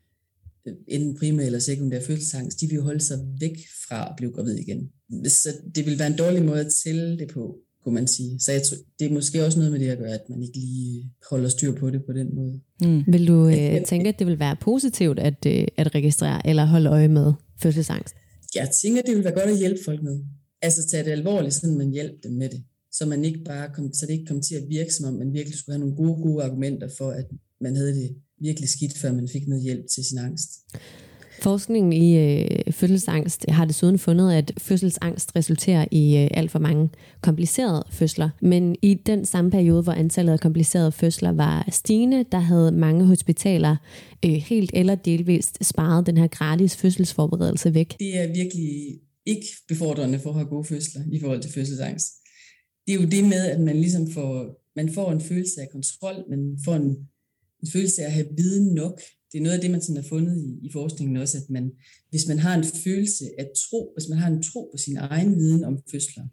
enten 0.89 1.15
primær 1.19 1.45
eller 1.45 1.59
sekundær 1.59 2.01
fødselsangst, 2.01 2.61
de 2.61 2.67
vil 2.67 2.77
jo 2.77 2.83
holde 2.83 3.01
sig 3.01 3.19
væk 3.41 3.57
fra 3.89 4.09
at 4.11 4.15
blive 4.17 4.33
gravid 4.33 4.55
igen. 4.55 4.91
Så 5.27 5.49
det 5.75 5.87
vil 5.87 5.99
være 5.99 6.09
en 6.09 6.19
dårlig 6.19 6.45
måde 6.45 6.61
at 6.61 6.73
tælle 6.85 7.19
det 7.19 7.29
på 7.31 7.59
kunne 7.85 7.95
man 7.95 8.07
sige. 8.07 8.41
Så 8.41 8.53
jeg 8.53 8.63
tror, 8.63 8.77
det 8.99 9.07
er 9.07 9.11
måske 9.11 9.45
også 9.45 9.59
noget 9.59 9.73
med 9.73 9.81
det 9.81 9.89
at 9.89 9.99
gøre, 9.99 10.15
at 10.15 10.29
man 10.29 10.43
ikke 10.43 10.59
lige 10.59 11.13
holder 11.31 11.49
styr 11.49 11.73
på 11.73 11.91
det 11.91 12.05
på 12.05 12.13
den 12.13 12.35
måde. 12.35 12.61
Mm. 12.81 13.03
Vil 13.13 13.29
du 13.29 13.49
øh, 13.49 13.85
tænke, 13.85 14.09
at 14.09 14.19
det 14.19 14.27
vil 14.27 14.39
være 14.39 14.57
positivt 14.61 15.19
at, 15.19 15.47
øh, 15.47 15.67
at 15.77 15.95
registrere 15.95 16.47
eller 16.49 16.65
holde 16.65 16.91
øje 16.91 17.09
med 17.09 17.33
fødselsangst? 17.63 18.15
Jeg 18.55 18.71
tænker, 18.83 19.03
det 19.03 19.17
vil 19.17 19.25
være 19.25 19.33
godt 19.35 19.51
at 19.51 19.59
hjælpe 19.59 19.81
folk 19.85 20.03
med. 20.03 20.25
Altså 20.63 20.89
tage 20.89 21.05
det 21.05 21.11
alvorligt, 21.11 21.55
så 21.55 21.67
man 21.67 21.91
hjælper 21.91 22.17
dem 22.23 22.33
med 22.33 22.49
det. 22.49 22.63
Så, 22.93 23.07
man 23.07 23.25
ikke 23.25 23.45
bare 23.45 23.69
kom, 23.75 23.93
så 23.93 24.07
det 24.07 24.13
ikke 24.13 24.27
kommer 24.27 24.43
til 24.43 24.55
at 24.55 24.69
virke, 24.69 24.95
som 24.95 25.07
om 25.07 25.15
man 25.15 25.33
virkelig 25.33 25.59
skulle 25.59 25.75
have 25.75 25.81
nogle 25.81 25.97
gode, 25.97 26.23
gode 26.23 26.45
argumenter 26.45 26.89
for, 26.99 27.11
at 27.11 27.27
man 27.61 27.77
havde 27.77 27.95
det 27.95 28.17
virkelig 28.41 28.69
skidt, 28.69 28.99
før 28.99 29.13
man 29.13 29.29
fik 29.29 29.49
noget 29.49 29.65
hjælp 29.65 29.85
til 29.95 30.05
sin 30.05 30.19
angst. 30.19 30.51
Forskningen 31.43 31.93
i 31.93 32.19
øh, 32.19 32.73
fødselsangst 32.73 33.45
har 33.49 33.65
desuden 33.65 33.99
fundet, 33.99 34.33
at 34.33 34.53
fødselsangst 34.59 35.37
resulterer 35.37 35.87
i 35.91 36.17
øh, 36.17 36.29
alt 36.31 36.51
for 36.51 36.59
mange 36.59 36.89
komplicerede 37.21 37.85
fødsler. 37.91 38.31
Men 38.43 38.77
i 38.83 38.95
den 38.95 39.25
samme 39.25 39.51
periode, 39.51 39.83
hvor 39.83 39.93
antallet 39.93 40.33
af 40.33 40.41
komplicerede 40.41 40.93
fødsler 40.93 41.33
var 41.33 41.69
stigende, 41.71 42.25
der 42.33 42.39
havde 42.39 42.73
mange 42.73 43.05
hospitaler 43.05 43.77
øh, 44.25 44.31
helt 44.33 44.71
eller 44.75 44.95
delvist 44.95 45.65
sparet 45.65 46.07
den 46.07 46.17
her 46.17 46.27
gratis 46.27 46.77
fødselsforberedelse 46.77 47.75
væk. 47.75 47.99
Det 47.99 48.19
er 48.19 48.27
virkelig 48.27 49.01
ikke 49.27 49.47
befordrende 49.69 50.19
for 50.19 50.31
at 50.31 50.37
have 50.37 50.49
gode 50.49 50.65
fødsler 50.65 51.03
i 51.13 51.21
forhold 51.21 51.43
til 51.43 51.53
fødselsangst. 51.53 52.13
Det 52.87 52.95
er 52.95 53.01
jo 53.01 53.07
det 53.09 53.25
med, 53.25 53.47
at 53.47 53.61
man 53.61 53.77
ligesom 53.77 54.11
får, 54.11 54.61
man 54.77 54.93
får 54.93 55.13
en 55.13 55.21
følelse 55.21 55.61
af 55.61 55.69
kontrol, 55.73 56.25
man 56.31 56.59
får 56.65 56.75
en, 56.75 56.97
en 57.63 57.69
følelse 57.73 58.03
af 58.03 58.07
at 58.07 58.13
have 58.13 58.27
viden 58.37 58.75
nok 58.75 59.01
det 59.33 59.39
er 59.39 59.43
noget 59.43 59.57
af 59.57 59.61
det, 59.61 59.71
man 59.71 59.83
sådan 59.83 60.03
har 60.03 60.09
fundet 60.09 60.37
i, 60.37 60.67
i 60.67 60.73
forskningen 60.73 61.17
også, 61.17 61.39
at 61.39 61.51
man, 61.51 61.73
hvis 62.11 62.27
man 62.27 62.39
har 62.39 62.59
en 62.59 62.65
følelse 62.65 63.25
af 63.39 63.47
tro, 63.57 63.93
hvis 63.97 64.09
man 64.09 64.19
har 64.19 64.31
en 64.31 64.43
tro 64.43 64.71
på 64.73 64.79
sin 64.79 64.97
egen 64.97 65.37
viden 65.37 65.65
om 65.65 65.79
fødsler, 65.91 66.25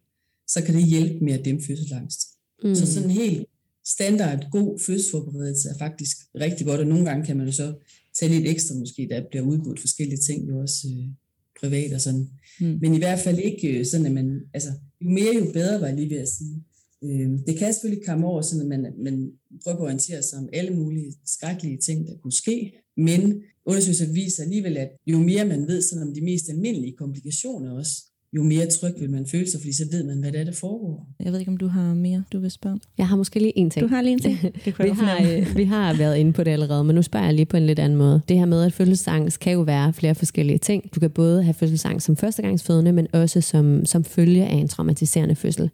så 0.47 0.63
kan 0.63 0.75
det 0.75 0.83
hjælpe 0.83 1.25
med 1.25 1.33
at 1.33 1.45
dæmpe 1.45 1.63
fødselangst. 1.63 2.19
Mm. 2.63 2.75
Så 2.75 2.93
sådan 2.93 3.09
en 3.09 3.15
helt 3.15 3.45
standard 3.85 4.49
god 4.51 4.79
fødselsforberedelse 4.79 5.69
er 5.69 5.77
faktisk 5.77 6.17
rigtig 6.35 6.65
godt, 6.65 6.79
og 6.79 6.87
nogle 6.87 7.05
gange 7.05 7.25
kan 7.25 7.37
man 7.37 7.45
jo 7.45 7.51
så 7.51 7.73
tage 8.19 8.31
lidt 8.31 8.47
ekstra 8.47 8.75
måske, 8.75 9.07
der 9.09 9.23
bliver 9.29 9.45
udbudt 9.45 9.79
forskellige 9.79 10.19
ting, 10.19 10.49
jo 10.49 10.59
også 10.59 10.87
øh, 10.87 11.07
privat 11.59 11.93
og 11.93 12.01
sådan. 12.01 12.29
Mm. 12.59 12.77
Men 12.81 12.93
i 12.93 12.97
hvert 12.97 13.19
fald 13.19 13.39
ikke 13.39 13.79
øh, 13.79 13.85
sådan, 13.85 14.05
at 14.05 14.11
man, 14.11 14.41
altså 14.53 14.69
jo 15.01 15.09
mere 15.09 15.35
jo 15.35 15.51
bedre, 15.53 15.81
var 15.81 15.87
jeg 15.87 15.95
lige 15.95 16.09
ved 16.09 16.17
at 16.17 16.29
sige. 16.29 16.63
Øh, 17.09 17.39
det 17.47 17.57
kan 17.57 17.73
selvfølgelig 17.73 18.05
komme 18.05 18.27
over, 18.27 18.41
sådan 18.41 18.71
at 18.71 18.79
man, 18.79 18.93
man 18.97 19.31
prøver 19.63 19.77
at 19.77 19.83
orientere 19.83 20.23
sig 20.23 20.39
om 20.39 20.49
alle 20.53 20.73
mulige 20.75 21.13
skrækkelige 21.25 21.77
ting, 21.77 22.07
der 22.07 22.17
kunne 22.17 22.33
ske, 22.33 22.73
men 22.97 23.43
undersøgelser 23.65 24.13
viser 24.13 24.43
alligevel, 24.43 24.77
at 24.77 24.91
jo 25.07 25.19
mere 25.19 25.45
man 25.45 25.67
ved 25.67 25.81
sådan 25.81 26.07
om 26.07 26.13
de 26.13 26.21
mest 26.21 26.49
almindelige 26.49 26.97
komplikationer 26.97 27.71
også, 27.71 28.03
jo 28.35 28.43
mere 28.43 28.67
tryg 28.67 28.93
vil 28.99 29.09
man 29.09 29.25
føle 29.25 29.51
sig, 29.51 29.59
fordi 29.59 29.73
så 29.73 29.83
ved 29.91 30.03
man, 30.03 30.19
hvad 30.19 30.31
det 30.31 30.39
er, 30.39 30.43
der 30.43 30.51
foregår. 30.51 31.07
Jeg 31.19 31.31
ved 31.31 31.39
ikke, 31.39 31.51
om 31.51 31.57
du 31.57 31.67
har 31.67 31.93
mere, 31.93 32.23
du 32.33 32.39
vil 32.39 32.51
spørge 32.51 32.79
Jeg 32.97 33.07
har 33.07 33.15
måske 33.15 33.39
lige 33.39 33.57
en 33.57 33.69
ting. 33.69 33.83
Du 33.83 33.89
har 33.89 34.01
lige 34.01 34.13
en 34.13 34.19
ting. 34.19 34.41
Det 34.65 34.79
vi, 34.79 34.89
har, 34.89 35.37
øh, 35.37 35.57
vi 35.57 35.63
har 35.63 35.93
været 35.93 36.17
inde 36.17 36.33
på 36.33 36.43
det 36.43 36.51
allerede, 36.51 36.83
men 36.83 36.95
nu 36.95 37.01
spørger 37.01 37.25
jeg 37.25 37.33
lige 37.33 37.45
på 37.45 37.57
en 37.57 37.65
lidt 37.65 37.79
anden 37.79 37.97
måde. 37.97 38.21
Det 38.29 38.37
her 38.37 38.45
med, 38.45 38.63
at 38.63 38.73
fødselsangst 38.73 39.39
kan 39.39 39.53
jo 39.53 39.61
være 39.61 39.93
flere 39.93 40.15
forskellige 40.15 40.57
ting. 40.57 40.95
Du 40.95 40.99
kan 40.99 41.09
både 41.09 41.43
have 41.43 41.53
fødselsangst 41.53 42.05
som 42.05 42.17
førstegangsfødende, 42.17 42.91
men 42.91 43.07
også 43.13 43.41
som, 43.41 43.85
som 43.85 44.03
følge 44.03 44.45
af 44.45 44.55
en 44.55 44.67
traumatiserende 44.67 45.35
fødsel. 45.35 45.69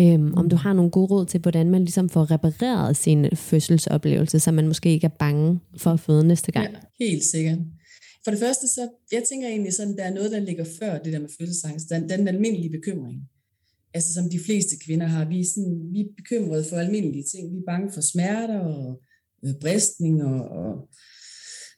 Øhm, 0.00 0.34
om 0.34 0.48
du 0.48 0.56
har 0.56 0.72
nogle 0.72 0.90
gode 0.90 1.06
råd 1.06 1.26
til, 1.26 1.40
hvordan 1.40 1.70
man 1.70 1.80
ligesom 1.80 2.08
får 2.08 2.30
repareret 2.30 2.96
sin 2.96 3.26
fødselsoplevelse, 3.34 4.40
så 4.40 4.52
man 4.52 4.68
måske 4.68 4.90
ikke 4.90 5.04
er 5.04 5.16
bange 5.18 5.60
for 5.76 5.90
at 5.90 6.00
føde 6.00 6.26
næste 6.26 6.52
gang. 6.52 6.68
Ja, 7.00 7.04
helt 7.04 7.24
sikkert. 7.24 7.58
For 8.24 8.30
det 8.30 8.40
første, 8.40 8.68
så 8.68 8.88
jeg 9.12 9.22
tænker 9.28 9.48
egentlig 9.48 9.72
sådan, 9.72 9.96
der 9.96 10.04
er 10.04 10.14
noget, 10.14 10.30
der 10.32 10.38
ligger 10.40 10.64
før 10.64 10.98
det 10.98 11.12
der 11.12 11.18
med 11.18 11.28
fødselsangst. 11.38 11.90
Den, 11.90 12.08
den 12.08 12.28
almindelige 12.28 12.70
bekymring. 12.70 13.28
Altså 13.94 14.14
som 14.14 14.30
de 14.30 14.40
fleste 14.46 14.76
kvinder 14.84 15.06
har. 15.06 15.28
Vi 15.28 15.40
er, 15.40 15.44
sådan, 15.54 15.88
vi 15.92 16.00
er 16.00 16.08
bekymrede 16.16 16.64
for 16.64 16.76
almindelige 16.76 17.24
ting. 17.24 17.52
Vi 17.52 17.58
er 17.58 17.70
bange 17.72 17.92
for 17.92 18.00
smerter 18.00 18.58
og 18.58 19.02
øh, 19.44 19.54
bristning 19.60 20.24
og, 20.24 20.40
og 20.48 20.88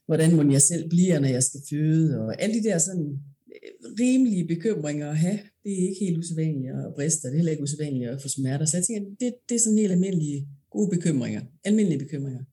hvordan 0.06 0.37
må 0.37 0.50
jeg 0.50 0.62
selv 0.62 0.88
bliver, 0.88 1.18
når 1.20 1.28
jeg 1.28 1.42
skal 1.42 1.61
føde. 1.70 2.20
Og 2.20 2.42
alle 2.42 2.54
de 2.59 2.64
der 2.68 2.78
sådan 2.78 3.09
øh, 3.54 3.90
rimelige 4.00 4.46
bekymringer 4.46 5.11
at 5.11 5.18
have, 5.18 5.38
det 5.64 5.72
er 5.72 5.88
ikke 5.88 6.04
helt 6.04 6.18
usædvanligt 6.18 6.72
at 6.72 6.94
briste, 6.94 7.28
det 7.28 7.32
er 7.32 7.37
heller 7.37 7.52
ikke 7.52 7.62
usædvanligt 7.62 8.11
at 8.11 8.22
få 8.22 8.28
smerter. 8.28 8.66
Så 8.66 8.76
jeg 8.76 8.85
tænker, 8.85 9.02
det, 9.20 9.35
det 9.48 9.54
er 9.54 9.61
sådan 9.61 9.78
helt 9.78 9.92
almindelige 9.92 10.48
gode 10.70 10.90
bekymringer, 10.96 11.42
almindelige 11.64 11.98
bekymringer. 11.98 12.44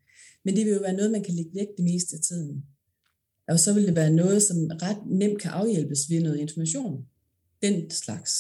Men 0.46 0.56
det 0.56 0.66
vil 0.66 0.74
jo 0.74 0.80
være 0.80 0.94
noget, 0.94 1.12
man 1.12 1.24
kan 1.24 1.34
lægge 1.34 1.52
væk 1.56 1.68
det 1.78 1.86
meste 1.86 2.16
af 2.16 2.22
tiden. 2.22 2.64
Og 3.48 3.60
så 3.60 3.74
vil 3.74 3.88
det 3.88 3.96
være 3.96 4.14
noget, 4.14 4.44
som 4.44 4.58
ret 4.82 4.98
nemt 5.06 5.42
kan 5.42 5.52
afhjælpes 5.52 6.10
ved 6.10 6.22
noget 6.22 6.40
information. 6.40 7.06
Den 7.62 7.90
slags. 7.90 8.32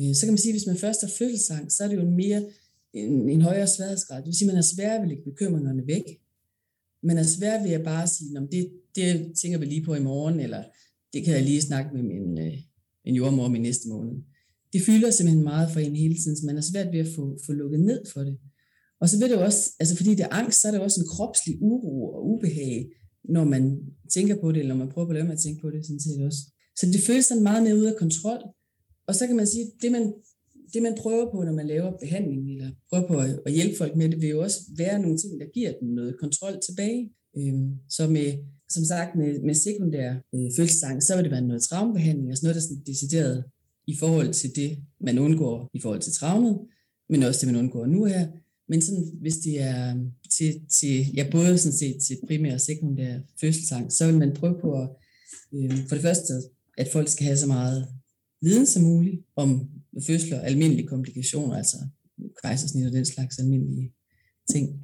Øh, 0.00 0.14
så 0.14 0.26
kan 0.26 0.32
man 0.32 0.38
sige, 0.38 0.50
at 0.50 0.54
hvis 0.54 0.66
man 0.66 0.76
først 0.76 1.00
har 1.00 1.08
fødselsangst, 1.18 1.76
så 1.76 1.84
er 1.84 1.88
det 1.88 1.96
jo 1.96 2.10
mere 2.10 2.42
en, 2.92 3.28
en 3.28 3.42
højere 3.42 3.66
sværhedsgrad. 3.66 4.18
Det 4.18 4.26
vil 4.26 4.34
sige, 4.34 4.48
at 4.48 4.52
man 4.54 4.58
er 4.58 4.66
svær 4.74 4.92
ved 4.92 5.02
at 5.02 5.08
lægge 5.08 5.24
bekymringerne 5.24 5.86
væk. 5.86 6.04
Man 7.02 7.18
er 7.18 7.22
svær 7.22 7.62
ved 7.62 7.70
at 7.70 7.84
bare 7.84 8.06
sige, 8.06 8.38
at 8.38 8.48
det, 8.52 8.70
det 8.96 9.32
tænker 9.42 9.58
vi 9.58 9.64
lige 9.64 9.84
på 9.84 9.94
i 9.94 10.02
morgen, 10.02 10.40
eller 10.40 10.64
det 11.12 11.24
kan 11.24 11.34
jeg 11.34 11.42
lige 11.42 11.62
snakke 11.62 11.90
med 11.96 12.02
min, 12.02 12.38
øh, 12.38 12.58
min 13.04 13.14
jordmor 13.14 13.44
om 13.44 13.54
i 13.54 13.58
næste 13.58 13.88
måned. 13.88 14.16
Det 14.72 14.82
fylder 14.82 15.10
simpelthen 15.10 15.44
meget 15.44 15.70
for 15.70 15.80
en 15.80 15.96
hele 15.96 16.14
tiden, 16.14 16.36
så 16.36 16.46
man 16.46 16.56
er 16.56 16.60
svært 16.60 16.92
ved 16.92 17.00
at 17.00 17.14
få, 17.16 17.38
få 17.46 17.52
lukket 17.52 17.80
ned 17.80 18.00
for 18.12 18.20
det. 18.20 18.38
Og 19.00 19.08
så 19.08 19.18
vil 19.18 19.30
det 19.30 19.36
jo 19.36 19.44
også, 19.44 19.70
altså 19.80 19.96
fordi 19.96 20.10
det 20.10 20.20
er 20.20 20.32
angst, 20.32 20.60
så 20.60 20.68
er 20.68 20.72
det 20.72 20.80
også 20.80 21.00
en 21.00 21.06
kropslig 21.06 21.62
uro 21.62 22.12
og 22.12 22.30
ubehag, 22.30 22.90
når 23.28 23.44
man 23.44 23.80
tænker 24.14 24.40
på 24.40 24.52
det, 24.52 24.60
eller 24.60 24.74
når 24.74 24.84
man 24.84 24.92
prøver 24.92 25.08
at 25.08 25.14
lade 25.14 25.24
med 25.24 25.32
at 25.32 25.38
tænke 25.38 25.60
på 25.60 25.70
det, 25.70 25.86
sådan 25.86 26.00
set 26.00 26.24
også. 26.24 26.38
Så 26.78 26.86
det 26.86 27.00
føles 27.06 27.24
sådan 27.24 27.42
meget 27.42 27.62
mere 27.62 27.76
ude 27.76 27.90
af 27.92 27.96
kontrol. 27.96 28.42
Og 29.06 29.14
så 29.14 29.26
kan 29.26 29.36
man 29.36 29.46
sige, 29.46 29.66
det 29.82 29.92
man, 29.92 30.12
det 30.72 30.82
man 30.82 30.94
prøver 30.98 31.30
på, 31.32 31.42
når 31.42 31.52
man 31.52 31.66
laver 31.66 31.98
behandling, 31.98 32.50
eller 32.50 32.70
prøver 32.90 33.06
på 33.06 33.18
at, 33.18 33.40
at 33.46 33.52
hjælpe 33.52 33.76
folk 33.76 33.96
med 33.96 34.08
det, 34.08 34.20
vil 34.20 34.28
jo 34.28 34.42
også 34.42 34.60
være 34.76 34.98
nogle 35.02 35.18
ting, 35.18 35.40
der 35.40 35.46
giver 35.54 35.72
dem 35.80 35.88
noget 35.88 36.20
kontrol 36.20 36.60
tilbage. 36.66 37.10
Øhm, 37.38 37.74
så 37.88 38.08
med, 38.08 38.28
som 38.68 38.84
sagt, 38.84 39.16
med, 39.16 39.40
med 39.40 39.54
sekundær 39.54 40.14
øh, 40.34 40.50
følelsesangst, 40.56 41.06
så 41.06 41.14
vil 41.14 41.24
det 41.24 41.32
være 41.32 41.48
noget 41.50 41.62
traumebehandling, 41.62 42.28
altså 42.28 42.44
noget, 42.44 42.54
der 42.54 42.60
er 42.60 42.68
sådan 42.68 42.82
decideret 42.86 43.44
i 43.86 43.96
forhold 43.96 44.32
til 44.32 44.56
det, 44.56 44.78
man 45.00 45.18
undgår 45.18 45.70
i 45.74 45.80
forhold 45.80 46.00
til 46.00 46.12
traumet, 46.12 46.58
men 47.08 47.22
også 47.22 47.46
det, 47.46 47.52
man 47.52 47.62
undgår 47.62 47.86
nu 47.86 48.04
her. 48.04 48.26
Men 48.68 48.82
sådan, 48.82 49.04
hvis 49.20 49.36
det 49.36 49.60
er 49.60 50.10
til, 50.30 50.60
til 50.80 51.12
ja, 51.14 51.28
både 51.30 51.58
sådan 51.58 51.78
set 51.78 52.02
til 52.02 52.18
primær 52.26 52.54
og 52.54 52.60
sekundær 52.60 53.18
fødselsang, 53.40 53.92
så 53.92 54.06
vil 54.06 54.18
man 54.18 54.34
prøve 54.34 54.60
på 54.60 54.82
at, 54.82 54.88
øh, 55.54 55.88
for 55.88 55.94
det 55.94 56.02
første, 56.02 56.34
at 56.78 56.88
folk 56.92 57.08
skal 57.08 57.26
have 57.26 57.36
så 57.36 57.46
meget 57.46 57.88
viden 58.42 58.66
som 58.66 58.82
muligt 58.82 59.20
om 59.36 59.68
fødsler, 60.06 60.40
almindelige 60.40 60.88
komplikationer, 60.88 61.56
altså 61.56 61.76
kejsersnit 62.42 62.86
og 62.86 62.92
den 62.92 63.04
slags 63.04 63.38
almindelige 63.38 63.92
ting. 64.50 64.80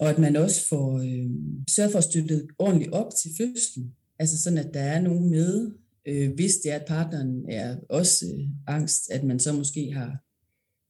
Og 0.00 0.10
at 0.10 0.18
man 0.18 0.36
også 0.36 0.68
får 0.68 0.98
øh, 0.98 1.30
sørget 1.70 1.92
for 1.92 1.98
at 1.98 2.04
støtte 2.04 2.46
ordentligt 2.58 2.92
op 2.92 3.12
til 3.22 3.30
fødslen. 3.36 3.92
Altså 4.18 4.38
sådan, 4.38 4.58
at 4.58 4.74
der 4.74 4.80
er 4.80 5.00
nogen 5.00 5.30
med, 5.30 5.70
øh, 6.06 6.34
hvis 6.34 6.54
det 6.54 6.72
er, 6.72 6.76
at 6.76 6.86
partneren 6.86 7.44
er 7.48 7.76
også 7.88 8.26
øh, 8.26 8.48
angst, 8.66 9.10
at 9.10 9.24
man 9.24 9.40
så 9.40 9.52
måske 9.52 9.92
har 9.92 10.24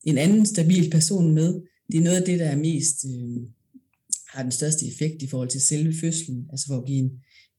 en 0.05 0.19
anden 0.19 0.47
stabil 0.47 0.91
person 0.91 1.35
med. 1.35 1.61
Det 1.93 1.99
er 1.99 2.05
noget 2.05 2.17
af 2.17 2.27
det, 2.27 2.39
der 2.39 2.47
er 2.47 2.57
mest 2.57 3.05
øh, 3.05 3.43
har 4.33 4.43
den 4.43 4.53
største 4.53 4.87
effekt 4.87 5.23
i 5.23 5.27
forhold 5.27 5.49
til 5.49 5.61
selve 5.61 5.95
fødslen, 6.01 6.47
altså 6.51 6.67
for 6.67 6.77
at 6.77 6.87
give 6.87 6.99
en, 6.99 7.11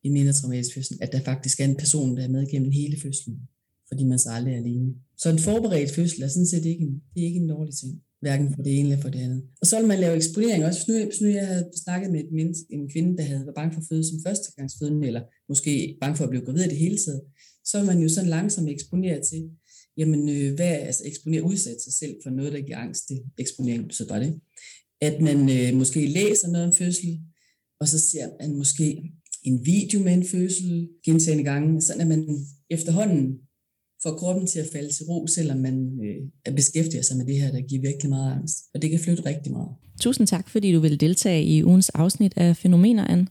en 0.04 0.14
mindre 0.14 0.34
traumatisk 0.34 0.74
fødsel, 0.74 0.98
at 1.02 1.12
der 1.12 1.22
faktisk 1.22 1.60
er 1.60 1.66
en 1.66 1.76
person, 1.76 2.18
der 2.18 2.24
er 2.24 2.28
med 2.28 2.52
gennem 2.52 2.72
hele 2.72 3.00
fødslen, 3.02 3.40
fordi 3.88 4.04
man 4.04 4.20
så 4.20 4.30
aldrig 4.30 4.54
er 4.54 4.58
alene. 4.58 4.94
Så 5.18 5.30
en 5.30 5.40
forberedt 5.40 5.92
fødsel 5.92 6.24
er 6.24 6.28
sådan 6.28 6.46
set 6.46 6.66
ikke 6.66 6.84
en, 6.84 7.02
det 7.14 7.22
er 7.24 7.28
ikke 7.28 7.40
en 7.40 7.50
dårlig 7.50 7.74
ting, 7.76 8.02
hverken 8.22 8.54
for 8.56 8.64
det 8.64 8.80
ene 8.80 8.90
eller 8.90 9.02
for 9.02 9.10
det 9.10 9.20
andet. 9.20 9.42
Og 9.62 9.68
så 9.68 9.80
vil 9.80 9.88
man 9.88 10.00
lave 10.00 10.16
eksponering 10.16 10.66
også. 10.66 10.80
Hvis 10.80 10.88
nu, 10.88 11.06
hvis 11.06 11.22
nu 11.22 11.28
jeg 11.28 11.48
havde 11.48 11.70
snakket 11.84 12.12
med 12.12 12.20
et 12.20 12.32
menneske, 12.32 12.66
en 12.70 12.90
kvinde, 12.90 13.18
der 13.18 13.24
havde 13.24 13.40
været 13.40 13.56
bange 13.56 13.74
for 13.74 13.82
at 13.82 13.88
føde 13.90 14.04
som 14.10 14.20
førstegangsfødende, 14.26 15.08
eller 15.08 15.22
måske 15.50 15.98
bange 16.02 16.18
for 16.18 16.24
at 16.24 16.30
blive 16.30 16.46
gravid 16.46 16.64
i 16.64 16.70
det 16.70 16.78
hele 16.78 16.98
taget, 17.06 17.22
så 17.66 17.78
vil 17.78 17.88
man 17.88 18.00
jo 18.00 18.10
sådan 18.10 18.30
langsomt 18.30 18.70
eksponere 18.70 19.22
til, 19.30 19.50
jamen 19.98 20.30
øh, 20.30 20.54
hvad, 20.56 20.74
altså 20.90 21.04
eksponere, 21.06 21.44
udsætte 21.44 21.84
sig 21.84 21.94
selv 21.94 22.16
for 22.24 22.30
noget, 22.30 22.54
der 22.54 22.62
giver 22.62 22.78
angst, 22.78 23.10
det 23.10 23.22
eksponering, 23.38 23.94
så 23.94 24.08
bare 24.08 24.24
det 24.24 24.42
at 25.02 25.22
man 25.22 25.50
øh, 25.50 25.78
måske 25.78 26.08
læser 26.08 26.48
noget 26.48 26.68
om 26.68 26.74
fødsel, 26.74 27.20
og 27.80 27.88
så 27.88 28.00
ser 28.00 28.28
man 28.42 28.58
måske 28.58 29.12
en 29.44 29.66
video 29.66 30.00
med 30.00 30.14
en 30.14 30.26
fødsel 30.26 30.90
gentagende 31.06 31.44
gange, 31.44 31.82
sådan 31.82 32.02
at 32.02 32.08
man 32.08 32.46
efterhånden 32.70 33.38
får 34.04 34.14
kroppen 34.18 34.48
til 34.48 34.60
at 34.60 34.70
falde 34.74 34.94
til 34.94 35.06
ro, 35.06 35.28
selvom 35.28 35.58
man 35.58 36.00
øh, 36.06 36.56
beskæftiger 36.56 37.02
sig 37.02 37.18
med 37.18 37.26
det 37.26 37.42
her, 37.42 37.52
der 37.52 37.62
giver 37.62 37.82
virkelig 37.82 38.10
meget 38.10 38.34
angst. 38.34 38.58
Og 38.74 38.82
det 38.82 38.90
kan 38.90 39.00
flytte 39.00 39.26
rigtig 39.26 39.52
meget. 39.52 39.70
Tusind 40.02 40.28
tak, 40.28 40.50
fordi 40.50 40.74
du 40.74 40.80
vil 40.80 41.00
deltage 41.00 41.44
i 41.44 41.64
ugens 41.64 41.90
afsnit 41.90 42.34
af 42.36 42.58
Fænomener, 42.58 43.08
Anne. 43.08 43.28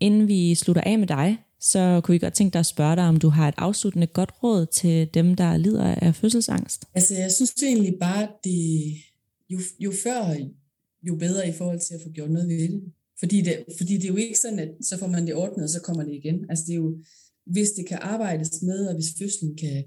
Inden 0.00 0.28
vi 0.28 0.54
slutter 0.54 0.82
af 0.82 0.98
med 0.98 1.06
dig, 1.06 1.36
så 1.60 2.00
kunne 2.04 2.12
vi 2.12 2.18
godt 2.18 2.34
tænke 2.34 2.52
dig 2.52 2.60
at 2.60 2.66
spørge 2.66 2.96
dig, 2.96 3.04
om 3.04 3.16
du 3.16 3.28
har 3.28 3.48
et 3.48 3.54
afsluttende 3.58 4.06
godt 4.06 4.32
råd 4.42 4.66
til 4.66 5.08
dem, 5.14 5.34
der 5.34 5.56
lider 5.56 5.94
af 5.94 6.14
fødselsangst. 6.14 6.84
Altså, 6.94 7.14
jeg 7.14 7.32
synes 7.32 7.54
egentlig 7.62 7.94
bare, 8.00 8.28
det 8.44 8.94
jo, 9.50 9.58
jo 9.78 9.92
før, 10.02 10.36
jo 11.02 11.16
bedre 11.16 11.48
i 11.48 11.52
forhold 11.52 11.80
til 11.80 11.94
at 11.94 12.00
få 12.04 12.10
gjort 12.10 12.30
noget 12.30 12.48
ved 12.48 12.58
det. 12.58 12.82
Fordi 13.18 13.40
det, 13.40 13.64
fordi 13.78 13.94
det 13.94 14.04
er 14.04 14.08
jo 14.08 14.16
ikke 14.16 14.38
sådan, 14.38 14.58
at 14.58 14.70
så 14.82 14.98
får 14.98 15.06
man 15.06 15.26
det 15.26 15.34
ordnet, 15.34 15.64
og 15.64 15.70
så 15.70 15.80
kommer 15.80 16.04
det 16.04 16.14
igen. 16.14 16.46
Altså, 16.50 16.64
det 16.66 16.72
er 16.72 16.76
jo, 16.76 16.98
hvis 17.46 17.70
det 17.70 17.86
kan 17.88 17.98
arbejdes 18.00 18.62
med, 18.62 18.86
og 18.86 18.94
hvis 18.94 19.14
fødslen 19.18 19.56
kan 19.56 19.84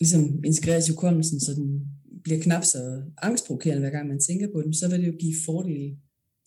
ligesom 0.00 0.44
integreres 0.44 0.88
i 0.88 0.90
hukommelsen, 0.90 1.40
så 1.40 1.54
den 1.54 1.80
bliver 2.24 2.40
knap 2.42 2.64
så 2.64 3.02
angstprovokerende, 3.22 3.80
hver 3.80 3.90
gang 3.90 4.08
man 4.08 4.20
tænker 4.20 4.48
på 4.54 4.62
den, 4.62 4.74
så 4.74 4.88
vil 4.88 5.00
det 5.00 5.06
jo 5.06 5.16
give 5.20 5.34
fordele 5.46 5.96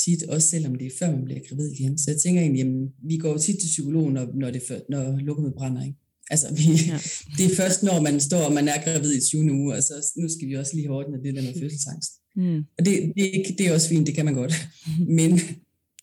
tit, 0.05 0.23
også 0.23 0.47
selvom 0.47 0.75
det 0.75 0.87
er 0.87 0.91
før 0.99 1.11
man 1.11 1.25
bliver 1.25 1.39
gravid 1.49 1.67
igen. 1.71 1.97
Så 1.97 2.11
jeg 2.11 2.19
tænker 2.19 2.41
egentlig, 2.41 2.59
jamen, 2.59 2.89
vi 3.09 3.17
går 3.17 3.31
jo 3.31 3.37
tit 3.37 3.59
til 3.59 3.67
psykologen, 3.67 4.13
når, 4.13 4.25
når, 4.35 4.51
det, 4.51 4.61
når 4.89 5.19
lukket 5.19 5.53
brænder. 5.57 5.83
Ikke? 5.83 5.97
Altså, 6.29 6.47
vi, 6.57 6.63
ja. 6.91 6.99
det 7.37 7.45
er 7.51 7.55
først, 7.55 7.83
når 7.83 8.01
man 8.01 8.19
står, 8.19 8.43
og 8.47 8.53
man 8.53 8.67
er 8.67 8.83
gravid 8.83 9.13
i 9.13 9.21
20 9.21 9.51
uger, 9.51 9.75
og 9.75 9.83
så 9.83 9.93
nu 10.17 10.29
skal 10.29 10.47
vi 10.47 10.53
også 10.53 10.71
lige 10.75 10.87
have 10.87 10.97
ordnet 10.97 11.23
det 11.23 11.35
der 11.35 11.41
med 11.41 11.53
fødselsangst. 11.61 12.11
Mm. 12.35 12.57
Og 12.77 12.85
det, 12.85 13.13
det, 13.15 13.55
det 13.57 13.67
er 13.67 13.73
også 13.73 13.89
fint, 13.89 14.07
det 14.07 14.15
kan 14.15 14.25
man 14.25 14.33
godt. 14.33 14.53
Men 15.19 15.39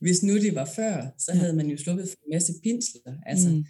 hvis 0.01 0.23
nu 0.23 0.35
det 0.39 0.55
var 0.55 0.69
før, 0.77 1.07
så 1.19 1.33
havde 1.33 1.53
man 1.53 1.67
jo 1.67 1.77
sluppet 1.77 2.09
for 2.09 2.17
en 2.27 2.35
masse 2.35 2.53
pinsler. 2.63 3.13
Altså, 3.27 3.49
mm 3.49 3.65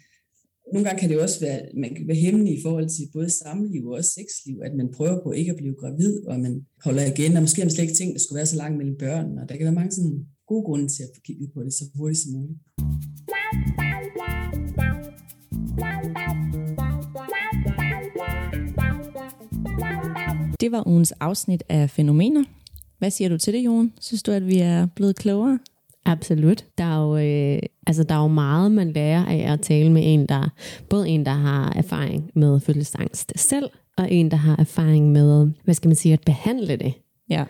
nogle 0.73 0.85
gange 0.87 0.99
kan 0.99 1.09
det 1.09 1.19
også 1.19 1.39
være, 1.39 1.59
man 1.83 1.95
kan 1.95 2.07
være 2.07 2.17
hemmelig 2.25 2.53
i 2.59 2.61
forhold 2.61 2.89
til 2.89 3.05
både 3.13 3.29
samliv 3.29 3.87
og 3.87 3.93
også 3.93 4.11
sexliv, 4.19 4.57
at 4.67 4.73
man 4.75 4.91
prøver 4.97 5.23
på 5.23 5.31
ikke 5.31 5.51
at 5.51 5.57
blive 5.57 5.75
gravid, 5.81 6.25
og 6.27 6.39
man 6.39 6.65
holder 6.85 7.05
igen, 7.13 7.35
og 7.37 7.41
måske 7.41 7.61
har 7.61 7.65
man 7.65 7.71
slet 7.71 7.83
ikke 7.83 7.99
tænkt, 7.99 8.11
at 8.11 8.15
der 8.19 8.23
skulle 8.23 8.37
være 8.37 8.51
så 8.53 8.55
langt 8.55 8.77
mellem 8.77 8.97
børn, 8.97 9.37
og 9.39 9.49
der 9.49 9.55
kan 9.55 9.63
være 9.63 9.79
mange 9.79 9.91
sådan 9.91 10.25
gode 10.47 10.63
grunde 10.63 10.87
til 10.87 11.03
at 11.03 11.09
få 11.15 11.21
kigget 11.27 11.49
på 11.53 11.63
det 11.63 11.73
så 11.73 11.83
hurtigt 11.95 12.21
som 12.21 12.31
muligt. 12.31 12.59
Det 20.61 20.71
var 20.71 20.87
ugens 20.87 21.11
afsnit 21.11 21.63
af 21.69 21.89
Fænomener. 21.89 22.43
Hvad 22.99 23.11
siger 23.11 23.29
du 23.29 23.37
til 23.37 23.53
det, 23.53 23.65
Jon? 23.65 23.93
Synes 24.01 24.23
du, 24.23 24.31
at 24.31 24.47
vi 24.47 24.59
er 24.59 24.87
blevet 24.95 25.15
klogere? 25.15 25.59
Absolut. 26.05 26.65
Der 26.77 26.83
er, 26.83 27.03
jo, 27.03 27.17
øh, 27.17 27.59
altså, 27.87 28.03
der 28.03 28.15
er 28.15 28.21
jo 28.21 28.27
meget, 28.27 28.71
man 28.71 28.91
lærer 28.91 29.25
af 29.25 29.53
at 29.53 29.61
tale 29.61 29.91
med 29.91 30.01
en, 30.05 30.25
der 30.25 30.49
både 30.89 31.09
en, 31.09 31.25
der 31.25 31.31
har 31.31 31.73
erfaring 31.75 32.31
med 32.35 32.59
fødselsangst 32.59 33.33
selv, 33.35 33.69
og 33.97 34.11
en, 34.11 34.31
der 34.31 34.37
har 34.37 34.55
erfaring 34.55 35.11
med, 35.11 35.51
hvad 35.63 35.73
skal 35.73 35.89
man 35.89 35.95
sige, 35.95 36.13
at 36.13 36.21
behandle 36.25 36.75
det. 36.75 36.93
Ja. 37.29 37.43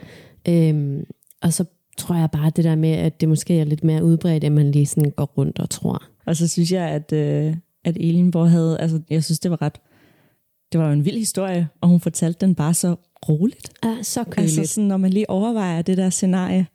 Øhm, 0.47 1.03
og 1.41 1.53
så 1.53 1.65
tror 1.97 2.15
jeg 2.15 2.31
bare 2.31 2.51
det 2.55 2.63
der 2.63 2.75
med, 2.75 2.91
at 2.91 3.21
det 3.21 3.29
måske 3.29 3.59
er 3.59 3.63
lidt 3.63 3.83
mere 3.83 4.03
udbredt, 4.03 4.43
end 4.43 4.53
man 4.53 4.71
lige 4.71 4.85
sådan 4.85 5.11
går 5.11 5.25
rundt 5.37 5.59
og 5.59 5.69
tror. 5.69 6.03
Og 6.25 6.35
så 6.35 6.47
synes 6.47 6.71
jeg, 6.71 6.89
at, 6.89 7.13
øh, 7.13 7.55
at 7.85 7.97
Elinborg 7.97 8.49
havde, 8.49 8.79
altså 8.79 9.01
jeg 9.09 9.23
synes, 9.23 9.39
det 9.39 9.51
var 9.51 9.61
ret, 9.61 9.79
det 10.71 10.79
var 10.79 10.87
jo 10.87 10.93
en 10.93 11.05
vild 11.05 11.17
historie, 11.17 11.67
og 11.81 11.89
hun 11.89 11.99
fortalte 11.99 12.45
den 12.45 12.55
bare 12.55 12.73
så 12.73 12.95
roligt. 13.29 13.69
Ja, 13.83 13.97
så 14.01 14.23
køligt. 14.23 14.57
Altså 14.59 14.73
sådan, 14.73 14.87
når 14.87 14.97
man 14.97 15.11
lige 15.11 15.29
overvejer 15.29 15.81
det 15.81 15.97
der 15.97 16.09
scenarie, 16.09 16.67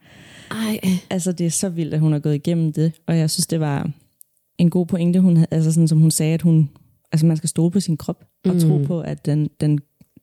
ej. 0.51 0.81
Altså, 1.11 1.33
det 1.33 1.47
er 1.47 1.51
så 1.51 1.69
vildt, 1.69 1.95
at 1.95 2.01
hun 2.01 2.13
har 2.13 2.19
gået 2.19 2.35
igennem 2.35 2.73
det, 2.73 2.93
og 3.07 3.19
jeg 3.19 3.31
synes, 3.31 3.47
det 3.47 3.61
var 3.61 3.91
en 4.59 4.71
god 4.71 4.87
pointe, 4.87 5.21
hun 5.21 5.37
havde, 5.37 5.49
altså 5.51 5.73
sådan, 5.73 5.89
som 5.89 6.01
hun 6.01 6.11
sagde, 6.11 6.35
at 6.35 6.43
hun, 6.43 6.71
altså 7.13 7.27
man 7.27 7.37
skal 7.37 7.49
stole 7.49 7.71
på 7.71 7.81
sin 7.81 7.97
krop, 7.97 8.25
og 8.45 8.55
mm. 8.55 8.61
tro 8.61 8.79
på, 8.79 9.01
at 9.01 9.27
den, 9.27 9.51
den, 9.61 9.79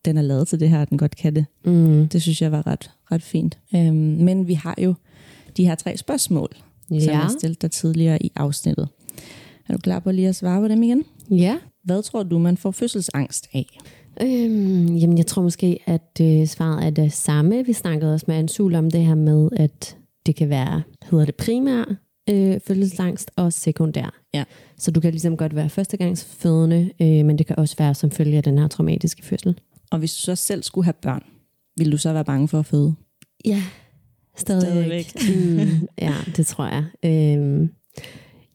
den 0.06 0.18
er 0.18 0.22
lavet 0.22 0.48
til 0.48 0.60
det 0.60 0.70
her, 0.70 0.82
at 0.82 0.90
den 0.90 0.98
godt 0.98 1.16
kan 1.16 1.36
det. 1.36 1.46
Mm. 1.66 2.08
Det 2.08 2.22
synes 2.22 2.42
jeg 2.42 2.52
var 2.52 2.68
ret, 2.68 2.92
ret 3.12 3.24
fint. 3.24 3.58
Øhm, 3.76 3.96
men 3.96 4.48
vi 4.48 4.54
har 4.54 4.76
jo 4.78 4.94
de 5.58 5.66
her 5.66 5.76
tre 5.76 5.98
spørgsmål, 5.98 6.50
ja. 6.92 7.00
som 7.00 7.14
jeg 7.14 7.30
stillede 7.38 7.60
dig 7.62 7.72
tidligere 7.72 8.24
i 8.24 8.32
afsnittet. 8.36 8.88
Er 9.70 9.74
du 9.74 9.80
klar 9.80 10.00
på 10.00 10.12
lige 10.12 10.28
at 10.28 10.36
svare 10.36 10.62
på 10.62 10.68
dem 10.68 10.84
igen? 10.84 11.04
Ja. 11.32 11.58
Hvad 11.84 12.04
tror 12.04 12.24
du, 12.24 12.40
man 12.40 12.58
får 12.58 12.72
fødselsangst 12.72 13.48
af? 13.54 13.80
Øhm, 14.22 14.96
jamen, 14.96 15.18
jeg 15.18 15.26
tror 15.26 15.42
måske, 15.42 15.80
at 15.86 16.18
øh, 16.22 16.48
svaret 16.48 16.86
er 16.86 16.90
det 16.90 17.14
samme. 17.14 17.66
Vi 17.66 17.74
snakkede 17.74 18.14
også 18.14 18.26
med 18.28 18.36
Ansul 18.36 18.76
om 18.76 18.92
det 18.92 19.06
her 19.06 19.16
med, 19.16 19.50
at 19.56 19.98
det 20.26 20.36
kan 20.36 20.50
være, 20.50 20.84
hedder 21.12 21.26
det 21.26 21.36
primær 21.36 21.96
øh, 22.30 22.60
fødselsangst 22.68 23.32
og 23.36 23.54
sekundær. 23.54 24.22
Ja. 24.34 24.44
Så 24.78 24.92
du 24.92 25.00
kan 25.00 25.12
ligesom 25.12 25.38
godt 25.38 25.56
være 25.56 25.70
førstegangsfødende, 25.70 26.92
øh, 27.02 27.26
men 27.26 27.38
det 27.38 27.48
kan 27.48 27.60
også 27.60 27.76
være 27.78 27.94
som 27.94 28.12
følge 28.12 28.38
af 28.38 28.44
den 28.44 28.58
her 28.58 28.68
traumatiske 28.68 29.26
fødsel. 29.26 29.60
Og 29.92 30.00
hvis 30.00 30.16
du 30.16 30.22
så 30.22 30.36
selv 30.36 30.64
skulle 30.64 30.86
have 30.86 30.94
børn, 31.02 31.24
vil 31.78 31.92
du 31.92 31.98
så 31.98 32.14
være 32.14 32.26
bange 32.26 32.48
for 32.48 32.60
at 32.60 32.66
føde? 32.66 32.96
Ja, 33.46 33.64
stadigvæk. 34.38 35.10
stadigvæk. 35.10 35.66
mm, 35.80 35.88
ja, 36.02 36.14
det 36.36 36.48
tror 36.48 36.66
jeg. 36.66 36.86
Øh, 37.04 37.70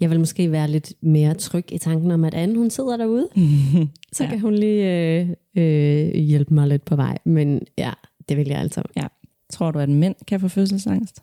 jeg 0.01 0.11
vil 0.11 0.18
måske 0.21 0.53
være 0.53 0.68
lidt 0.68 0.93
mere 1.03 1.35
tryg 1.35 1.73
i 1.73 1.79
tanken 1.79 2.11
om, 2.11 2.25
at 2.25 2.35
Anne 2.35 2.59
hun 2.59 2.71
sidder 2.71 2.97
derude. 2.97 3.29
så 4.12 4.25
ja. 4.25 4.31
kan 4.31 4.41
hun 4.41 4.55
lige 4.55 5.18
øh, 5.21 5.29
øh, 5.57 6.14
hjælpe 6.14 6.55
mig 6.55 6.68
lidt 6.68 6.85
på 6.85 6.97
vej. 6.97 7.18
Men 7.25 7.62
ja, 7.79 7.93
det 8.29 8.37
vil 8.37 8.49
jeg 8.49 8.59
altså. 8.59 8.83
Ja. 8.97 9.07
Tror 9.53 9.71
du, 9.71 9.79
at 9.79 9.89
mænd 9.89 10.14
kan 10.27 10.41
få 10.41 10.49
fødselsangst? 10.49 11.23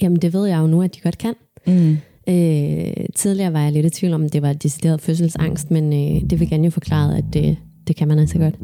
Jamen, 0.00 0.18
det 0.22 0.32
ved 0.32 0.46
jeg 0.46 0.58
jo 0.58 0.66
nu, 0.66 0.82
at 0.82 0.94
de 0.94 1.00
godt 1.00 1.18
kan. 1.18 1.34
Mm. 1.66 1.96
Øh, 2.28 3.06
tidligere 3.14 3.52
var 3.52 3.60
jeg 3.60 3.72
lidt 3.72 3.86
i 3.86 3.90
tvivl 3.90 4.14
om, 4.14 4.28
det 4.28 4.42
var 4.42 4.52
decideret 4.52 5.00
fødselsangst, 5.00 5.70
men 5.70 5.92
øh, 5.92 6.30
det 6.30 6.40
vil 6.40 6.50
gerne 6.50 6.64
jo 6.64 6.70
forklare, 6.70 7.18
at 7.18 7.24
det, 7.32 7.56
det 7.86 7.96
kan 7.96 8.08
man 8.08 8.18
altså 8.18 8.38
godt. 8.38 8.54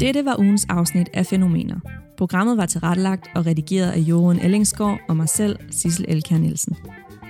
Dette 0.00 0.24
var 0.24 0.36
ugens 0.38 0.66
afsnit 0.68 1.08
af 1.14 1.26
Fænomener. 1.26 1.80
Programmet 2.18 2.56
var 2.56 2.66
tilrettelagt 2.66 3.30
og 3.34 3.46
redigeret 3.46 3.90
af 3.90 3.98
Johan 3.98 4.40
Ellingsgaard 4.40 4.98
og 5.08 5.16
mig 5.16 5.28
selv, 5.28 5.56
Sissel 5.70 6.04
Elkær 6.08 6.38
Nielsen. 6.38 6.76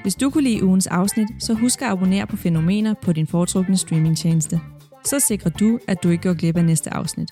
Hvis 0.02 0.14
du 0.14 0.30
kunne 0.30 0.44
lide 0.44 0.64
ugens 0.64 0.86
afsnit, 0.86 1.28
så 1.38 1.54
husk 1.54 1.82
at 1.82 1.88
abonnere 1.88 2.26
på 2.26 2.36
Fænomener 2.36 2.94
på 3.02 3.12
din 3.12 3.26
foretrukne 3.26 3.76
streamingtjeneste. 3.76 4.60
Så 5.04 5.20
sikrer 5.20 5.50
du, 5.50 5.78
at 5.88 6.02
du 6.02 6.08
ikke 6.08 6.22
går 6.22 6.34
glip 6.34 6.56
af 6.56 6.64
næste 6.64 6.94
afsnit. 6.94 7.30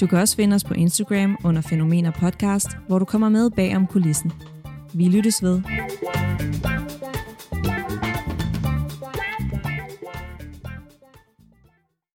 Du 0.00 0.06
kan 0.06 0.18
også 0.18 0.36
finde 0.36 0.54
os 0.54 0.64
på 0.64 0.74
Instagram 0.74 1.38
under 1.44 1.60
Fænomener 1.60 2.10
Podcast, 2.10 2.68
hvor 2.86 2.98
du 2.98 3.04
kommer 3.04 3.28
med 3.28 3.50
bag 3.50 3.76
om 3.76 3.86
kulissen. 3.86 4.32
Vi 4.92 5.04
lyttes 5.08 5.42
ved. 5.42 5.60